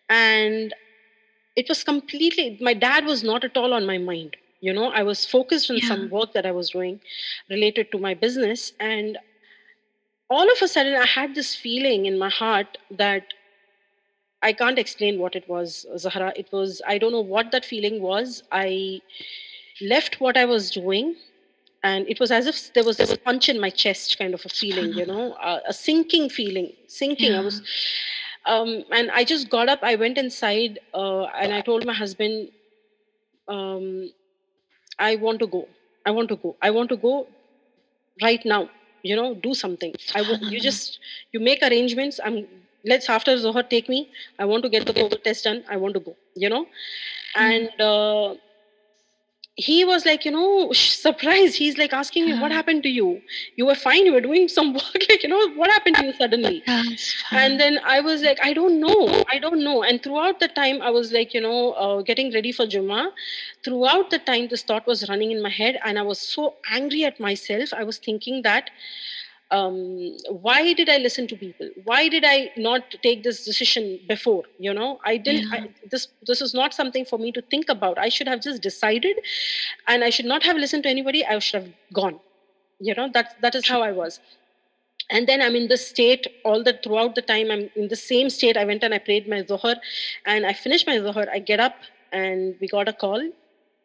and 0.08 0.74
it 1.56 1.68
was 1.68 1.82
completely, 1.84 2.58
my 2.60 2.74
dad 2.74 3.04
was 3.06 3.22
not 3.24 3.44
at 3.44 3.56
all 3.56 3.72
on 3.72 3.86
my 3.86 3.98
mind. 3.98 4.36
You 4.60 4.72
know, 4.72 4.90
I 4.90 5.02
was 5.02 5.24
focused 5.26 5.70
on 5.70 5.78
Yeah. 5.78 5.88
some 5.88 6.10
work 6.10 6.32
that 6.34 6.46
I 6.46 6.52
was 6.52 6.70
doing 6.70 7.00
related 7.50 7.90
to 7.92 7.98
my 7.98 8.14
business, 8.14 8.72
and 8.80 9.18
all 10.28 10.50
of 10.50 10.60
a 10.62 10.68
sudden 10.68 10.94
i 10.94 11.06
had 11.06 11.34
this 11.34 11.54
feeling 11.54 12.06
in 12.06 12.18
my 12.18 12.28
heart 12.30 12.78
that 12.90 13.34
i 14.42 14.52
can't 14.52 14.78
explain 14.78 15.18
what 15.18 15.34
it 15.34 15.48
was 15.48 15.86
zahra. 15.96 16.32
It 16.36 16.48
was 16.52 16.82
i 16.86 16.98
don't 16.98 17.12
know 17.12 17.20
what 17.34 17.50
that 17.52 17.64
feeling 17.64 18.00
was. 18.02 18.42
I 18.52 19.00
left 19.80 20.20
what 20.20 20.36
i 20.36 20.44
was 20.44 20.70
doing 20.70 21.14
and 21.82 22.08
it 22.08 22.18
was 22.20 22.30
as 22.30 22.46
if 22.46 22.72
there 22.74 22.84
was, 22.84 22.96
there 22.96 23.06
was 23.06 23.12
a 23.12 23.18
punch 23.18 23.48
in 23.48 23.60
my 23.60 23.70
chest 23.70 24.18
kind 24.18 24.34
of 24.34 24.44
a 24.44 24.48
feeling 24.48 24.92
you 24.94 25.06
know? 25.12 25.34
A, 25.42 25.60
a 25.68 25.72
sinking 25.74 26.28
feeling 26.30 26.72
sinking. 26.88 27.34
I 27.34 27.40
was 27.40 27.62
um, 28.46 28.84
and 28.92 29.10
i 29.12 29.24
just 29.24 29.48
got 29.50 29.68
up 29.68 29.80
i 29.82 29.94
went 29.96 30.18
inside 30.18 30.78
uh, 30.94 31.24
and 31.42 31.52
i 31.52 31.60
told 31.60 31.86
my 31.86 31.94
husband 31.94 32.50
um, 33.48 34.10
i 34.98 35.16
want 35.16 35.38
to 35.40 35.46
go 35.46 35.68
i 36.06 36.10
want 36.10 36.28
to 36.28 36.36
go 36.36 36.56
i 36.62 36.70
want 36.70 36.88
to 36.88 36.96
go 36.96 37.14
right 38.22 38.44
now 38.44 38.68
you 39.02 39.16
know 39.16 39.34
do 39.34 39.54
something. 39.54 39.94
I 40.14 40.22
want 40.22 40.42
you 40.42 40.60
just 40.60 40.98
you 41.32 41.40
make 41.40 41.62
arrangements 41.62 42.20
i'm 42.24 42.46
let's 42.84 43.08
after 43.10 43.36
zohar 43.38 43.62
take 43.62 43.88
me 43.88 44.08
i 44.38 44.44
want 44.44 44.62
to 44.64 44.68
get 44.70 44.86
the 44.86 44.94
covid 44.94 45.22
test 45.22 45.44
done 45.44 45.62
i 45.68 45.76
want 45.76 45.94
to 45.94 46.00
go 46.00 46.16
you 46.34 46.48
know? 46.48 46.66
And 47.36 47.70
uh, 47.80 48.34
he 49.56 49.84
was 49.84 50.04
like 50.04 50.24
you 50.24 50.30
know 50.30 50.72
surprised. 50.74 51.56
He's 51.56 51.78
like 51.78 51.92
asking 51.92 52.26
me 52.26 52.38
what 52.38 52.52
happened 52.52 52.82
to 52.84 52.88
you? 52.88 53.22
You 53.56 53.66
were 53.66 53.74
fine. 53.74 54.06
You 54.06 54.12
were 54.12 54.20
doing 54.20 54.48
some 54.48 54.72
work. 54.80 55.02
Like 55.08 55.22
you 55.22 55.28
know 55.28 55.48
what 55.54 55.70
happened 55.70 55.96
to 55.96 56.06
you 56.06 56.12
suddenly? 56.12 56.62
And 57.32 57.60
then 57.60 57.78
i 57.84 58.00
was 58.00 58.22
like 58.22 58.38
i 58.42 58.52
don't 58.52 58.80
know. 58.80 59.24
I 59.28 59.38
don't 59.38 59.62
know. 59.64 59.82
And 59.82 60.02
throughout 60.02 60.40
the 60.40 60.48
time 60.48 60.82
i 60.82 60.90
was 60.90 61.12
like 61.12 61.34
you 61.34 61.40
know 61.40 61.72
uh, 61.72 62.02
getting 62.02 62.32
ready 62.32 62.52
for 62.52 62.66
juma. 62.66 63.12
Throughout 63.64 64.10
the 64.10 64.18
time 64.18 64.48
this 64.48 64.62
thought 64.62 64.86
was 64.86 65.08
running 65.08 65.30
in 65.32 65.42
my 65.42 65.50
head 65.50 65.78
and 65.84 65.98
i 65.98 66.02
was 66.02 66.20
so 66.20 66.54
angry 66.70 67.04
at 67.04 67.20
myself. 67.20 67.72
I 67.72 67.84
was 67.84 67.98
thinking 67.98 68.42
that 68.42 68.70
um, 69.50 70.16
why 70.28 70.72
did 70.72 70.88
i 70.88 70.96
listen 70.98 71.26
to 71.28 71.36
people? 71.36 71.68
Why 71.84 72.08
did 72.08 72.24
i 72.26 72.50
not 72.56 72.82
take 73.02 73.22
this 73.22 73.44
decision 73.44 74.00
before? 74.08 74.44
You 74.58 74.74
know 74.74 74.98
i 75.04 75.16
didn't 75.16 75.46
Yeah. 75.52 75.60
I, 75.66 75.70
this 75.90 76.08
this 76.26 76.40
is 76.40 76.54
not 76.54 76.74
something 76.74 77.04
for 77.04 77.18
me 77.18 77.32
to 77.32 77.42
think 77.42 77.68
about. 77.68 77.98
I 77.98 78.08
should 78.08 78.28
have 78.28 78.42
just 78.42 78.62
decided 78.62 79.20
and 79.86 80.04
i 80.04 80.10
should 80.10 80.26
not 80.26 80.42
have 80.44 80.56
listened 80.56 80.82
to 80.84 80.88
anybody. 80.88 81.24
I 81.24 81.38
should 81.38 81.62
have 81.62 81.72
gone. 81.92 82.20
You 82.80 82.94
know 82.94 83.08
that 83.14 83.36
that 83.42 83.54
is 83.54 83.68
how 83.68 83.82
i 83.82 83.92
was. 83.92 84.20
And 85.10 85.28
then 85.28 85.40
i'm 85.42 85.56
in 85.56 85.68
this 85.68 85.86
state 85.88 86.26
all 86.44 86.62
the 86.64 86.78
throughout 86.84 87.14
the 87.14 87.22
time 87.22 87.50
i'm 87.50 87.70
in 87.76 87.88
the 87.88 87.96
same 87.96 88.30
state. 88.30 88.56
I 88.56 88.64
went 88.64 88.82
and 88.84 88.94
i 88.94 88.98
prayed 88.98 89.28
my 89.28 89.44
zohar 89.44 89.76
and 90.26 90.46
i 90.46 90.52
finished 90.52 90.86
my 90.86 90.98
zohar. 90.98 91.26
I 91.32 91.38
get 91.38 91.60
up 91.60 91.76
and 92.12 92.56
we 92.60 92.68
got 92.68 92.88
a 92.88 92.92
call 92.92 93.30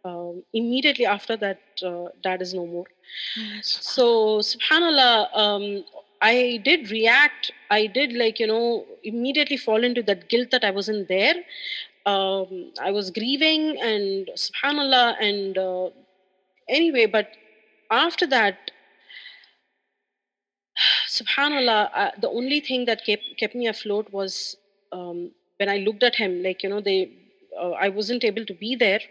um, 0.03 0.43
immediately 0.53 1.05
after 1.05 1.35
that, 1.37 1.59
uh, 1.85 2.07
dad 2.23 2.41
is 2.41 2.53
no 2.53 2.65
more. 2.65 2.85
Yes. 3.35 3.79
So, 3.81 4.39
subhanAllah, 4.39 5.37
um, 5.37 5.83
I 6.21 6.61
did 6.63 6.91
react. 6.91 7.51
I 7.69 7.87
did, 7.87 8.13
like, 8.13 8.39
you 8.39 8.47
know, 8.47 8.85
immediately 9.03 9.57
fall 9.57 9.83
into 9.83 10.03
that 10.03 10.29
guilt 10.29 10.51
that 10.51 10.63
I 10.63 10.71
wasn't 10.71 11.07
there. 11.07 11.35
Um, 12.05 12.71
I 12.81 12.91
was 12.91 13.11
grieving, 13.11 13.79
and 13.81 14.29
subhanAllah, 14.35 15.15
and 15.21 15.57
uh, 15.57 15.89
anyway, 16.67 17.05
but 17.05 17.29
after 17.91 18.25
that, 18.27 18.71
subhanallah 21.07 21.89
uh, 21.93 22.11
the 22.19 22.29
only 22.29 22.59
thing 22.59 22.85
that 22.85 23.05
kept 23.05 23.25
kept 23.37 23.55
me 23.55 23.67
afloat 23.67 24.11
was 24.11 24.57
um, 24.91 25.31
when 25.57 25.69
i 25.69 25.77
looked 25.77 26.03
at 26.03 26.15
him 26.15 26.41
like 26.43 26.63
you 26.63 26.69
know 26.69 26.81
they 26.81 26.99
uh, 27.61 27.71
i 27.85 27.89
wasn't 27.89 28.23
able 28.23 28.45
to 28.45 28.53
be 28.53 28.75
there 28.75 29.01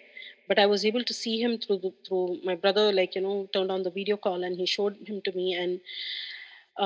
but 0.50 0.58
i 0.64 0.66
was 0.74 0.84
able 0.90 1.04
to 1.10 1.14
see 1.22 1.34
him 1.42 1.52
through 1.64 1.78
the, 1.84 1.92
through 2.06 2.26
my 2.50 2.54
brother 2.64 2.86
like 3.00 3.14
you 3.16 3.22
know 3.26 3.36
turned 3.54 3.72
on 3.76 3.82
the 3.88 3.90
video 3.98 4.16
call 4.26 4.44
and 4.48 4.56
he 4.62 4.66
showed 4.76 4.96
him 5.10 5.20
to 5.26 5.32
me 5.40 5.46
and 5.62 5.80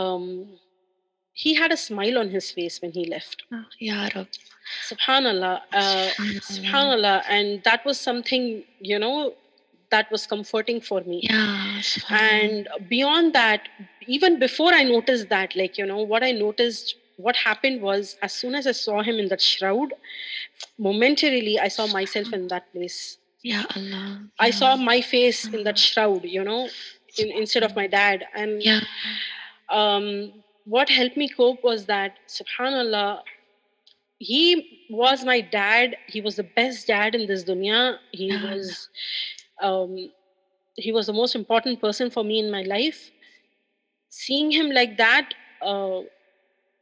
um, 0.01 0.25
he 1.33 1.55
had 1.55 1.73
a 1.73 1.77
smile 1.77 2.19
on 2.19 2.29
his 2.31 2.51
face 2.53 2.81
when 2.81 2.93
he 2.93 3.05
left. 3.07 3.43
Oh, 3.53 3.65
Ya 3.81 4.09
Rab. 4.15 4.29
subhanallah 4.89 5.55
uh, 5.73 5.83
Subhanallah. 5.83 6.43
subhanallah. 6.51 7.23
And 7.29 7.63
that 7.65 7.85
was 7.85 8.01
something 8.01 8.65
you 8.81 8.99
know 8.99 9.35
that 9.91 10.11
was 10.11 10.27
comforting 10.27 10.81
for 10.81 11.01
me. 11.03 11.21
Yeah, 11.23 11.83
and 12.11 12.69
beyond 12.89 13.33
that 13.35 13.69
even 14.07 14.39
before 14.39 14.73
i 14.75 14.83
noticed 14.83 15.29
that 15.35 15.55
like 15.57 15.79
you 15.79 15.87
know 15.91 16.03
what 16.13 16.23
i 16.23 16.31
noticed 16.31 16.95
what 17.17 17.37
happened 17.37 17.81
was 17.81 18.17
as 18.23 18.33
soon 18.33 18.55
as 18.61 18.67
i 18.67 18.73
saw 18.73 19.03
him 19.03 19.19
in 19.23 19.29
that 19.29 19.41
shroud 19.41 19.93
momentarily 20.89 21.59
i 21.67 21.69
saw 21.69 21.87
myself 21.87 22.33
in 22.39 22.49
that 22.49 22.71
place 22.73 22.99
Ya 23.45 23.63
Allah. 23.77 24.31
i 24.41 24.49
Ya 24.49 24.53
saw 24.53 24.77
my 24.77 25.01
face 25.03 25.49
in 25.55 25.65
that 25.65 25.79
shroud 25.79 26.25
you 26.25 26.45
know 26.45 26.69
in, 27.19 27.31
instead 27.33 27.65
of 27.65 27.77
my 27.77 27.87
dad 27.89 28.25
and 28.35 28.63
Yeah. 28.63 28.81
um, 29.71 30.33
what 30.65 30.91
helped 30.91 31.17
me 31.17 31.29
cope 31.29 31.63
was 31.65 31.87
that 31.87 32.19
subhanallah 32.29 33.23
he 34.19 34.87
was 34.91 35.25
my 35.25 35.41
dad 35.41 35.97
he 36.09 36.21
was 36.23 36.37
the 36.37 36.49
best 36.61 36.87
dad 36.89 37.15
in 37.15 37.27
this 37.27 37.45
dunya 37.45 37.99
he 38.13 38.29
Yeah. 38.33 38.43
was 38.49 38.89
um, 39.63 39.97
he 40.77 40.93
was 40.93 41.07
the 41.07 41.13
most 41.23 41.35
important 41.37 41.81
person 41.81 42.11
for 42.11 42.25
me 42.25 42.39
in 42.41 42.51
my 42.51 42.63
life 42.63 43.11
seeing 44.11 44.51
him 44.53 44.71
like 44.71 44.97
that 44.99 45.35
uh, 45.63 46.01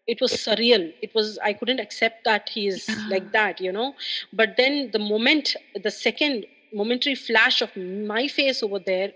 it 0.07 0.21
was 0.21 0.33
surreal 0.33 0.85
it 1.03 1.15
was 1.15 1.39
i 1.45 1.53
couldn't 1.53 1.81
accept 1.81 2.25
that 2.25 2.49
he 2.55 2.67
is 2.69 2.89
Yeah. 2.89 3.07
like 3.15 3.33
that 3.33 3.61
you 3.61 3.73
know 3.73 3.95
but 4.33 4.57
then 4.57 4.91
the 4.93 4.99
moment 5.13 5.57
the 5.87 5.91
second 5.91 6.47
momentary 6.73 7.14
flash 7.14 7.62
of 7.62 7.75
my 7.77 8.29
face 8.29 8.62
over 8.62 8.79
there 8.79 9.12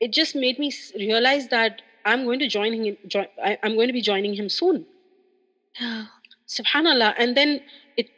it 0.00 0.12
just 0.12 0.34
made 0.34 0.58
me 0.58 0.72
realize 0.96 1.48
that 1.48 1.82
i'm 2.04 2.24
going 2.24 2.38
to 2.38 2.48
join 2.48 2.72
him 2.72 2.96
join, 3.06 3.26
I, 3.42 3.58
i'm 3.62 3.74
going 3.74 3.88
to 3.88 3.92
be 3.92 4.02
joining 4.02 4.34
him 4.34 4.48
soon. 4.48 4.86
Subhanallah. 6.48 7.14
And 7.18 7.36
then 7.36 7.60
it 7.96 8.08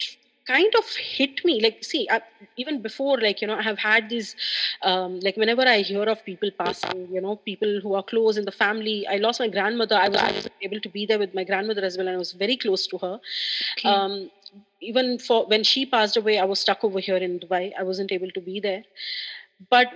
kind 0.47 0.73
of 0.79 0.85
hit 0.97 1.45
me 1.45 1.61
like 1.63 1.85
see 1.85 2.09
I, 2.11 2.23
even 2.57 2.81
before 2.81 3.19
like 3.21 3.43
you 3.43 3.49
know 3.49 3.57
i 3.57 3.63
have 3.63 3.79
had 3.79 4.09
these 4.09 4.35
um, 4.83 5.21
like 5.21 5.37
whenever 5.37 5.65
i 5.73 5.81
hear 5.81 6.05
of 6.05 6.25
people 6.25 6.51
passing 6.59 7.07
you 7.13 7.21
know 7.21 7.37
people 7.37 7.81
who 7.83 7.93
are 7.95 8.03
close 8.03 8.39
in 8.39 8.47
the 8.47 8.57
family 8.65 9.07
i 9.09 9.17
lost 9.17 9.41
my 9.41 9.49
grandmother. 9.49 9.97
I 9.97 10.09
was, 10.09 10.17
I 10.17 10.33
was 10.33 10.49
able 10.63 10.81
to 10.81 10.89
be 10.89 11.05
there 11.05 11.19
with 11.19 11.35
my 11.35 11.45
grandmother 11.45 11.85
as 11.85 11.99
well 11.99 12.09
and 12.09 12.15
i 12.15 12.19
was 12.19 12.33
very 12.33 12.57
close 12.57 12.87
to 12.87 12.99
her. 12.99 13.21
Okay. 13.79 13.91
um, 13.91 14.31
even 14.81 15.19
for 15.19 15.47
when 15.47 15.65
she 15.65 15.85
passed 15.95 16.17
away 16.17 16.39
i 16.39 16.45
was 16.45 16.61
stuck 16.61 16.85
over 16.85 17.01
here 17.01 17.17
in 17.17 17.39
dubai. 17.41 17.73
I 17.79 17.83
wasn't 17.83 18.13
able 18.13 18.31
to 18.33 18.41
be 18.41 18.61
there. 18.61 18.85
But 19.71 19.89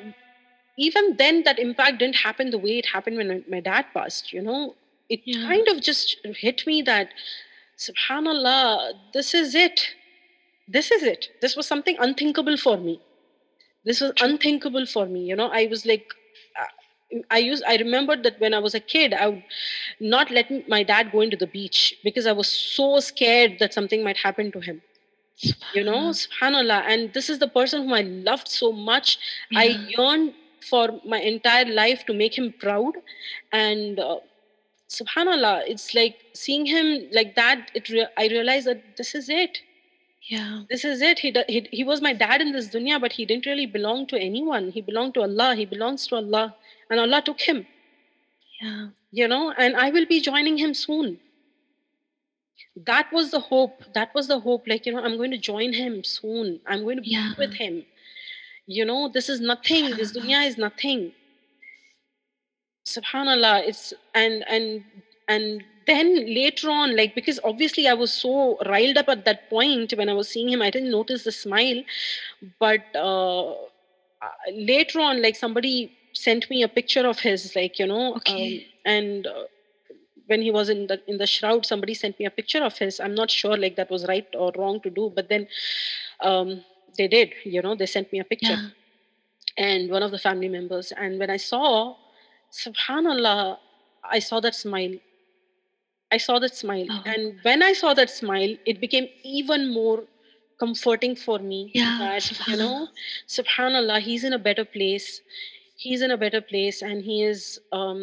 even 0.79 1.17
then 1.19 1.43
that 1.45 1.59
impact 1.59 1.99
didn't 1.99 2.17
happen 2.17 2.51
the 2.51 2.59
way 2.59 2.79
it 2.79 2.87
happened 2.87 3.17
when 3.19 3.45
my- 3.49 3.61
dad 3.61 3.87
passed 3.95 4.33
you 4.33 4.43
know? 4.43 4.75
It 5.09 5.21
Yeah. 5.25 5.47
kind 5.49 5.69
of 5.69 5.81
just 5.89 6.17
hit 6.45 6.67
me 6.67 6.83
that 6.83 7.11
subhanallah 7.87 8.95
this 9.13 9.35
is 9.35 9.55
it. 9.55 9.85
This 10.69 10.91
is 10.91 11.03
it. 11.03 11.29
This 11.43 11.57
was 11.57 11.67
something 11.67 11.97
unthinkable 11.99 12.57
for 12.57 12.77
me. 12.77 13.01
This 13.85 14.01
was 14.01 14.13
unthinkable 14.21 14.87
for 14.87 15.07
me 15.07 15.23
you 15.31 15.37
know? 15.37 15.49
I 15.63 15.67
was 15.67 15.87
like 15.87 16.15
i 17.31 17.39
used 17.39 17.65
i 17.67 17.77
remembered 17.77 18.23
that 18.23 18.39
when 18.41 18.55
i 18.55 18.59
was 18.59 18.75
a 18.75 18.81
kid 18.81 19.15
i 19.15 19.27
would 19.29 19.43
not 20.01 20.31
let 20.31 20.51
my 20.69 20.83
dad 20.83 21.11
go 21.13 21.21
into 21.21 21.37
the 21.37 21.47
beach 21.47 21.95
because 22.05 22.27
i 22.27 22.33
was 22.33 22.49
so 22.49 23.01
scared 23.01 23.59
that 23.59 23.73
something 23.75 24.03
might 24.03 24.17
happen 24.17 24.51
to 24.53 24.61
him. 24.61 24.81
You 25.75 25.83
know 25.85 26.11
Subhanallah. 26.11 26.83
and 26.87 27.13
this 27.15 27.29
is 27.29 27.39
the 27.39 27.49
person 27.49 27.83
whom 27.83 27.95
i 27.95 28.03
loved 28.03 28.49
so 28.49 28.73
much. 28.73 29.19
I 29.55 29.65
yearned 29.89 30.35
for 30.69 31.01
my 31.05 31.19
entire 31.19 31.65
life 31.65 32.05
to 32.07 32.15
make 32.15 32.37
him 32.39 32.55
proud. 32.59 32.95
And 33.53 33.99
uh, 33.99 34.19
subhanallah 34.89 35.65
it's 35.67 35.95
like 35.95 36.17
seeing 36.35 36.67
him 36.67 37.09
like 37.13 37.35
that 37.35 37.71
it 37.75 37.89
re- 37.89 38.09
i 38.19 38.27
realized 38.29 38.67
that 38.67 38.97
this 38.97 39.15
is 39.15 39.29
it. 39.29 39.63
Yeah. 40.31 40.63
this 40.71 40.85
is 40.85 41.03
it. 41.03 41.19
He, 41.19 41.35
he 41.49 41.67
he 41.73 41.85
was 41.85 42.01
my 42.01 42.13
dad 42.13 42.41
in 42.41 42.53
this 42.53 42.69
dunya 42.69 43.01
but 43.01 43.13
he 43.13 43.25
didn't 43.25 43.47
really 43.47 43.67
belong 43.67 44.07
to 44.13 44.17
anyone. 44.17 44.71
He 44.71 44.81
belonged 44.81 45.15
to 45.15 45.23
allah. 45.23 45.55
He 45.57 45.67
belongs 45.67 46.07
to 46.09 46.17
allah 46.17 46.55
and 46.93 47.01
allah 47.07 47.23
took 47.31 47.41
him. 47.51 47.67
Yeah. 48.63 48.89
you 49.21 49.27
know 49.31 49.45
and 49.65 49.77
i 49.85 49.91
will 49.99 50.07
be 50.15 50.21
joining 50.31 50.59
him 50.65 50.75
soon. 50.87 51.13
That 52.91 53.13
was 53.13 53.31
the 53.33 53.41
hope. 53.41 53.83
That 53.95 54.15
was 54.19 54.29
the 54.29 54.39
hope. 54.45 54.67
Like 54.73 54.87
you 54.87 54.93
know 54.95 55.03
i'm 55.09 55.17
going 55.23 55.33
to 55.37 55.43
join 55.51 55.73
him 55.79 56.05
soon. 56.05 56.53
I'm 56.67 56.85
going 56.85 56.97
to 57.03 57.03
be 57.09 57.17
Yeah. 57.17 57.33
with 57.43 57.55
him. 57.65 57.83
You 58.79 58.85
know 58.91 59.01
this 59.17 59.29
is 59.35 59.41
nothing. 59.53 59.91
This 60.03 60.13
dunya 60.19 60.47
is 60.53 60.59
nothing. 60.67 61.13
Subhanallah 62.87 63.67
it's 63.69 63.93
and 64.15 64.45
and 64.49 64.85
and 65.29 65.65
then 65.87 66.09
later 66.35 66.71
on 66.71 66.97
like 66.97 67.15
because 67.15 67.39
obviously 67.51 67.87
i 67.93 67.95
was 68.03 68.13
so 68.13 68.33
riled 68.67 68.99
up 69.03 69.09
at 69.15 69.25
that 69.29 69.41
point 69.51 69.95
when 70.01 70.09
i 70.09 70.15
was 70.21 70.29
seeing 70.29 70.49
him 70.55 70.63
i 70.63 70.71
didn't 70.71 70.91
notice 70.91 71.25
the 71.25 71.33
smile. 71.33 71.83
But 72.61 72.83
uh, 72.95 73.51
uh, 73.53 74.37
later 74.53 75.01
on 75.01 75.23
like 75.23 75.37
somebody 75.37 75.93
sent 76.13 76.49
me 76.51 76.63
a 76.63 76.69
picture 76.69 77.07
of 77.07 77.21
his 77.21 77.55
like 77.57 77.79
you 77.79 77.87
know 77.87 78.17
Okay. 78.17 78.59
um, 78.59 78.65
and 78.85 79.27
uh, 79.27 79.45
when 80.27 80.43
he 80.43 80.51
was 80.51 80.69
in 80.69 80.87
the 80.87 81.01
in 81.07 81.19
the 81.19 81.27
shroud 81.27 81.67
somebody 81.67 81.95
sent 81.95 82.19
me 82.19 82.27
a 82.27 82.31
picture 82.31 82.63
of 82.63 82.79
his 82.79 83.01
i'm 83.01 83.15
not 83.15 83.31
sure 83.31 83.57
like 83.57 83.77
that 83.77 83.91
was 83.91 84.07
right 84.09 84.27
or 84.35 84.53
wrong 84.57 84.81
to 84.81 84.91
do 84.91 85.11
but 85.15 85.29
then 85.29 85.47
um, 86.21 86.63
they 86.99 87.09
did 87.09 87.33
you 87.45 87.63
know 87.63 87.75
they 87.75 87.87
sent 87.87 88.13
me 88.13 88.21
a 88.21 88.25
picture 88.25 88.59
Yeah. 88.59 88.69
and 89.59 89.91
one 89.91 90.03
of 90.03 90.11
the 90.11 90.19
family 90.19 90.49
members 90.49 90.93
and 90.97 91.19
when 91.19 91.31
i 91.31 91.37
saw 91.37 91.95
subhanallah 92.53 93.59
i 94.05 94.19
saw 94.19 94.41
that 94.41 94.55
smile 94.55 94.95
i 96.11 96.17
saw 96.17 96.39
that 96.39 96.55
smile 96.55 96.87
Oh. 96.91 97.03
and 97.07 97.39
when 97.43 97.63
i 97.63 97.73
saw 97.73 97.95
that 97.95 98.11
smile 98.11 98.55
it 98.65 98.81
became 98.81 99.09
even 99.25 99.73
more 99.73 100.05
comforting 100.59 101.15
for 101.17 101.39
me 101.39 101.61
Yeah. 101.75 101.99
that 101.99 102.31
you 102.47 102.57
know 102.57 102.89
Subhanallah. 103.29 103.37
subhanallah 103.37 104.01
he's 104.01 104.25
in 104.25 104.33
a 104.33 104.39
better 104.49 104.65
place 104.65 105.23
he's 105.85 106.03
in 106.07 106.11
a 106.17 106.21
better 106.25 106.41
place 106.53 106.79
and 106.89 107.03
he 107.11 107.17
is 107.33 107.59
um, 107.81 108.01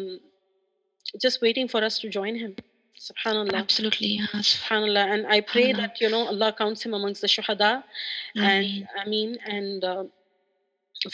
just 1.24 1.40
waiting 1.46 1.66
for 1.74 1.80
us 1.88 1.98
to 2.02 2.08
join 2.18 2.34
him 2.44 2.52
subhanallah 3.08 3.58
Absolutely. 3.66 4.08
Yeah. 4.20 4.40
Subhanallah. 4.54 5.04
and 5.14 5.22
i 5.36 5.40
pray 5.52 5.68
that 5.80 6.00
you 6.02 6.08
know 6.14 6.22
allah 6.32 6.50
counts 6.62 6.82
him 6.86 6.92
amongst 6.98 7.20
the 7.26 7.30
shuhada 7.34 7.70
Ameen. 8.36 8.48
and 8.50 8.88
I 9.02 9.08
mean, 9.14 9.30
and 9.56 9.84
uh, 9.92 10.04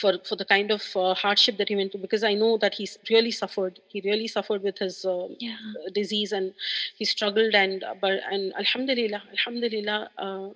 for 0.01 0.13
for 0.29 0.37
the 0.41 0.45
kind 0.53 0.71
of 0.77 0.83
uh, 0.97 1.15
hardship 1.23 1.57
that 1.59 1.69
he 1.73 1.77
went 1.81 1.93
through, 1.93 2.01
because 2.07 2.25
I 2.25 2.35
know 2.43 2.59
that 2.65 2.75
he's 2.75 2.95
really 3.11 3.31
suffered. 3.31 3.79
He 3.93 4.01
really 4.11 4.27
suffered 4.37 4.63
with 4.69 4.79
his 4.85 4.97
uh, 5.05 5.29
Yeah. 5.39 5.57
disease, 6.01 6.33
and 6.39 6.53
he 6.99 7.05
struggled. 7.05 7.55
And 7.55 7.85
uh, 7.91 7.95
but 8.01 8.15
and 8.33 8.53
Alhamdulillah, 8.63 9.23
Alhamdulillah, 9.37 9.99
uh, 10.27 10.49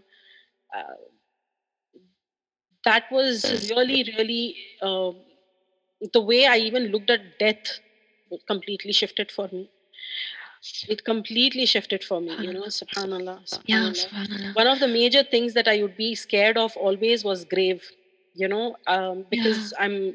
uh, 0.79 0.97
that 2.85 3.05
was 3.11 3.45
really, 3.71 4.03
really 4.19 4.57
uh, 4.83 5.13
the 6.13 6.21
way 6.21 6.47
I 6.47 6.57
even 6.59 6.89
looked 6.89 7.11
at 7.11 7.39
death. 7.39 7.81
Completely 8.47 8.93
shifted 8.93 9.33
for 9.33 9.49
me. 9.53 9.69
It 10.89 11.05
completely 11.05 11.67
shifted 11.67 12.05
for 12.05 12.21
me. 12.21 12.37
You 12.41 12.53
know, 12.53 12.63
Subhanallah, 12.63 13.41
Yeah. 13.67 13.79
Subhanallah 13.79 14.09
Subhanallah. 14.09 14.55
one 14.55 14.67
of 14.67 14.79
the 14.79 14.89
major 14.89 15.23
things 15.25 15.55
that 15.55 15.67
I 15.67 15.83
would 15.83 15.97
be 15.97 16.15
scared 16.15 16.57
of 16.57 16.77
always 16.77 17.25
was 17.25 17.45
grave. 17.45 17.83
You 18.35 18.47
know, 18.47 18.77
um, 18.87 19.25
because 19.29 19.73
I'm, 19.81 20.15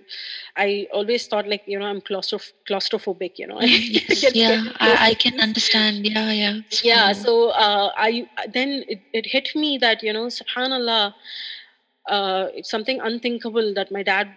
I 0.56 0.88
always 0.94 1.28
thought 1.28 1.50
like 1.50 1.64
you 1.68 1.78
know 1.78 1.86
I'm 1.86 2.00
claustroph- 2.00 2.54
claustrophobic. 2.70 3.34
You 3.38 3.48
know, 3.48 3.58
I 3.60 3.66
yeah. 4.34 4.72
I, 4.80 5.10
I 5.10 5.14
can 5.16 5.42
understand. 5.42 6.06
Yeah. 6.08 6.32
Yeah. 6.32 6.60
Yeah, 6.84 7.12
so 7.12 7.50
uh, 7.50 7.92
I 7.98 8.30
then 8.54 8.86
it, 8.88 9.02
it 9.12 9.26
hit 9.26 9.50
me 9.56 9.78
that 9.80 10.02
you 10.02 10.14
know, 10.14 10.28
Subhanallah, 10.28 11.14
uh, 12.08 12.48
it's 12.54 12.70
something 12.70 13.02
unthinkable 13.02 13.74
that 13.74 13.92
my 13.92 14.04
dad 14.04 14.30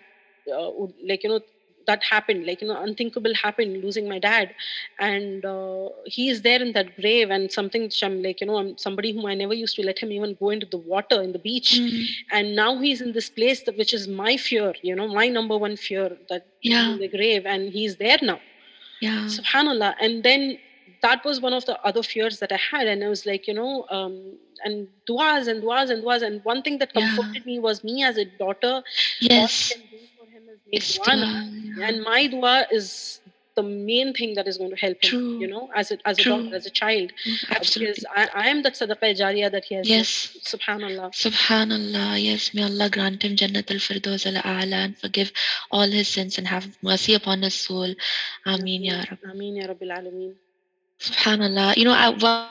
uh, 0.57 0.70
would 0.72 0.92
like 1.09 1.22
you 1.24 1.30
know 1.30 1.40
that 1.86 2.03
happened 2.11 2.44
like 2.46 2.61
you 2.61 2.68
know 2.68 2.80
unthinkable 2.82 3.32
happened 3.42 3.82
losing 3.82 4.09
my 4.09 4.18
dad 4.18 4.55
and 4.99 5.44
uh, 5.44 5.88
he 6.07 6.28
is 6.28 6.42
there 6.42 6.61
in 6.62 6.72
that 6.72 6.94
grave 6.96 7.30
and 7.30 7.51
something 7.51 7.82
which 7.82 8.03
i'm 8.03 8.22
like 8.22 8.40
you 8.40 8.46
know 8.46 8.57
i'm 8.59 8.76
somebody 8.78 9.12
whom 9.12 9.26
i 9.26 9.34
never 9.34 9.55
used 9.55 9.74
to 9.76 9.82
let 9.82 9.99
him 9.99 10.12
even 10.12 10.34
go 10.38 10.51
into 10.51 10.66
the 10.70 10.78
water 10.94 11.20
in 11.22 11.32
the 11.32 11.38
beach 11.38 11.82
Mhm. 11.82 12.07
and 12.30 12.55
now 12.55 12.78
he's 12.78 13.01
in 13.01 13.12
this 13.12 13.28
place 13.28 13.62
that, 13.64 13.76
which 13.76 13.92
is 13.94 14.07
my 14.09 14.36
fear 14.36 14.72
you 14.82 14.94
know 14.94 15.09
my 15.09 15.28
number 15.28 15.57
one 15.57 15.76
fear 15.76 16.11
that 16.28 16.42
Yeah. 16.62 16.82
in 16.86 16.99
the 16.99 17.09
grave 17.09 17.44
and 17.46 17.70
he's 17.70 17.96
there 17.96 18.18
now 18.22 18.40
Yeah. 19.01 19.26
subhanallah 19.26 19.94
and 20.01 20.22
then 20.24 20.59
that 21.03 21.20
was 21.24 21.40
one 21.40 21.53
of 21.53 21.64
the 21.66 21.78
other 21.84 22.03
fears 22.03 22.38
that 22.40 22.53
i 22.53 22.59
had 22.70 22.86
and 22.86 23.05
i 23.05 23.09
was 23.09 23.24
like 23.26 23.46
you 23.46 23.55
know 23.55 23.84
um, 23.90 24.38
and 24.64 24.88
duas 25.07 25.46
and 25.49 25.61
duas 25.62 25.90
and 25.90 26.03
duas 26.03 26.22
and 26.22 26.40
one 26.44 26.62
thing 26.62 26.78
that 26.78 26.92
Yeah. 26.94 27.09
comforted 27.09 27.44
me 27.44 27.59
was 27.59 27.82
me 27.84 28.03
as 28.03 28.16
a 28.18 28.24
daughter 28.24 28.82
Yes. 29.20 29.76
Is 30.67 30.73
make 30.73 30.83
It's 30.83 30.99
dua 30.99 31.17
now. 31.17 31.33
dua, 31.33 31.51
yeah. 31.79 31.89
and 31.89 32.03
my 32.03 32.27
dua 32.27 32.67
is 32.71 33.21
the 33.59 33.63
main 33.63 34.13
thing 34.15 34.35
that 34.35 34.47
is 34.47 34.57
going 34.57 34.71
to 34.71 34.77
help 34.77 34.99
him 35.03 35.11
True. 35.11 35.39
you 35.43 35.49
know 35.53 35.69
as 35.75 35.91
a 35.91 35.99
as 36.11 36.19
a 36.21 36.25
daughter 36.25 36.55
as 36.59 36.67
a 36.67 36.71
child 36.71 37.11
Uh, 37.51 37.59
because 37.75 38.05
I, 38.15 38.29
I 38.43 38.47
am 38.49 38.63
that 38.63 38.75
sadaqah 38.81 39.11
jariyah 39.21 39.51
that 39.55 39.65
he 39.71 39.75
has 39.79 39.89
Yes. 39.89 40.11
done. 40.35 40.43
subhanallah 40.53 41.09
Subhanallah. 41.25 42.23
Yes. 42.23 42.55
May 42.55 42.63
Allah 42.71 42.89
grant 42.97 43.23
him 43.27 43.35
Jannat 43.41 43.71
al 43.75 43.81
Firdaus 43.87 44.27
al 44.31 44.39
A'la 44.43 44.79
and 44.87 44.99
forgive 44.99 45.33
all 45.73 45.89
his 45.99 46.07
sins 46.09 46.39
and 46.39 46.47
have 46.47 46.69
mercy 46.83 47.15
upon 47.15 47.43
his 47.43 47.55
soul. 47.55 47.95
Ameen 48.47 48.85
Ya 48.91 48.99
Rab. 49.11 49.19
Ameen 49.33 49.57
ya 49.57 49.67
Rabbil 49.73 49.93
Alameen. 49.99 50.35
Subhanallah. 51.01 51.77
You 51.77 51.85
know, 51.85 51.93
I, 51.93 52.49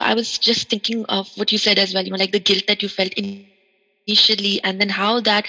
I 0.00 0.14
was 0.14 0.38
just 0.38 0.68
thinking 0.68 1.04
of 1.06 1.30
what 1.36 1.52
you 1.52 1.58
said 1.58 1.78
as 1.78 1.94
well, 1.94 2.04
you 2.04 2.10
know, 2.10 2.16
like 2.16 2.32
the 2.32 2.40
guilt 2.40 2.64
that 2.68 2.82
you 2.82 2.88
felt 2.88 3.12
in- 3.14 3.46
initially 4.06 4.60
and 4.64 4.80
then 4.80 4.88
how 4.88 5.20
that 5.20 5.46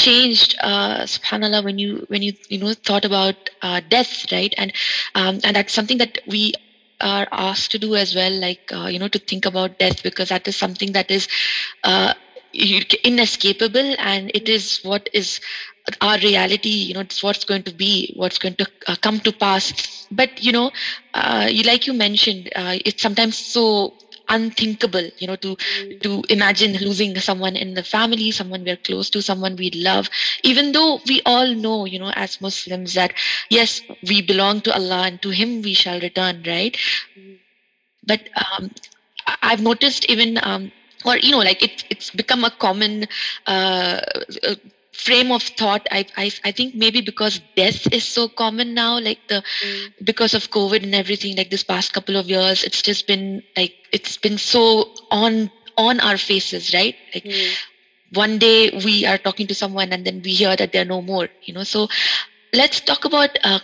changed 0.00 0.54
uh 0.62 1.00
subhanallah 1.14 1.64
when 1.64 1.78
you 1.78 2.04
when 2.08 2.22
you 2.22 2.32
you 2.48 2.58
know 2.58 2.72
thought 2.86 3.04
about 3.04 3.36
uh, 3.62 3.80
death 3.88 4.24
right? 4.32 4.54
And 4.58 4.72
um, 5.14 5.40
and 5.44 5.56
that's 5.56 5.72
something 5.74 5.98
that 5.98 6.18
we 6.26 6.54
are 7.00 7.26
asked 7.32 7.70
to 7.72 7.78
do 7.78 7.94
as 7.96 8.14
well 8.14 8.32
like 8.40 8.60
uh, 8.72 8.86
you 8.86 8.98
know 8.98 9.08
to 9.08 9.18
think 9.18 9.46
about 9.46 9.78
death 9.78 10.02
because 10.02 10.28
that 10.30 10.46
is 10.48 10.56
something 10.56 10.92
that 10.92 11.10
is 11.10 11.28
uh, 11.84 12.12
inescapable 13.04 13.94
and 13.98 14.30
it 14.34 14.48
is 14.48 14.80
what 14.82 15.08
is 15.12 15.40
our 16.00 16.18
reality 16.18 16.68
you 16.88 16.94
know 16.94 17.00
it's 17.00 17.22
what's 17.22 17.44
going 17.44 17.62
to 17.62 17.74
be 17.74 18.12
what's 18.16 18.38
going 18.38 18.54
to 18.54 18.66
uh, 18.88 18.96
come 19.02 19.18
to 19.20 19.32
pass. 19.32 19.72
But 20.10 20.30
you 20.42 20.52
know 20.52 20.70
uh, 21.14 21.48
you 21.50 21.62
like 21.62 21.86
you 21.86 21.94
mentioned 21.94 22.50
uh, 22.56 22.76
it's 22.84 23.02
sometimes 23.02 23.38
so 23.38 23.94
unthinkable 24.30 25.10
you 25.18 25.26
know 25.28 25.36
to 25.36 25.56
to 26.02 26.22
imagine 26.30 26.72
losing 26.78 27.14
someone 27.20 27.56
in 27.56 27.74
the 27.74 27.84
family 27.84 28.30
someone 28.32 28.64
we're 28.64 28.76
close 28.88 29.10
to 29.10 29.22
someone 29.22 29.56
we 29.56 29.70
love. 29.74 30.08
Even 30.44 30.72
though 30.72 31.00
we 31.08 31.20
all 31.26 31.54
know 31.54 31.84
you 31.86 31.98
know 31.98 32.10
as 32.16 32.40
muslims 32.40 32.94
that 32.94 33.12
yes 33.50 33.82
we 34.08 34.22
belong 34.22 34.60
to 34.62 34.74
allah 34.74 35.02
and 35.08 35.22
to 35.22 35.30
him 35.30 35.62
we 35.62 35.74
shall 35.74 36.00
return 36.00 36.42
right? 36.46 36.76
But 38.06 38.20
um, 38.36 38.70
I've 39.42 39.62
noticed 39.62 40.06
even 40.08 40.38
um, 40.42 40.72
or 41.04 41.16
you 41.18 41.32
know 41.32 41.38
like 41.38 41.62
it, 41.62 41.84
it's 41.90 42.10
become 42.10 42.44
a 42.44 42.50
common 42.50 43.06
uh, 43.46 44.00
frame 44.92 45.30
of 45.32 45.42
thought 45.42 45.86
I, 45.90 46.04
I 46.16 46.30
I 46.44 46.50
think 46.52 46.74
maybe 46.74 47.00
because 47.00 47.40
death 47.56 47.92
is 47.92 48.04
so 48.04 48.28
common 48.28 48.74
now 48.74 48.98
like 49.00 49.18
the 49.28 49.42
mm, 49.64 49.86
because 50.04 50.34
of 50.34 50.50
covid 50.50 50.82
and 50.82 50.94
everything 50.94 51.36
like 51.36 51.50
this 51.50 51.64
past 51.64 51.92
couple 51.92 52.16
of 52.16 52.28
years 52.28 52.64
it's 52.64 52.82
just 52.82 53.06
been 53.06 53.42
like 53.56 53.72
it's 53.92 54.16
been 54.16 54.38
so 54.38 54.86
on 55.10 55.50
on 55.76 56.00
our 56.00 56.16
faces 56.18 56.72
right? 56.74 56.94
Like 57.14 57.24
mm. 57.24 57.54
one 58.12 58.38
day 58.38 58.70
we 58.84 59.04
are 59.06 59.18
talking 59.18 59.46
to 59.48 59.54
someone 59.54 59.92
and 59.92 60.04
then 60.04 60.20
we 60.24 60.32
hear 60.32 60.56
that 60.56 60.72
they're 60.72 60.84
no 60.84 61.00
more 61.02 61.28
you 61.44 61.54
know? 61.54 61.64
So 61.64 61.88
let's 62.52 62.80
talk 62.80 63.04
about 63.04 63.30
uh, 63.44 63.58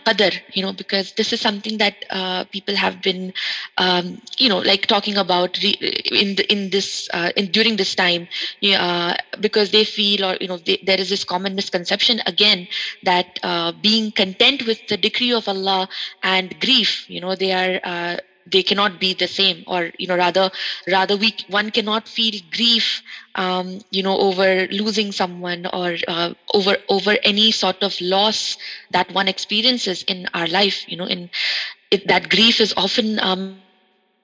you 0.53 0.63
know 0.63 0.73
because 0.73 1.13
this 1.15 1.33
is 1.33 1.41
something 1.41 1.79
that 1.79 1.95
uh, 2.11 2.45
people 2.45 2.75
have 2.77 3.01
been 3.03 3.33
um, 3.79 4.21
you 4.39 4.49
know 4.49 4.59
like 4.59 4.87
talking 4.87 5.17
about 5.17 5.63
in 5.63 6.35
the, 6.37 6.47
in 6.51 6.71
this 6.71 7.09
uh, 7.13 7.31
in 7.37 7.47
during 7.51 7.77
this 7.77 7.95
time. 7.95 8.29
Uh, 8.65 9.15
because 9.41 9.71
they 9.71 9.85
feel 9.85 10.25
or 10.25 10.37
you 10.41 10.49
know 10.49 10.59
they, 10.59 10.79
there 10.85 11.01
is 11.01 11.09
this 11.11 11.25
common 11.25 11.55
misconception 11.55 12.21
again 12.27 12.67
that 13.03 13.39
uh, 13.43 13.73
being 13.81 14.11
content 14.13 14.67
with 14.67 14.87
the 14.89 14.97
decree 14.97 15.33
of 15.33 15.49
allah 15.49 15.89
and 16.23 16.59
grief 16.61 17.09
you 17.09 17.21
know 17.21 17.35
they 17.35 17.53
are 17.53 17.81
uh, 17.85 18.17
they 18.47 18.63
cannot 18.63 19.01
be 19.01 19.15
the 19.15 19.29
same 19.29 19.65
or 19.67 19.91
you 19.99 20.07
know 20.07 20.17
rather 20.17 20.51
rather 20.89 21.17
we 21.17 21.35
one 21.49 21.71
cannot 21.71 22.09
feel 22.09 22.35
grief 22.53 23.03
um, 23.35 23.81
you 23.91 24.03
know 24.03 24.17
over 24.19 24.67
losing 24.71 25.13
someone 25.13 25.67
or 25.73 25.97
uh, 26.09 26.33
over 26.55 26.77
over 26.89 27.17
any 27.23 27.51
sort 27.51 27.83
of 27.83 27.99
loss 28.01 28.57
that 28.91 29.11
one 29.13 29.29
experiences 29.29 30.03
in 30.09 30.27
our 30.35 30.47
life 30.47 30.85
you 30.89 30.97
know 30.97 31.07
in 31.07 31.31
it, 31.91 32.07
that 32.09 32.29
grief 32.31 32.61
is 32.61 32.75
often 32.77 33.19
um, 33.21 33.57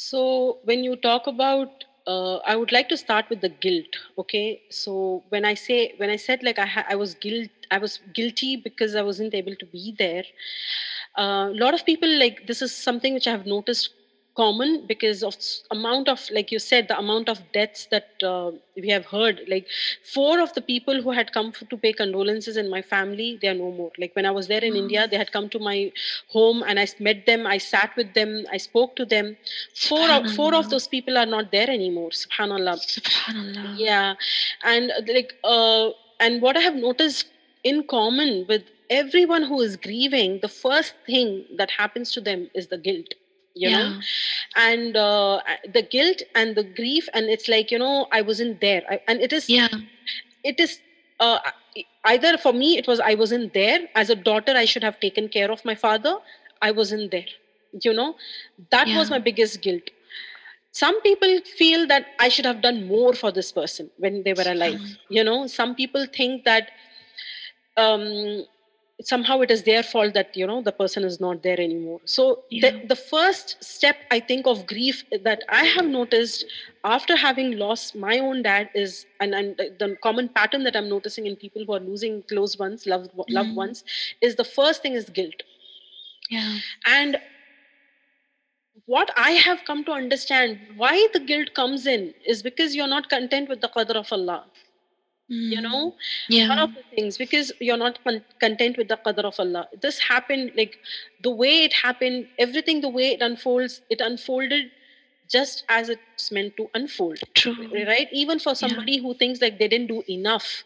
So 0.00 0.60
when 0.64 0.84
you 0.84 0.94
talk 0.96 1.26
about, 1.26 1.84
uh, 2.06 2.36
I 2.38 2.56
would 2.56 2.72
like 2.72 2.88
to 2.90 2.96
start 2.96 3.28
with 3.28 3.40
the 3.40 3.48
guilt. 3.48 3.96
Okay, 4.18 4.62
so 4.70 5.24
when 5.28 5.44
I 5.44 5.54
say 5.54 5.94
when 5.98 6.08
I 6.10 6.16
said 6.16 6.42
like 6.42 6.58
I 6.58 6.66
ha- 6.66 6.86
I 6.88 6.94
was 6.94 7.14
guilt 7.14 7.50
I 7.70 7.78
was 7.78 7.98
guilty 8.14 8.56
because 8.56 8.94
I 8.94 9.02
wasn't 9.02 9.34
able 9.34 9.56
to 9.56 9.66
be 9.66 9.94
there. 9.98 10.24
A 11.16 11.50
lot 11.52 11.74
of 11.74 11.84
people 11.84 12.08
like 12.18 12.46
this 12.46 12.62
is 12.62 12.74
something 12.74 13.14
which 13.14 13.26
I 13.26 13.32
have 13.32 13.46
noticed 13.46 13.90
common 14.38 14.72
because 14.86 15.22
of 15.28 15.36
amount 15.76 16.08
of 16.12 16.24
like 16.36 16.52
you 16.54 16.60
said 16.64 16.88
the 16.88 16.96
amount 17.02 17.28
of 17.32 17.38
deaths 17.56 17.86
that 17.94 18.24
uh, 18.32 18.50
we 18.76 18.88
have 18.88 19.06
heard. 19.06 19.40
Like 19.54 19.66
four 20.14 20.40
of 20.40 20.52
the 20.54 20.62
people 20.70 21.02
who 21.02 21.12
had 21.18 21.32
come 21.32 21.52
to 21.70 21.76
pay 21.84 21.92
condolences 21.92 22.56
in 22.62 22.70
my 22.76 22.82
family 22.82 23.28
they 23.42 23.48
are 23.52 23.58
no 23.62 23.70
more. 23.80 23.90
Like 24.04 24.14
when 24.16 24.26
i 24.30 24.34
was 24.38 24.48
there 24.52 24.64
in 24.70 24.76
india 24.82 25.06
they 25.10 25.20
had 25.24 25.32
come 25.36 25.48
to 25.56 25.60
my 25.68 25.76
home 26.36 26.62
and 26.62 26.84
i 26.84 26.86
met 27.08 27.26
them 27.30 27.46
i 27.54 27.58
sat 27.58 27.96
with 28.00 28.14
them 28.14 28.34
i 28.52 28.62
spoke 28.68 28.96
to 29.02 29.04
them. 29.14 29.36
Four 29.88 30.06
of, 30.16 30.30
four 30.38 30.54
of 30.54 30.70
those 30.70 30.88
people 30.96 31.18
are 31.18 31.30
not 31.36 31.52
there 31.52 31.70
anymore 31.78 32.10
subhanallah. 32.10 32.76
Subhanallah. 32.96 33.78
Yeah. 33.78 34.14
And 34.62 34.90
uh, 34.90 35.02
like 35.18 35.34
uh, 35.44 35.90
and 36.20 36.42
what 36.42 36.56
i 36.56 36.66
have 36.68 36.82
noticed 36.88 37.26
in 37.64 37.86
common 37.94 38.44
with 38.48 38.74
everyone 38.90 39.42
who 39.52 39.60
is 39.60 39.76
grieving 39.76 40.38
the 40.42 40.48
first 40.48 40.94
thing 41.06 41.32
that 41.56 41.70
happens 41.70 42.12
to 42.12 42.20
them 42.28 42.50
is 42.54 42.68
the 42.68 42.78
guilt 42.78 43.14
you 43.60 43.70
know? 43.70 43.88
Yeah. 43.88 44.00
And 44.56 44.96
uh, 44.96 45.40
the 45.72 45.82
guilt 45.82 46.22
and 46.34 46.56
the 46.56 46.64
grief 46.64 47.08
and 47.14 47.26
it's 47.26 47.48
like 47.48 47.70
you 47.70 47.78
know 47.78 48.06
i 48.12 48.22
wasn't 48.22 48.60
there. 48.60 48.82
I, 48.90 49.00
and 49.08 49.20
it 49.20 49.32
is 49.32 49.48
yeah. 49.48 49.68
it 50.44 50.60
is 50.60 50.80
uh, 51.20 51.38
either 52.04 52.36
for 52.38 52.52
me 52.52 52.78
it 52.78 52.86
was 52.86 53.00
i 53.00 53.14
wasn't 53.14 53.54
there. 53.54 53.80
As 53.94 54.10
a 54.10 54.16
daughter 54.16 54.52
i 54.56 54.64
should 54.64 54.82
have 54.84 55.00
taken 55.00 55.28
care 55.28 55.50
of 55.50 55.64
my 55.64 55.74
father. 55.74 56.16
I 56.62 56.72
wasn't 56.72 57.10
there 57.10 57.26
you 57.82 57.92
know? 57.92 58.16
That 58.70 58.88
was 58.88 59.10
my 59.10 59.18
biggest 59.18 59.60
guilt. 59.62 59.90
Some 60.72 61.00
people 61.02 61.40
feel 61.58 61.86
that 61.88 62.06
i 62.20 62.28
should 62.28 62.44
have 62.44 62.62
done 62.62 62.86
more 62.86 63.12
for 63.14 63.32
this 63.32 63.52
person 63.52 63.90
when 63.98 64.22
they 64.22 64.32
were 64.34 64.46
alive 64.46 64.80
you 65.08 65.24
know? 65.24 65.46
Some 65.46 65.74
people 65.74 66.06
think 66.06 66.44
that 66.44 66.70
um 67.76 68.44
somehow 69.02 69.40
it 69.40 69.50
is 69.50 69.62
their 69.62 69.82
fault 69.82 70.12
that 70.14 70.36
you 70.36 70.46
know 70.46 70.60
the 70.62 70.72
person 70.72 71.04
is 71.04 71.20
not 71.20 71.42
there 71.42 71.60
anymore 71.60 72.00
so 72.04 72.40
Yeah. 72.50 72.70
the, 72.70 72.88
the 72.88 72.96
first 72.96 73.56
step 73.62 73.96
i 74.10 74.18
think 74.18 74.46
of 74.46 74.66
grief 74.66 75.04
that 75.24 75.42
i 75.48 75.64
have 75.64 75.86
noticed 75.86 76.44
after 76.84 77.16
having 77.16 77.52
lost 77.58 77.94
my 77.94 78.18
own 78.18 78.42
dad 78.42 78.70
is 78.74 79.06
and, 79.20 79.34
and 79.34 79.56
the- 79.56 79.96
common 80.02 80.28
pattern 80.28 80.64
that 80.64 80.76
i'm 80.76 80.88
noticing 80.88 81.26
in 81.26 81.36
people 81.36 81.64
who 81.64 81.74
are 81.74 81.80
losing 81.80 82.22
close 82.28 82.58
ones 82.58 82.86
loved, 82.86 83.10
loved 83.28 83.50
Mhm. 83.50 83.54
ones 83.64 83.84
is 84.20 84.34
the 84.36 84.44
first 84.44 84.82
thing 84.82 84.94
is 84.94 85.08
guilt 85.10 85.42
yeah 86.30 86.58
and 86.86 87.18
what 88.86 89.10
i 89.16 89.30
have 89.32 89.64
come 89.66 89.84
to 89.84 89.92
understand 89.92 90.58
why 90.76 91.06
the 91.12 91.20
guilt 91.30 91.52
comes 91.54 91.86
in 91.86 92.12
is 92.26 92.42
because 92.42 92.74
you're 92.74 92.92
not 92.94 93.08
content 93.08 93.48
with 93.48 93.60
the 93.60 93.68
qadr 93.76 93.96
of 94.02 94.12
allah 94.12 94.38
you 95.28 95.58
Mm. 95.58 95.62
know? 95.62 95.94
Yeah 96.28 96.48
one 96.48 96.58
of 96.58 96.70
the 96.74 96.82
things 96.96 97.18
because 97.18 97.52
you're 97.60 97.76
not 97.76 97.98
con- 98.04 98.24
content 98.40 98.76
with 98.78 98.88
the 98.88 98.96
qadr 99.06 99.24
of 99.24 99.38
allah. 99.38 99.68
This 99.82 99.98
happened 100.00 100.52
like 100.56 100.78
the 101.22 101.30
way 101.30 101.64
it 101.64 101.74
happened 101.74 102.28
everything 102.38 102.80
the 102.80 102.88
way 102.88 103.08
it 103.12 103.20
unfolds 103.20 103.80
it 103.90 104.00
unfolded 104.00 104.70
just 105.30 105.64
as 105.68 105.90
it's 105.90 106.30
meant 106.32 106.56
to 106.56 106.68
unfold. 106.74 107.18
True. 107.34 107.54
Right? 107.86 108.08
Even 108.12 108.38
for 108.38 108.54
somebody 108.54 108.98
who 108.98 109.14
thinks 109.14 109.40
like 109.42 109.58
they 109.58 109.68
didn't 109.68 109.88
do 109.88 110.02
enough 110.08 110.64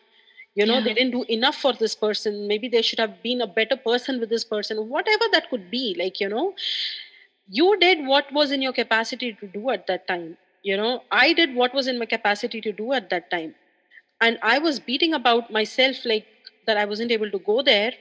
you 0.55 0.67
know 0.67 0.81
they 0.83 0.93
didn't 0.95 1.13
do 1.13 1.25
enough 1.35 1.57
for 1.57 1.73
this 1.73 1.95
person 1.95 2.47
maybe 2.49 2.69
they 2.69 2.83
should 2.83 2.99
have 2.99 3.23
been 3.23 3.41
a 3.41 3.47
better 3.47 3.77
person 3.77 4.21
with 4.21 4.29
this 4.31 4.45
person 4.45 4.89
whatever 4.89 5.25
that 5.33 5.49
could 5.51 5.71
be 5.71 5.95
like 5.99 6.21
you 6.21 6.29
know? 6.29 6.55
You 7.49 7.77
did 7.79 8.07
what 8.07 8.33
was 8.33 8.51
in 8.53 8.63
your 8.63 8.73
capacity 8.73 9.33
to 9.41 9.47
do 9.47 9.71
at 9.71 9.87
that 9.89 10.07
time 10.09 10.37
you 10.63 10.77
know? 10.77 11.03
I 11.11 11.33
did 11.33 11.55
what 11.55 11.75
was 11.75 11.87
in 11.89 11.99
my 11.99 12.07
capacity 12.07 12.61
to 12.63 12.73
do 12.73 12.93
at 12.93 13.11
that 13.11 13.31
time 13.31 13.55
and 14.23 14.39
i 14.43 14.59
was 14.59 14.81
beating 14.81 15.14
about 15.14 15.51
myself 15.59 16.05
like 16.05 16.27
that 16.66 16.79
i 16.79 16.85
wasn't 16.85 17.12
able 17.12 17.31
to 17.31 17.41
go 17.41 17.62
there. 17.62 17.93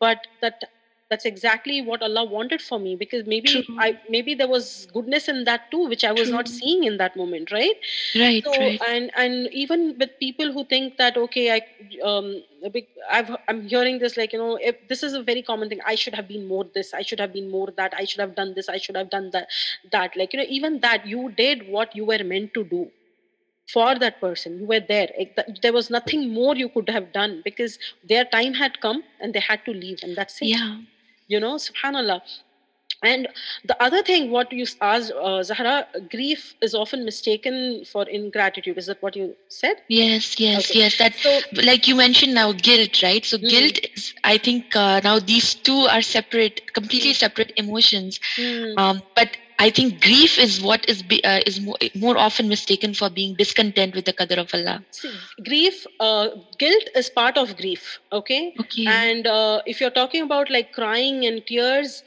But 0.00 0.18
that 0.42 0.62
that's 1.10 1.26
exactly 1.28 1.82
what 1.82 2.02
allah 2.02 2.24
wanted 2.24 2.62
for 2.62 2.78
me 2.78 2.96
because 2.96 3.26
maybe 3.26 3.52
True. 3.52 3.76
i 3.80 3.98
maybe 4.08 4.34
there 4.34 4.48
was 4.48 4.86
goodness 4.94 5.28
in 5.32 5.44
that 5.48 5.62
too 5.72 5.80
which 5.92 6.04
i 6.04 6.12
was 6.12 6.30
not 6.30 6.48
seeing 6.48 6.84
in 6.84 6.98
that 6.98 7.16
moment 7.16 7.50
right? 7.50 7.74
Right, 8.16 8.44
so 8.44 8.52
right. 8.60 8.80
and 8.88 9.10
and 9.16 9.48
even 9.52 9.96
with 9.98 10.10
people 10.20 10.52
who 10.52 10.64
think 10.74 10.96
that 10.98 11.16
okay 11.16 11.44
i 11.56 11.60
um 12.10 12.42
big, 12.72 12.86
i've 13.10 13.34
i'm 13.48 13.62
hearing 13.66 13.98
this 13.98 14.16
like 14.16 14.32
you 14.32 14.38
know 14.38 14.56
if 14.72 14.76
this 14.88 15.02
is 15.02 15.14
a 15.14 15.22
very 15.22 15.42
common 15.42 15.68
thing. 15.68 15.80
I 15.86 15.96
should 15.96 16.14
have 16.14 16.28
been 16.28 16.46
more 16.46 16.64
this 16.74 16.94
i 16.94 17.02
should 17.02 17.20
have 17.20 17.32
been 17.32 17.50
more 17.50 17.68
that 17.76 17.92
i 17.98 18.04
should 18.04 18.20
have 18.20 18.34
done 18.36 18.54
this 18.54 18.68
i 18.68 18.78
should 18.78 18.96
have 18.96 19.10
done 19.10 19.30
that 19.32 19.48
that. 19.92 20.16
Like 20.16 20.32
you 20.32 20.38
know 20.40 20.46
even 20.48 20.80
that 20.80 21.06
you 21.06 21.30
did 21.36 21.66
what 21.68 21.94
you 21.96 22.04
were 22.04 22.22
meant 22.24 22.54
to 22.54 22.64
do 22.64 22.90
for 23.72 23.94
that 23.98 24.20
person 24.20 24.58
you 24.58 24.66
were 24.66 24.80
there 24.88 25.08
there 25.62 25.72
was 25.72 25.90
nothing 25.90 26.32
more 26.32 26.54
you 26.56 26.68
could 26.68 26.88
have 26.88 27.12
done 27.12 27.40
because 27.44 27.78
their 28.02 28.24
time 28.24 28.54
had 28.54 28.80
come 28.80 29.02
and 29.20 29.34
they 29.34 29.40
had 29.40 29.64
to 29.64 29.72
leave 29.72 29.98
and 30.02 30.16
that's 30.16 30.40
it 30.42 30.48
Yeah. 30.48 30.76
you 31.28 31.40
know 31.40 31.54
subhanallah 31.56 32.20
and 33.02 33.28
the 33.64 33.76
other 33.82 34.02
thing 34.02 34.30
what 34.30 34.52
you 34.52 34.64
asked 34.80 35.12
uh, 35.28 35.42
zahra 35.42 35.86
grief 36.14 36.54
is 36.62 36.74
often 36.74 37.04
mistaken 37.04 37.84
for 37.92 38.04
ingratitude 38.08 38.78
is 38.78 38.86
that 38.86 39.00
what 39.00 39.16
you 39.16 39.34
said 39.48 39.76
Yes, 39.88 40.38
yes, 40.38 40.70
Okay. 40.70 40.74
yes. 40.74 40.96
That 40.98 41.14
so 41.14 41.40
like 41.54 41.86
you 41.88 41.94
mentioned 41.96 42.34
now 42.34 42.52
guilt 42.52 43.02
right 43.02 43.24
so 43.24 43.38
Mhm. 43.38 43.48
guilt 43.48 43.78
is 43.96 44.12
i 44.24 44.36
think 44.38 44.74
uh, 44.76 45.00
now 45.04 45.18
these 45.18 45.54
two 45.54 45.80
are 45.94 46.02
separate 46.02 46.60
completely 46.74 47.12
separate 47.12 47.52
emotions 47.56 48.18
hmm, 48.36 48.74
um, 48.76 49.00
but 49.14 49.36
i 49.64 49.70
think 49.70 50.00
grief 50.02 50.38
is 50.38 50.60
what 50.62 50.88
is 50.88 51.02
be, 51.02 51.22
uh, 51.24 51.40
is 51.46 51.60
more, 51.60 51.76
more 52.04 52.16
often 52.18 52.48
mistaken 52.48 52.94
for 52.94 53.10
being 53.10 53.34
discontent 53.36 53.94
with 53.94 54.04
the 54.06 54.12
qadar 54.20 54.38
of 54.44 54.54
allah. 54.58 54.76
See, 55.00 55.12
grief 55.50 55.86
uh, 56.00 56.28
guilt 56.58 56.88
is 57.02 57.10
part 57.10 57.36
of 57.38 57.56
grief 57.56 58.00
okay? 58.12 58.54
Okay. 58.60 58.86
And 58.86 59.26
uh, 59.26 59.60
if 59.66 59.80
you're 59.80 59.96
talking 60.02 60.22
about 60.22 60.50
like 60.50 60.72
crying 60.72 61.24
and 61.26 61.44
tears 61.46 62.02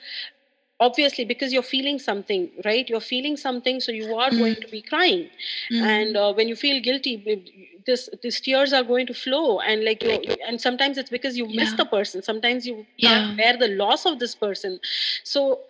obviously 0.79 1.23
because 1.25 1.53
you're 1.53 1.61
feeling 1.71 1.99
something 1.99 2.49
right? 2.65 2.89
You're 2.89 2.99
feeling 3.13 3.37
something 3.37 3.79
so 3.79 3.91
you 3.91 4.13
are 4.15 4.31
going 4.31 4.55
to 4.61 4.67
be 4.67 4.81
crying. 4.81 5.29
Mm. 5.71 5.83
and 5.93 6.17
uh, 6.17 6.33
when 6.33 6.47
you 6.47 6.55
feel 6.55 6.81
guilty 6.81 7.13
this 7.85 8.09
these 8.23 8.39
tears 8.41 8.73
are 8.73 8.83
going 8.83 9.05
to 9.07 9.13
flow 9.13 9.59
and 9.59 9.83
like 9.83 10.03
you 10.03 10.17
and 10.47 10.61
sometimes 10.61 10.97
it's 10.97 11.09
because 11.09 11.37
you 11.37 11.47
miss 11.47 11.73
the 11.73 11.85
person. 11.85 12.21
Sometimes 12.21 12.65
you 12.65 12.85
Yeah. 12.97 13.09
can't 13.11 13.37
bear 13.37 13.57
the 13.57 13.69
loss 13.83 14.05
of 14.05 14.19
this 14.19 14.35
person. 14.35 14.79
So 15.23 15.61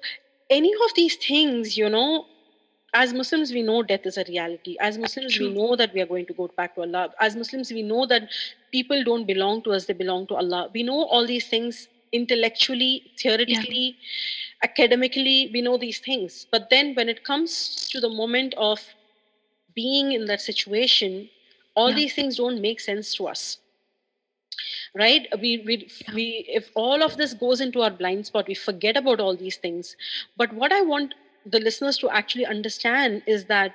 any 0.58 0.72
of 0.86 0.93
these 0.95 1.16
things 1.16 1.78
you 1.78 1.89
know 1.89 2.26
as 3.01 3.14
muslims 3.20 3.51
we 3.58 3.62
know 3.64 3.82
death 3.84 4.06
is 4.06 4.18
a 4.18 4.26
reality. 4.28 4.76
As 4.80 4.97
muslims 4.97 5.38
we 5.39 5.47
know 5.54 5.76
that 5.76 5.93
we 5.93 6.01
are 6.01 6.06
going 6.06 6.26
to 6.28 6.34
go 6.34 6.47
back 6.58 6.76
to 6.76 6.82
allah. 6.82 7.10
As 7.20 7.36
muslims 7.36 7.72
we 7.72 7.82
know 7.84 8.06
that 8.08 8.30
people 8.72 9.04
don't 9.04 9.26
belong 9.26 9.64
to 9.64 9.72
us 9.72 9.86
they 9.88 9.93
belong 9.93 10.28
to 10.28 10.36
allah. 10.36 10.70
We 10.74 10.84
know 10.84 11.04
all 11.06 11.26
these 11.26 11.47
things 11.47 11.88
intellectually 12.12 13.04
theoretically 13.20 13.97
academically 14.64 15.49
we 15.54 15.62
know 15.62 15.78
these 15.78 15.99
things. 15.99 16.45
But 16.51 16.70
then 16.70 16.93
when 16.95 17.10
it 17.10 17.24
comes 17.24 17.88
to 17.91 17.99
the 17.99 18.10
moment 18.10 18.54
of 18.58 18.82
being 19.76 20.12
in 20.14 20.26
that 20.28 20.41
situation 20.41 21.30
all 21.76 21.89
Yeah. 21.89 21.95
these 22.01 22.14
things 22.14 22.38
don't 22.38 22.62
make 22.62 22.80
sense 22.80 23.16
to 23.16 23.28
us 23.28 23.58
right? 24.95 25.28
We 25.39 25.64
we 25.66 25.89
we 26.14 26.45
if 26.47 26.70
all 26.76 27.03
of 27.03 27.18
this 27.18 27.34
goes 27.34 27.61
into 27.61 27.82
our 27.82 27.91
blind 27.91 28.26
spot 28.28 28.47
we 28.47 28.55
forget 28.55 28.97
about 28.97 29.20
all 29.20 29.36
these 29.36 29.57
things. 29.57 29.95
But 30.38 30.53
what 30.53 30.72
i 30.72 30.82
want 30.82 31.16
the 31.45 31.59
listeners 31.59 31.97
to 31.97 32.09
actually 32.09 32.45
understand 32.45 33.22
is 33.28 33.45
that 33.45 33.74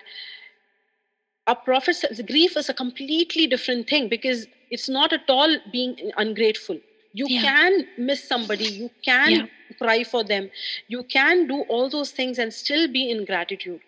a 1.46 1.54
prophet 1.56 1.94
says 1.96 2.20
grief 2.26 2.56
is 2.56 2.68
a 2.68 2.74
completely 2.74 3.46
different 3.46 3.88
thing 3.88 4.08
because 4.08 4.46
it's 4.70 4.88
not 4.88 5.12
at 5.12 5.28
all 5.28 5.56
being 5.72 5.96
ungrateful. 6.16 6.78
You 7.12 7.28
Yeah. 7.28 7.40
can 7.40 7.86
miss 7.96 8.26
somebody. 8.28 8.66
You 8.66 8.90
can 9.04 9.32
Yeah. 9.32 9.46
cry 9.78 10.04
for 10.04 10.22
them. 10.24 10.50
You 10.88 11.02
can 11.04 11.46
do 11.46 11.62
all 11.62 11.88
those 11.88 12.10
things 12.12 12.38
and 12.38 12.52
still 12.52 12.86
be 12.88 13.10
in 13.10 13.24
gratitude 13.24 13.80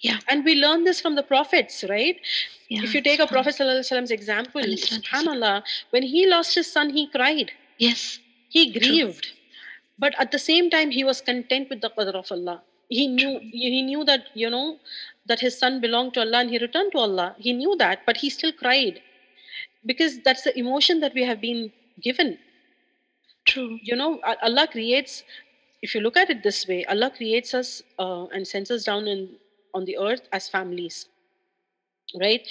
Yeah. 0.00 0.18
and 0.28 0.44
we 0.44 0.54
learn 0.54 0.84
this 0.84 1.00
from 1.00 1.14
the 1.14 1.22
prophets 1.22 1.84
right? 1.88 2.18
Yeah. 2.68 2.82
if 2.84 2.94
you 2.94 3.02
take 3.02 3.20
a 3.20 3.26
prophet 3.26 3.54
sallallahu 3.54 3.80
alaihi 3.80 3.90
wasallam's 3.90 4.10
example 4.16 4.62
subhanallah 4.84 5.62
when 5.90 6.02
he 6.02 6.26
lost 6.26 6.54
his 6.54 6.72
son 6.72 6.90
he 6.90 7.06
cried. 7.06 7.52
Yes. 7.78 8.18
He 8.48 8.72
grieved. 8.72 9.28
But 9.98 10.14
at 10.18 10.32
the 10.32 10.38
same 10.38 10.70
time 10.70 10.90
he 10.90 11.04
was 11.04 11.20
content 11.20 11.68
with 11.68 11.82
the 11.82 11.90
qadr 11.90 12.14
of 12.22 12.32
allah. 12.36 12.62
He 12.88 13.06
knew 13.06 13.32
he 13.52 13.82
knew 13.82 14.04
that 14.04 14.28
you 14.34 14.48
know 14.54 14.78
that 15.26 15.40
his 15.40 15.58
son 15.58 15.80
belonged 15.80 16.14
to 16.14 16.20
allah 16.20 16.40
and 16.44 16.50
he 16.50 16.58
returned 16.58 16.92
to 16.92 16.98
allah. 16.98 17.28
He 17.38 17.52
knew 17.52 17.76
that 17.84 18.06
but 18.06 18.16
he 18.24 18.30
still 18.30 18.52
cried. 18.52 19.02
Because 19.84 20.18
that's 20.24 20.42
the 20.48 20.58
emotion 20.58 21.00
that 21.00 21.14
we 21.14 21.24
have 21.24 21.40
been 21.40 21.72
given. 22.00 22.38
True. 23.44 23.78
You 23.82 23.96
know 23.96 24.10
allah 24.48 24.66
creates 24.66 25.22
if 25.82 25.94
you 25.94 26.00
look 26.00 26.16
at 26.16 26.30
it 26.30 26.42
this 26.42 26.66
way 26.72 26.80
allah 26.96 27.10
creates 27.10 27.54
us 27.54 27.82
uh, 27.98 28.24
and 28.26 28.46
sends 28.46 28.70
us 28.70 28.84
down 28.84 29.06
in 29.06 29.28
on 29.74 29.84
the 29.84 29.96
earth 29.98 30.28
as 30.32 30.48
families 30.48 31.06
right? 32.18 32.46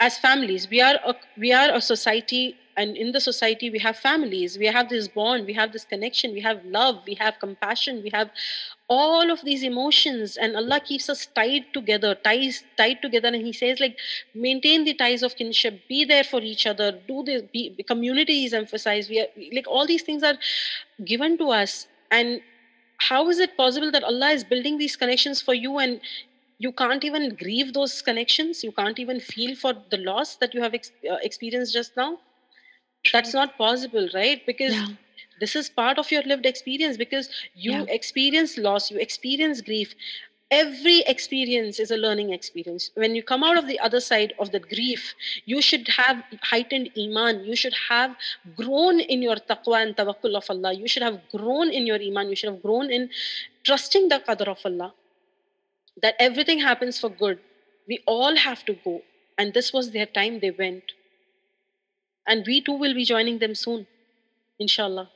As 0.00 0.18
families 0.18 0.68
we 0.68 0.80
are 0.80 0.98
a, 1.06 1.14
we 1.38 1.52
are 1.52 1.74
a 1.74 1.80
society 1.80 2.56
and 2.76 2.96
in 2.96 3.12
the 3.12 3.20
society 3.20 3.70
we 3.70 3.78
have 3.78 3.96
families. 3.96 4.58
We 4.58 4.66
have 4.66 4.88
this 4.88 5.06
bond 5.06 5.46
we 5.46 5.52
have 5.52 5.72
this 5.72 5.84
connection 5.84 6.32
we 6.32 6.40
have 6.40 6.64
love 6.64 7.02
we 7.06 7.14
have 7.14 7.38
compassion 7.38 8.02
we 8.02 8.10
have 8.12 8.30
all 8.88 9.30
of 9.30 9.42
these 9.44 9.62
emotions 9.62 10.36
and 10.36 10.56
allah 10.56 10.80
keeps 10.80 11.08
us 11.08 11.26
tied 11.26 11.64
together 11.72 12.14
ties 12.14 12.64
tied 12.76 13.00
together. 13.00 13.28
And 13.28 13.36
he 13.36 13.52
says 13.52 13.78
like 13.78 13.96
maintain 14.34 14.84
the 14.84 14.94
ties 14.94 15.22
of 15.22 15.36
kinship 15.36 15.80
be 15.88 16.04
there 16.04 16.24
for 16.24 16.40
each 16.40 16.66
other 16.66 16.92
do 17.06 17.22
this 17.22 17.42
be 17.52 17.76
community 17.86 18.44
is 18.44 18.54
emphasized. 18.54 19.10
We 19.10 19.20
are 19.20 19.28
like 19.52 19.68
all 19.68 19.86
these 19.86 20.02
things 20.02 20.22
are 20.22 20.38
given 21.04 21.38
to 21.38 21.50
us. 21.50 21.86
And 22.10 22.40
how 22.98 23.28
is 23.28 23.38
it 23.38 23.56
possible 23.56 23.90
that 23.90 24.04
allah 24.04 24.30
is 24.30 24.44
building 24.44 24.78
these 24.78 24.96
connections 24.96 25.40
for 25.40 25.54
you 25.54 25.78
and 25.78 26.00
you 26.64 26.72
can't 26.72 27.04
even 27.04 27.34
grieve 27.42 27.72
those 27.74 28.00
connections. 28.02 28.62
You 28.64 28.72
can't 28.72 28.98
even 28.98 29.20
feel 29.20 29.54
for 29.56 29.72
the 29.90 29.98
loss 29.98 30.36
that 30.36 30.54
you 30.54 30.62
have 30.62 30.74
ex- 30.74 30.92
uh, 31.10 31.18
experienced 31.30 31.72
just 31.74 31.96
now. 31.96 32.10
That's 33.12 33.34
not 33.34 33.56
possible 33.58 34.08
right? 34.14 34.44
Because 34.46 34.72
yeah. 34.74 34.86
this 35.40 35.56
is 35.56 35.68
part 35.70 35.98
of 35.98 36.10
your 36.12 36.22
lived 36.22 36.46
experience 36.46 36.96
because 36.96 37.28
you 37.54 37.72
Yeah. 37.72 37.84
experience 37.98 38.56
loss 38.58 38.90
you 38.90 38.98
experience 38.98 39.60
grief. 39.60 39.94
Every 40.50 40.98
experience 41.14 41.80
is 41.80 41.90
a 41.90 41.96
learning 41.96 42.32
experience. 42.32 42.90
When 42.94 43.14
you 43.16 43.22
come 43.22 43.42
out 43.42 43.56
of 43.58 43.66
the 43.66 43.78
other 43.80 44.00
side 44.00 44.34
of 44.38 44.52
the 44.52 44.60
grief 44.60 45.14
you 45.46 45.60
should 45.62 45.88
have 46.00 46.22
heightened 46.52 46.90
iman. 47.06 47.44
You 47.44 47.56
should 47.56 47.76
have 47.88 48.16
grown 48.56 49.00
in 49.00 49.22
your 49.22 49.36
taqwa 49.52 49.82
and 49.84 49.96
tawakkul 49.96 50.36
of 50.42 50.50
allah. 50.56 50.72
You 50.74 50.88
should 50.88 51.02
have 51.10 51.20
grown 51.36 51.70
in 51.70 51.86
your 51.86 52.00
iman. 52.10 52.28
You 52.30 52.36
should 52.36 52.52
have 52.52 52.62
grown 52.62 52.90
in 53.00 53.10
trusting 53.64 54.08
the 54.08 54.20
qadr 54.28 54.48
of 54.56 54.60
allah 54.72 54.92
that 56.00 56.14
everything 56.18 56.60
happens 56.60 56.98
for 56.98 57.08
good 57.08 57.38
we 57.88 57.98
all 58.06 58.36
have 58.36 58.64
to 58.64 58.74
go 58.84 59.02
and 59.38 59.52
this 59.54 59.72
was 59.72 59.90
their 59.92 60.06
time 60.06 60.38
they 60.40 60.50
went 60.50 60.92
and 62.26 62.44
we 62.46 62.60
too 62.60 62.72
will 62.72 62.94
be 62.94 63.04
joining 63.04 63.38
them 63.38 63.54
soon 63.54 63.86
inshallah 64.58 65.10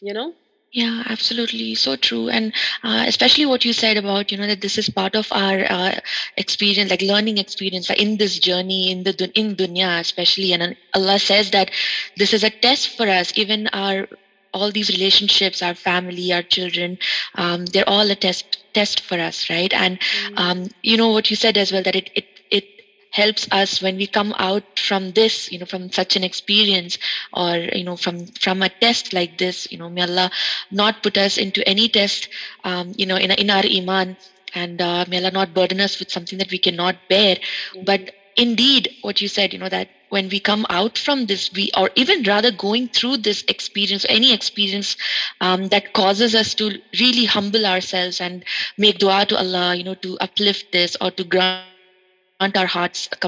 you 0.00 0.12
know 0.12 0.34
Yeah, 0.72 1.02
absolutely. 1.08 1.74
So 1.74 1.96
true. 1.96 2.28
And 2.28 2.52
uh, 2.82 3.04
especially 3.06 3.46
what 3.46 3.64
you 3.64 3.72
said 3.72 3.96
about, 3.96 4.30
you 4.30 4.36
know, 4.38 4.46
that 4.46 4.60
this 4.60 4.76
is 4.78 4.88
part 4.88 5.14
of 5.14 5.28
our 5.32 5.64
uh, 5.70 5.94
experience, 6.36 6.90
like 6.90 7.02
learning 7.02 7.38
experience 7.38 7.88
like 7.88 8.00
in 8.00 8.16
this 8.18 8.38
journey, 8.38 8.90
in 8.90 9.02
the 9.04 9.30
in 9.34 9.56
dunya, 9.56 10.00
especially. 10.00 10.52
And 10.52 10.76
Allah 10.94 11.18
says 11.18 11.50
that 11.52 11.70
this 12.16 12.32
is 12.34 12.44
a 12.44 12.50
test 12.50 12.88
for 12.96 13.08
us. 13.08 13.32
Even 13.36 13.68
our 13.68 14.06
all 14.52 14.70
these 14.70 14.90
relationships, 14.90 15.62
our 15.62 15.74
family, 15.74 16.32
our 16.32 16.42
children, 16.42 16.98
um, 17.34 17.66
they're 17.66 17.88
all 17.88 18.10
a 18.10 18.14
test 18.16 18.58
test 18.74 19.00
for 19.00 19.18
us, 19.18 19.48
right? 19.50 19.72
And 19.72 19.98
um, 20.36 20.66
you 20.82 20.96
know 20.96 21.08
what 21.08 21.30
you 21.30 21.36
said 21.36 21.56
as 21.56 21.72
well 21.72 21.82
that 21.82 21.96
it 21.96 22.10
it 22.14 22.24
it 22.50 22.64
helps 23.12 23.46
us 23.52 23.80
when 23.82 23.96
we 23.96 24.06
come 24.06 24.34
out 24.38 24.64
from 24.78 25.10
this 25.12 25.50
you 25.50 25.58
know 25.58 25.66
from 25.66 25.90
such 25.90 26.16
an 26.16 26.24
experience 26.24 26.98
or 27.32 27.56
you 27.74 27.84
know 27.84 27.96
from 27.96 28.26
from 28.40 28.62
a 28.62 28.68
test 28.80 29.12
like 29.12 29.36
this 29.38 29.66
you 29.70 29.78
know 29.78 29.88
may 29.88 30.02
allah 30.02 30.30
not 30.70 31.02
put 31.02 31.16
us 31.16 31.36
into 31.38 31.66
any 31.68 31.88
test 31.88 32.28
um, 32.64 32.92
you 32.96 33.06
know 33.06 33.16
in, 33.16 33.30
in 33.32 33.50
our 33.50 33.64
iman 33.64 34.16
and 34.54 34.80
uh, 34.80 35.04
may 35.08 35.18
allah 35.18 35.30
not 35.30 35.54
burden 35.54 35.80
us 35.80 35.98
with 35.98 36.10
something 36.10 36.38
that 36.38 36.50
we 36.50 36.58
cannot 36.58 36.96
bear. 37.08 37.36
But 37.80 38.10
indeed 38.38 38.94
what 39.02 39.20
you 39.22 39.28
said 39.28 39.54
you 39.54 39.60
know 39.60 39.68
that 39.68 39.88
when 40.10 40.28
we 40.30 40.40
come 40.40 40.66
out 40.70 40.98
from 40.98 41.26
this 41.26 41.52
we 41.54 41.70
or 41.76 41.90
even 41.96 42.22
rather 42.24 42.50
going 42.52 42.88
through 42.88 43.18
this 43.18 43.44
experience 43.48 44.06
any 44.08 44.32
experience 44.32 44.96
um, 45.40 45.68
that 45.68 45.92
causes 45.94 46.34
us 46.34 46.54
to 46.54 46.70
really 47.00 47.26
humble 47.26 47.66
ourselves 47.66 48.20
and 48.20 48.44
make 48.78 48.98
dua 48.98 49.24
to 49.26 49.36
allah 49.38 49.74
you 49.76 49.84
know 49.84 49.94
to 49.94 50.18
uplift 50.20 50.72
this 50.72 50.96
or 51.00 51.10
to 51.10 51.24
grant 51.24 51.66
our 51.66 51.76
hearts 51.76 52.14
comfort 52.30 52.72
to 52.74 52.80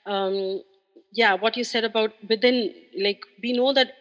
um, 0.05 0.61
yeah, 1.11 1.33
what 1.33 1.57
you 1.57 1.63
said 1.63 1.83
about 1.83 2.11
within, 2.27 2.73
like, 2.97 3.21
we 3.41 3.53
know 3.53 3.73
that 3.73 3.93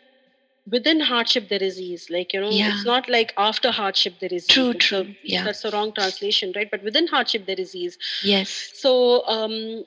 within 0.71 1.01
hardship 1.01 1.49
there 1.49 1.63
is 1.63 1.81
ease, 1.81 2.09
like, 2.11 2.33
you 2.33 2.41
know, 2.41 2.51
Yeah. 2.51 2.75
it's 2.75 2.85
not 2.85 3.09
like 3.09 3.33
after 3.37 3.71
hardship 3.71 4.15
there 4.21 4.33
is 4.33 4.47
True, 4.47 4.71
ease. 4.71 4.77
True. 4.87 5.15
Yeah. 5.23 5.45
That's 5.45 5.63
the 5.63 5.71
wrong 5.71 5.93
translation, 5.93 6.53
right? 6.57 6.71
But 6.71 6.83
within 6.83 7.07
hardship 7.07 7.47
there 7.47 7.61
is 7.67 7.75
ease. 7.75 7.99
Yes. 8.23 8.51
so 8.75 9.27
um 9.27 9.85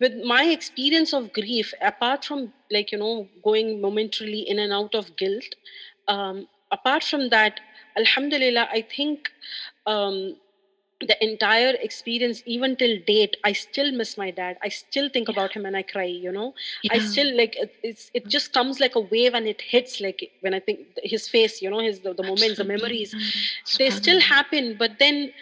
with 0.00 0.14
my 0.24 0.44
experience 0.44 1.12
of 1.12 1.32
grief 1.32 1.72
apart 1.80 2.24
from 2.24 2.52
like 2.70 2.92
you 2.92 2.98
know 2.98 3.28
going 3.42 3.80
momentarily 3.80 4.40
in 4.54 4.58
and 4.64 4.72
out 4.72 4.94
of 4.94 5.16
guilt 5.16 5.54
um 6.08 6.46
apart 6.70 7.02
from 7.02 7.28
that 7.30 7.60
alhamdulillah 7.96 8.66
i 8.78 8.80
think 8.96 9.30
um 9.86 10.36
the 11.00 11.16
entire 11.24 11.74
experience 11.80 12.42
even 12.46 12.74
till 12.76 12.96
date 13.06 13.36
i 13.44 13.52
still 13.52 13.92
miss 13.92 14.16
my 14.16 14.30
dad 14.30 14.56
i 14.62 14.68
still 14.68 15.08
think 15.08 15.28
Yeah. 15.28 15.32
about 15.34 15.54
him 15.54 15.64
and 15.64 15.76
i 15.76 15.82
cry 15.82 16.04
you 16.04 16.32
know 16.32 16.54
i 16.90 16.98
still 16.98 17.36
like 17.36 17.54
it, 17.56 17.74
it's 17.82 18.10
it 18.14 18.28
just 18.28 18.52
comes 18.52 18.80
like 18.80 18.94
a 18.96 19.00
wave 19.00 19.34
and 19.34 19.46
it 19.46 19.60
hits 19.60 20.00
like 20.00 20.30
when 20.40 20.54
i 20.54 20.60
think 20.60 20.80
his 21.02 21.28
face 21.28 21.62
you 21.62 21.70
know 21.70 21.80
his 21.80 22.00
the, 22.00 22.14
the 22.14 22.22
moments 22.24 22.58
the 22.58 22.64
memories 22.64 23.14
Mm. 23.14 23.78
they 23.78 23.90
still 23.90 24.20
happen 24.20 24.76
but 24.78 24.98
then 24.98 25.32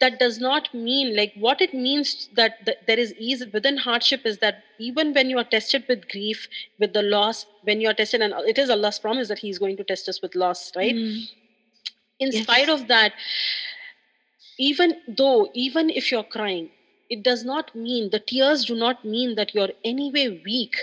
that 0.00 0.18
does 0.18 0.38
not 0.38 0.72
mean 0.74 1.16
like 1.16 1.32
what 1.36 1.60
it 1.60 1.72
means 1.72 2.28
that, 2.34 2.64
that 2.66 2.86
there 2.86 2.98
is 2.98 3.14
ease 3.18 3.44
within 3.52 3.78
hardship 3.78 4.20
is 4.26 4.38
that 4.38 4.56
even 4.78 5.12
when 5.14 5.30
you 5.30 5.38
are 5.38 5.44
tested 5.44 5.84
with 5.88 6.08
grief 6.08 6.48
with 6.78 6.92
the 6.92 7.02
loss 7.02 7.46
when 7.62 7.80
you 7.80 7.88
are 7.88 7.94
tested 7.94 8.20
and 8.20 8.34
it 8.46 8.58
is 8.58 8.68
allah's 8.70 8.98
promise 8.98 9.28
that 9.28 9.38
he's 9.38 9.58
going 9.58 9.76
to 9.76 9.84
test 9.84 10.08
us 10.08 10.20
with 10.22 10.34
loss 10.34 10.70
right 10.76 10.94
Mm. 10.96 11.28
in 12.18 12.32
Yes. 12.32 12.42
spite 12.44 12.68
of 12.68 12.88
that 12.88 13.12
even 14.58 14.94
though 15.06 15.50
even 15.54 15.90
if 15.90 16.10
you're 16.10 16.24
crying 16.36 16.70
it 17.08 17.22
does 17.22 17.44
not 17.44 17.74
mean 17.74 18.10
the 18.10 18.18
tears 18.18 18.64
do 18.64 18.74
not 18.74 19.04
mean 19.04 19.34
that 19.36 19.54
you're 19.54 19.72
anyway 19.84 20.28
weak 20.44 20.76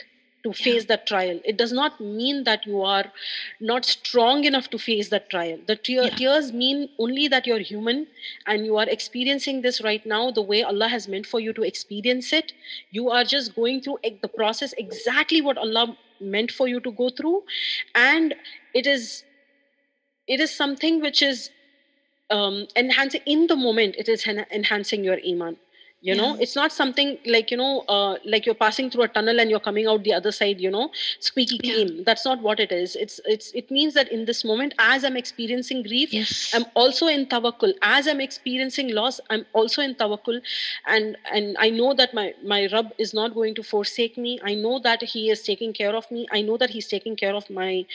to 0.44 0.50
Yeah. 0.50 0.64
face 0.64 0.86
that 0.86 1.06
trial 1.08 1.40
it 1.46 1.58
does 1.58 1.72
not 1.72 2.00
mean 2.02 2.44
that 2.44 2.66
you 2.66 2.82
are 2.82 3.06
not 3.60 3.86
strong 3.86 4.44
enough 4.44 4.70
to 4.72 4.78
face 4.78 5.10
that 5.10 5.30
trial 5.30 5.58
the 5.68 5.76
tear, 5.76 6.04
Yeah. 6.04 6.16
tears 6.16 6.52
mean 6.52 6.90
only 7.00 7.28
that 7.30 7.48
you're 7.48 7.60
human 7.72 8.08
and 8.46 8.66
you 8.66 8.78
are 8.78 8.88
experiencing 8.90 9.62
this 9.62 9.82
right 9.82 10.06
now 10.06 10.32
the 10.32 10.42
way 10.52 10.62
allah 10.64 10.90
has 10.90 11.08
meant 11.08 11.26
for 11.26 11.40
you 11.40 11.54
to 11.54 11.64
experience 11.64 12.34
it 12.34 12.54
you 12.92 13.10
are 13.10 13.24
just 13.24 13.56
going 13.56 13.82
through 13.82 14.00
the 14.22 14.28
process 14.42 14.74
exactly 14.78 15.42
what 15.42 15.58
allah 15.58 15.98
meant 16.20 16.52
for 16.52 16.68
you 16.68 16.80
to 16.80 16.92
go 16.92 17.10
through 17.10 17.44
and 17.96 18.36
it 18.74 18.86
is 18.88 19.24
it 20.28 20.40
is 20.40 20.56
something 20.56 21.02
which 21.02 21.22
is 21.22 21.50
um, 22.30 22.68
enhancing 22.76 23.22
in 23.26 23.48
the 23.48 23.56
moment 23.56 23.96
it 23.98 24.10
is 24.10 24.28
en- 24.28 24.46
enhancing 24.52 25.04
your 25.04 25.20
iman 25.28 25.58
you 26.02 26.14
know 26.20 26.30
Yeah. 26.36 26.42
it's 26.44 26.56
not 26.56 26.72
something 26.74 27.18
like 27.34 27.50
you 27.52 27.56
know 27.58 27.84
uh, 27.88 28.18
like 28.26 28.46
you're 28.46 28.56
passing 28.62 28.90
through 28.90 29.04
a 29.04 29.08
tunnel 29.08 29.40
and 29.40 29.50
you're 29.50 29.62
coming 29.68 29.88
out 29.88 30.04
the 30.04 30.14
other 30.14 30.32
side 30.38 30.60
you 30.60 30.70
know 30.70 30.90
squeaky 31.28 31.60
Yeah. 31.64 31.74
clean 31.74 32.04
that's 32.04 32.26
not 32.26 32.42
what 32.48 32.60
it 32.60 32.74
is 32.78 32.96
it's 33.04 33.22
it's 33.34 33.52
it 33.62 33.72
means 33.72 33.94
that 33.94 34.12
in 34.18 34.26
this 34.26 34.44
moment 34.50 34.74
as 34.80 35.06
i'm 35.06 35.16
experiencing 35.22 35.84
grief 35.84 36.12
Yes. 36.14 36.52
I'm 36.54 36.66
also 36.76 37.08
in 37.08 37.26
tawakkul. 37.28 37.74
As 37.82 38.08
I'm 38.08 38.20
experiencing 38.22 38.90
loss, 38.94 39.20
I'm 39.30 39.46
also 39.54 39.82
in 39.82 39.96
tawakkul, 39.96 40.42
and 40.86 41.18
and 41.32 41.56
I 41.58 41.70
know 41.70 41.94
that 42.02 42.14
my 42.14 42.34
my 42.44 42.60
Rab 42.74 42.92
is 43.06 43.14
not 43.14 43.34
going 43.34 43.56
to 43.56 43.64
forsake 43.64 44.18
me. 44.18 44.40
I 44.44 44.54
know 44.56 44.80
that 44.80 45.02
He 45.14 45.24
is 45.36 45.42
taking 45.44 45.74
care 45.74 45.96
of 45.96 46.10
me. 46.12 46.28
I 46.32 46.42
know 46.42 46.58
that 46.58 46.70
He's 46.70 46.88
taking 46.88 47.16
care 47.16 47.34
of 47.42 47.50
my 47.50 47.86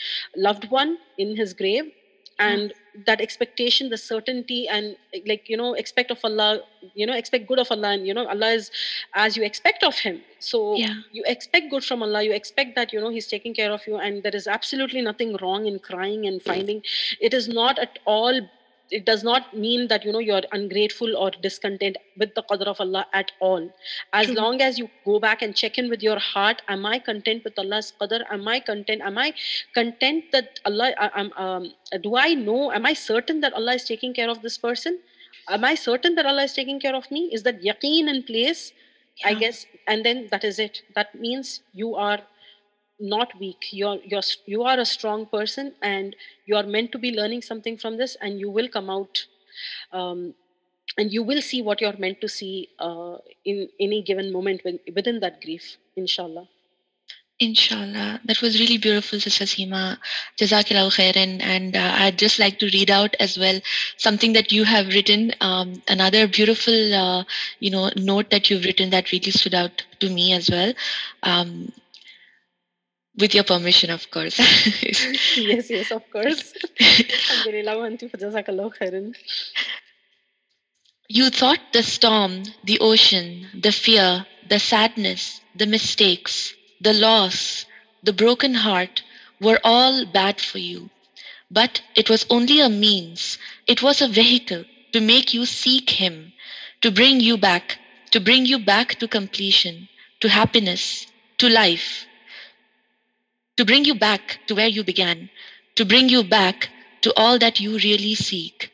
loved 0.48 0.68
one 0.70 0.98
in 1.18 1.36
His 1.36 1.54
grave, 1.62 1.92
Mm. 2.40 2.46
and 2.48 2.72
that 3.06 3.20
expectation, 3.20 3.88
the 3.90 3.96
certainty, 3.96 4.68
and 4.68 4.96
like 5.26 5.48
you 5.48 5.56
know, 5.56 5.74
expect 5.74 6.10
of 6.10 6.18
Allah. 6.24 6.60
You 6.94 7.06
know, 7.06 7.14
expect 7.14 7.46
good 7.48 7.58
of 7.58 7.70
Allah, 7.70 7.90
and 7.94 8.06
you 8.06 8.14
know, 8.14 8.26
Allah 8.26 8.50
is 8.50 8.70
as 9.14 9.36
you 9.36 9.42
expect 9.44 9.82
of 9.84 9.98
Him. 9.98 10.20
So 10.38 10.76
Yeah. 10.76 10.94
you 11.12 11.22
expect 11.26 11.70
good 11.70 11.84
from 11.84 12.02
Allah. 12.02 12.22
You 12.22 12.32
expect 12.32 12.76
that 12.76 12.92
you 12.92 13.00
know 13.00 13.08
He's 13.10 13.26
taking 13.26 13.54
care 13.54 13.72
of 13.72 13.86
you, 13.86 13.96
and 13.96 14.22
there 14.22 14.34
is 14.34 14.46
absolutely 14.46 15.02
nothing 15.02 15.36
wrong 15.42 15.66
in 15.66 15.78
crying 15.80 16.26
and 16.26 16.40
finding 16.42 16.82
it 17.20 17.34
is 17.34 17.48
not 17.48 17.78
at 17.78 17.98
all 18.04 18.40
it 18.90 19.04
does 19.04 19.22
not 19.22 19.56
mean 19.56 19.88
that 19.88 20.04
you 20.04 20.12
know 20.12 20.18
you're 20.18 20.42
ungrateful 20.52 21.16
or 21.16 21.30
discontent 21.42 21.96
with 22.16 22.34
the 22.34 22.42
qadr 22.50 22.66
of 22.66 22.80
allah 22.80 23.06
at 23.12 23.32
all. 23.40 23.68
As 24.12 24.26
True. 24.26 24.34
long 24.36 24.60
as 24.62 24.78
you 24.78 24.88
go 25.04 25.18
back 25.18 25.42
and 25.42 25.54
check 25.54 25.78
in 25.78 25.90
with 25.90 26.02
your 26.02 26.18
heart 26.18 26.62
am 26.68 26.86
i 26.86 26.98
content 26.98 27.44
with 27.44 27.58
allah's 27.58 27.92
qadr 28.00 28.22
am 28.30 28.48
i 28.48 28.58
content 28.60 29.02
am 29.02 29.18
i 29.18 29.32
content 29.74 30.24
that 30.32 30.60
allah 30.64 30.92
I, 30.98 31.10
am 31.20 31.32
um, 31.36 31.72
do 32.02 32.16
i 32.16 32.34
know 32.34 32.72
am 32.72 32.86
i 32.86 32.94
certain 32.94 33.40
that 33.40 33.52
allah 33.52 33.74
is 33.74 33.84
taking 33.84 34.14
care 34.14 34.30
of 34.30 34.42
this 34.42 34.58
person? 34.58 34.98
Am 35.48 35.64
i 35.64 35.74
certain 35.74 36.14
that 36.16 36.26
allah 36.26 36.44
is 36.44 36.52
taking 36.52 36.80
care 36.80 36.94
of 36.94 37.10
me? 37.10 37.30
Is 37.32 37.42
that 37.44 37.62
yaqeen 37.62 38.08
in 38.08 38.22
place? 38.22 38.72
I 39.24 39.34
guess 39.34 39.66
and 39.86 40.04
then 40.04 40.28
that 40.30 40.44
is 40.44 40.58
it. 40.58 40.82
That 40.94 41.14
means 41.14 41.60
you 41.72 41.94
are 41.96 42.20
not 43.00 43.32
weak 43.38 43.68
you're 43.70 43.98
you're 44.04 44.22
you 44.46 44.62
are 44.62 44.78
a 44.78 44.84
strong 44.84 45.24
person 45.26 45.72
and 45.82 46.16
you 46.46 46.56
are 46.56 46.64
meant 46.64 46.90
to 46.92 46.98
be 46.98 47.12
learning 47.12 47.42
something 47.42 47.76
from 47.76 47.96
this 47.96 48.16
and 48.20 48.40
you 48.40 48.50
will 48.50 48.68
come 48.68 48.90
out 48.90 49.26
um, 49.92 50.34
and 50.96 51.12
you 51.12 51.22
will 51.22 51.40
see 51.40 51.62
what 51.62 51.80
you're 51.80 51.96
meant 51.98 52.20
to 52.20 52.28
see 52.28 52.68
uh, 52.78 53.16
in 53.44 53.68
any 53.78 54.02
given 54.02 54.32
moment 54.32 54.60
when, 54.64 54.78
within 54.94 55.20
that 55.20 55.40
grief 55.40 55.76
inshallah 55.96 56.48
Inshallah. 57.40 58.20
That 58.24 58.42
was 58.42 58.58
really 58.58 58.78
beautiful, 58.78 59.20
Sister 59.20 59.44
Seema. 59.44 59.98
Jazakillahu 60.38 60.90
khairan. 60.90 61.40
And 61.40 61.76
uh, 61.76 61.92
I'd 61.94 62.18
just 62.18 62.40
like 62.40 62.58
to 62.58 62.66
read 62.66 62.90
out 62.90 63.14
as 63.20 63.38
well 63.38 63.60
something 63.96 64.32
that 64.32 64.50
you 64.50 64.64
have 64.64 64.88
written. 64.88 65.32
Um, 65.40 65.80
another 65.86 66.26
beautiful, 66.26 66.94
uh, 66.94 67.24
you 67.60 67.70
know, 67.70 67.90
note 67.96 68.30
that 68.30 68.50
you've 68.50 68.64
written 68.64 68.90
that 68.90 69.12
really 69.12 69.30
stood 69.30 69.54
out 69.54 69.84
to 70.00 70.10
me 70.10 70.32
as 70.32 70.50
well. 70.50 70.72
Um, 71.22 71.72
with 73.18 73.34
your 73.34 73.44
permission, 73.44 73.90
of 73.90 74.10
course. 74.10 74.38
yes 75.36 75.70
yes 75.70 75.90
of 75.90 76.02
course 76.10 76.54
Alhamdulillah 76.80 77.78
wa 77.78 77.86
antum 77.90 78.10
fa 78.10 78.18
jazakallahu 78.18 78.74
khairan. 78.78 79.14
You 81.08 81.30
thought 81.30 81.72
the 81.72 81.82
storm, 81.82 82.44
the 82.64 82.78
ocean, 82.80 83.48
the 83.54 83.72
fear, 83.72 84.26
the 84.48 84.58
sadness, 84.60 85.40
the 85.54 85.66
mistakes, 85.66 86.54
the 86.80 86.94
loss, 86.94 87.66
the 88.02 88.12
broken 88.12 88.54
heart 88.54 89.02
were 89.40 89.60
all 89.64 90.04
bad 90.06 90.40
for 90.40 90.58
you. 90.58 90.90
But 91.50 91.82
it 91.96 92.10
was 92.10 92.26
only 92.30 92.60
a 92.60 92.68
means, 92.70 93.38
it 93.66 93.82
was 93.82 94.00
a 94.02 94.08
vehicle 94.08 94.64
to 94.92 95.00
make 95.00 95.34
you 95.34 95.46
seek 95.46 95.90
Him, 95.90 96.32
to 96.82 96.90
bring 96.90 97.20
you 97.20 97.36
back, 97.38 97.78
to 98.12 98.20
bring 98.20 98.46
you 98.46 98.58
back 98.58 98.96
to 99.00 99.08
completion, 99.08 99.88
to 100.20 100.28
happiness, 100.28 101.06
to 101.38 101.48
life, 101.48 102.07
to 103.58 103.64
bring 103.64 103.84
you 103.84 103.94
back 103.94 104.38
to 104.46 104.54
where 104.54 104.68
you 104.68 104.84
began, 104.84 105.28
to 105.74 105.84
bring 105.84 106.08
you 106.08 106.22
back 106.22 106.68
to 107.00 107.12
all 107.16 107.38
that 107.40 107.58
you 107.58 107.72
really 107.78 108.14
seek, 108.14 108.70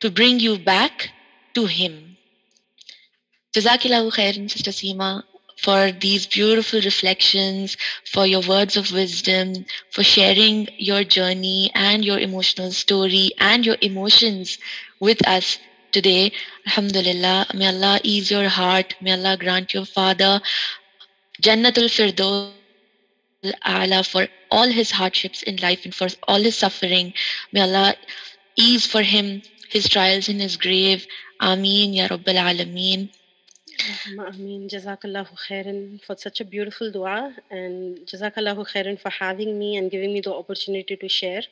to 0.00 0.10
bring 0.10 0.40
you 0.40 0.58
back 0.58 1.10
to 1.52 1.66
Him. 1.66 2.16
Jazakillahu 3.52 4.10
khairan, 4.14 4.50
Sister 4.50 4.70
Seema, 4.70 5.22
for 5.58 5.92
these 5.92 6.26
beautiful 6.26 6.80
reflections, 6.80 7.76
for 8.10 8.26
your 8.26 8.40
words 8.48 8.78
of 8.78 8.90
wisdom, 8.90 9.66
for 9.90 10.02
sharing 10.02 10.66
your 10.78 11.04
journey 11.04 11.70
and 11.74 12.02
your 12.02 12.18
emotional 12.18 12.70
story 12.70 13.32
and 13.38 13.66
your 13.66 13.76
emotions 13.82 14.56
with 14.98 15.20
us 15.28 15.58
today. 15.92 16.32
Alhamdulillah. 16.66 17.48
May 17.54 17.68
Allah 17.68 18.00
ease 18.02 18.30
your 18.30 18.48
heart. 18.48 18.94
May 19.02 19.12
Allah 19.12 19.36
grant 19.36 19.74
your 19.74 19.84
father 19.84 20.40
Jannatul 21.42 21.92
Firdaus 21.92 22.61
Ala 23.66 24.04
for 24.04 24.28
all 24.50 24.68
his 24.68 24.90
hardships 24.90 25.42
in 25.42 25.56
life 25.56 25.84
and 25.84 25.94
for 25.94 26.08
all 26.28 26.40
his 26.42 26.56
suffering. 26.56 27.12
May 27.52 27.62
Allah 27.62 27.94
ease 28.56 28.86
for 28.86 29.02
him 29.02 29.42
his 29.68 29.88
trials 29.88 30.28
in 30.28 30.38
his 30.38 30.56
grave. 30.56 31.06
Ameen 31.40 31.92
Ya 31.94 32.06
Rabbil 32.08 32.38
Alameen. 32.38 33.10
Ameen. 34.28 34.68
Jazakallahu 34.68 35.34
khairan 35.48 36.00
for 36.04 36.16
such 36.16 36.40
a 36.40 36.44
beautiful 36.44 36.92
dua 36.92 37.34
and 37.50 37.98
Jazakallahu 38.06 38.66
khairan 38.72 39.00
for 39.00 39.10
having 39.10 39.58
me 39.58 39.76
and 39.76 39.90
giving 39.90 40.12
me 40.12 40.20
the 40.20 40.32
opportunity 40.32 40.96
to 40.96 41.08
share. 41.08 41.42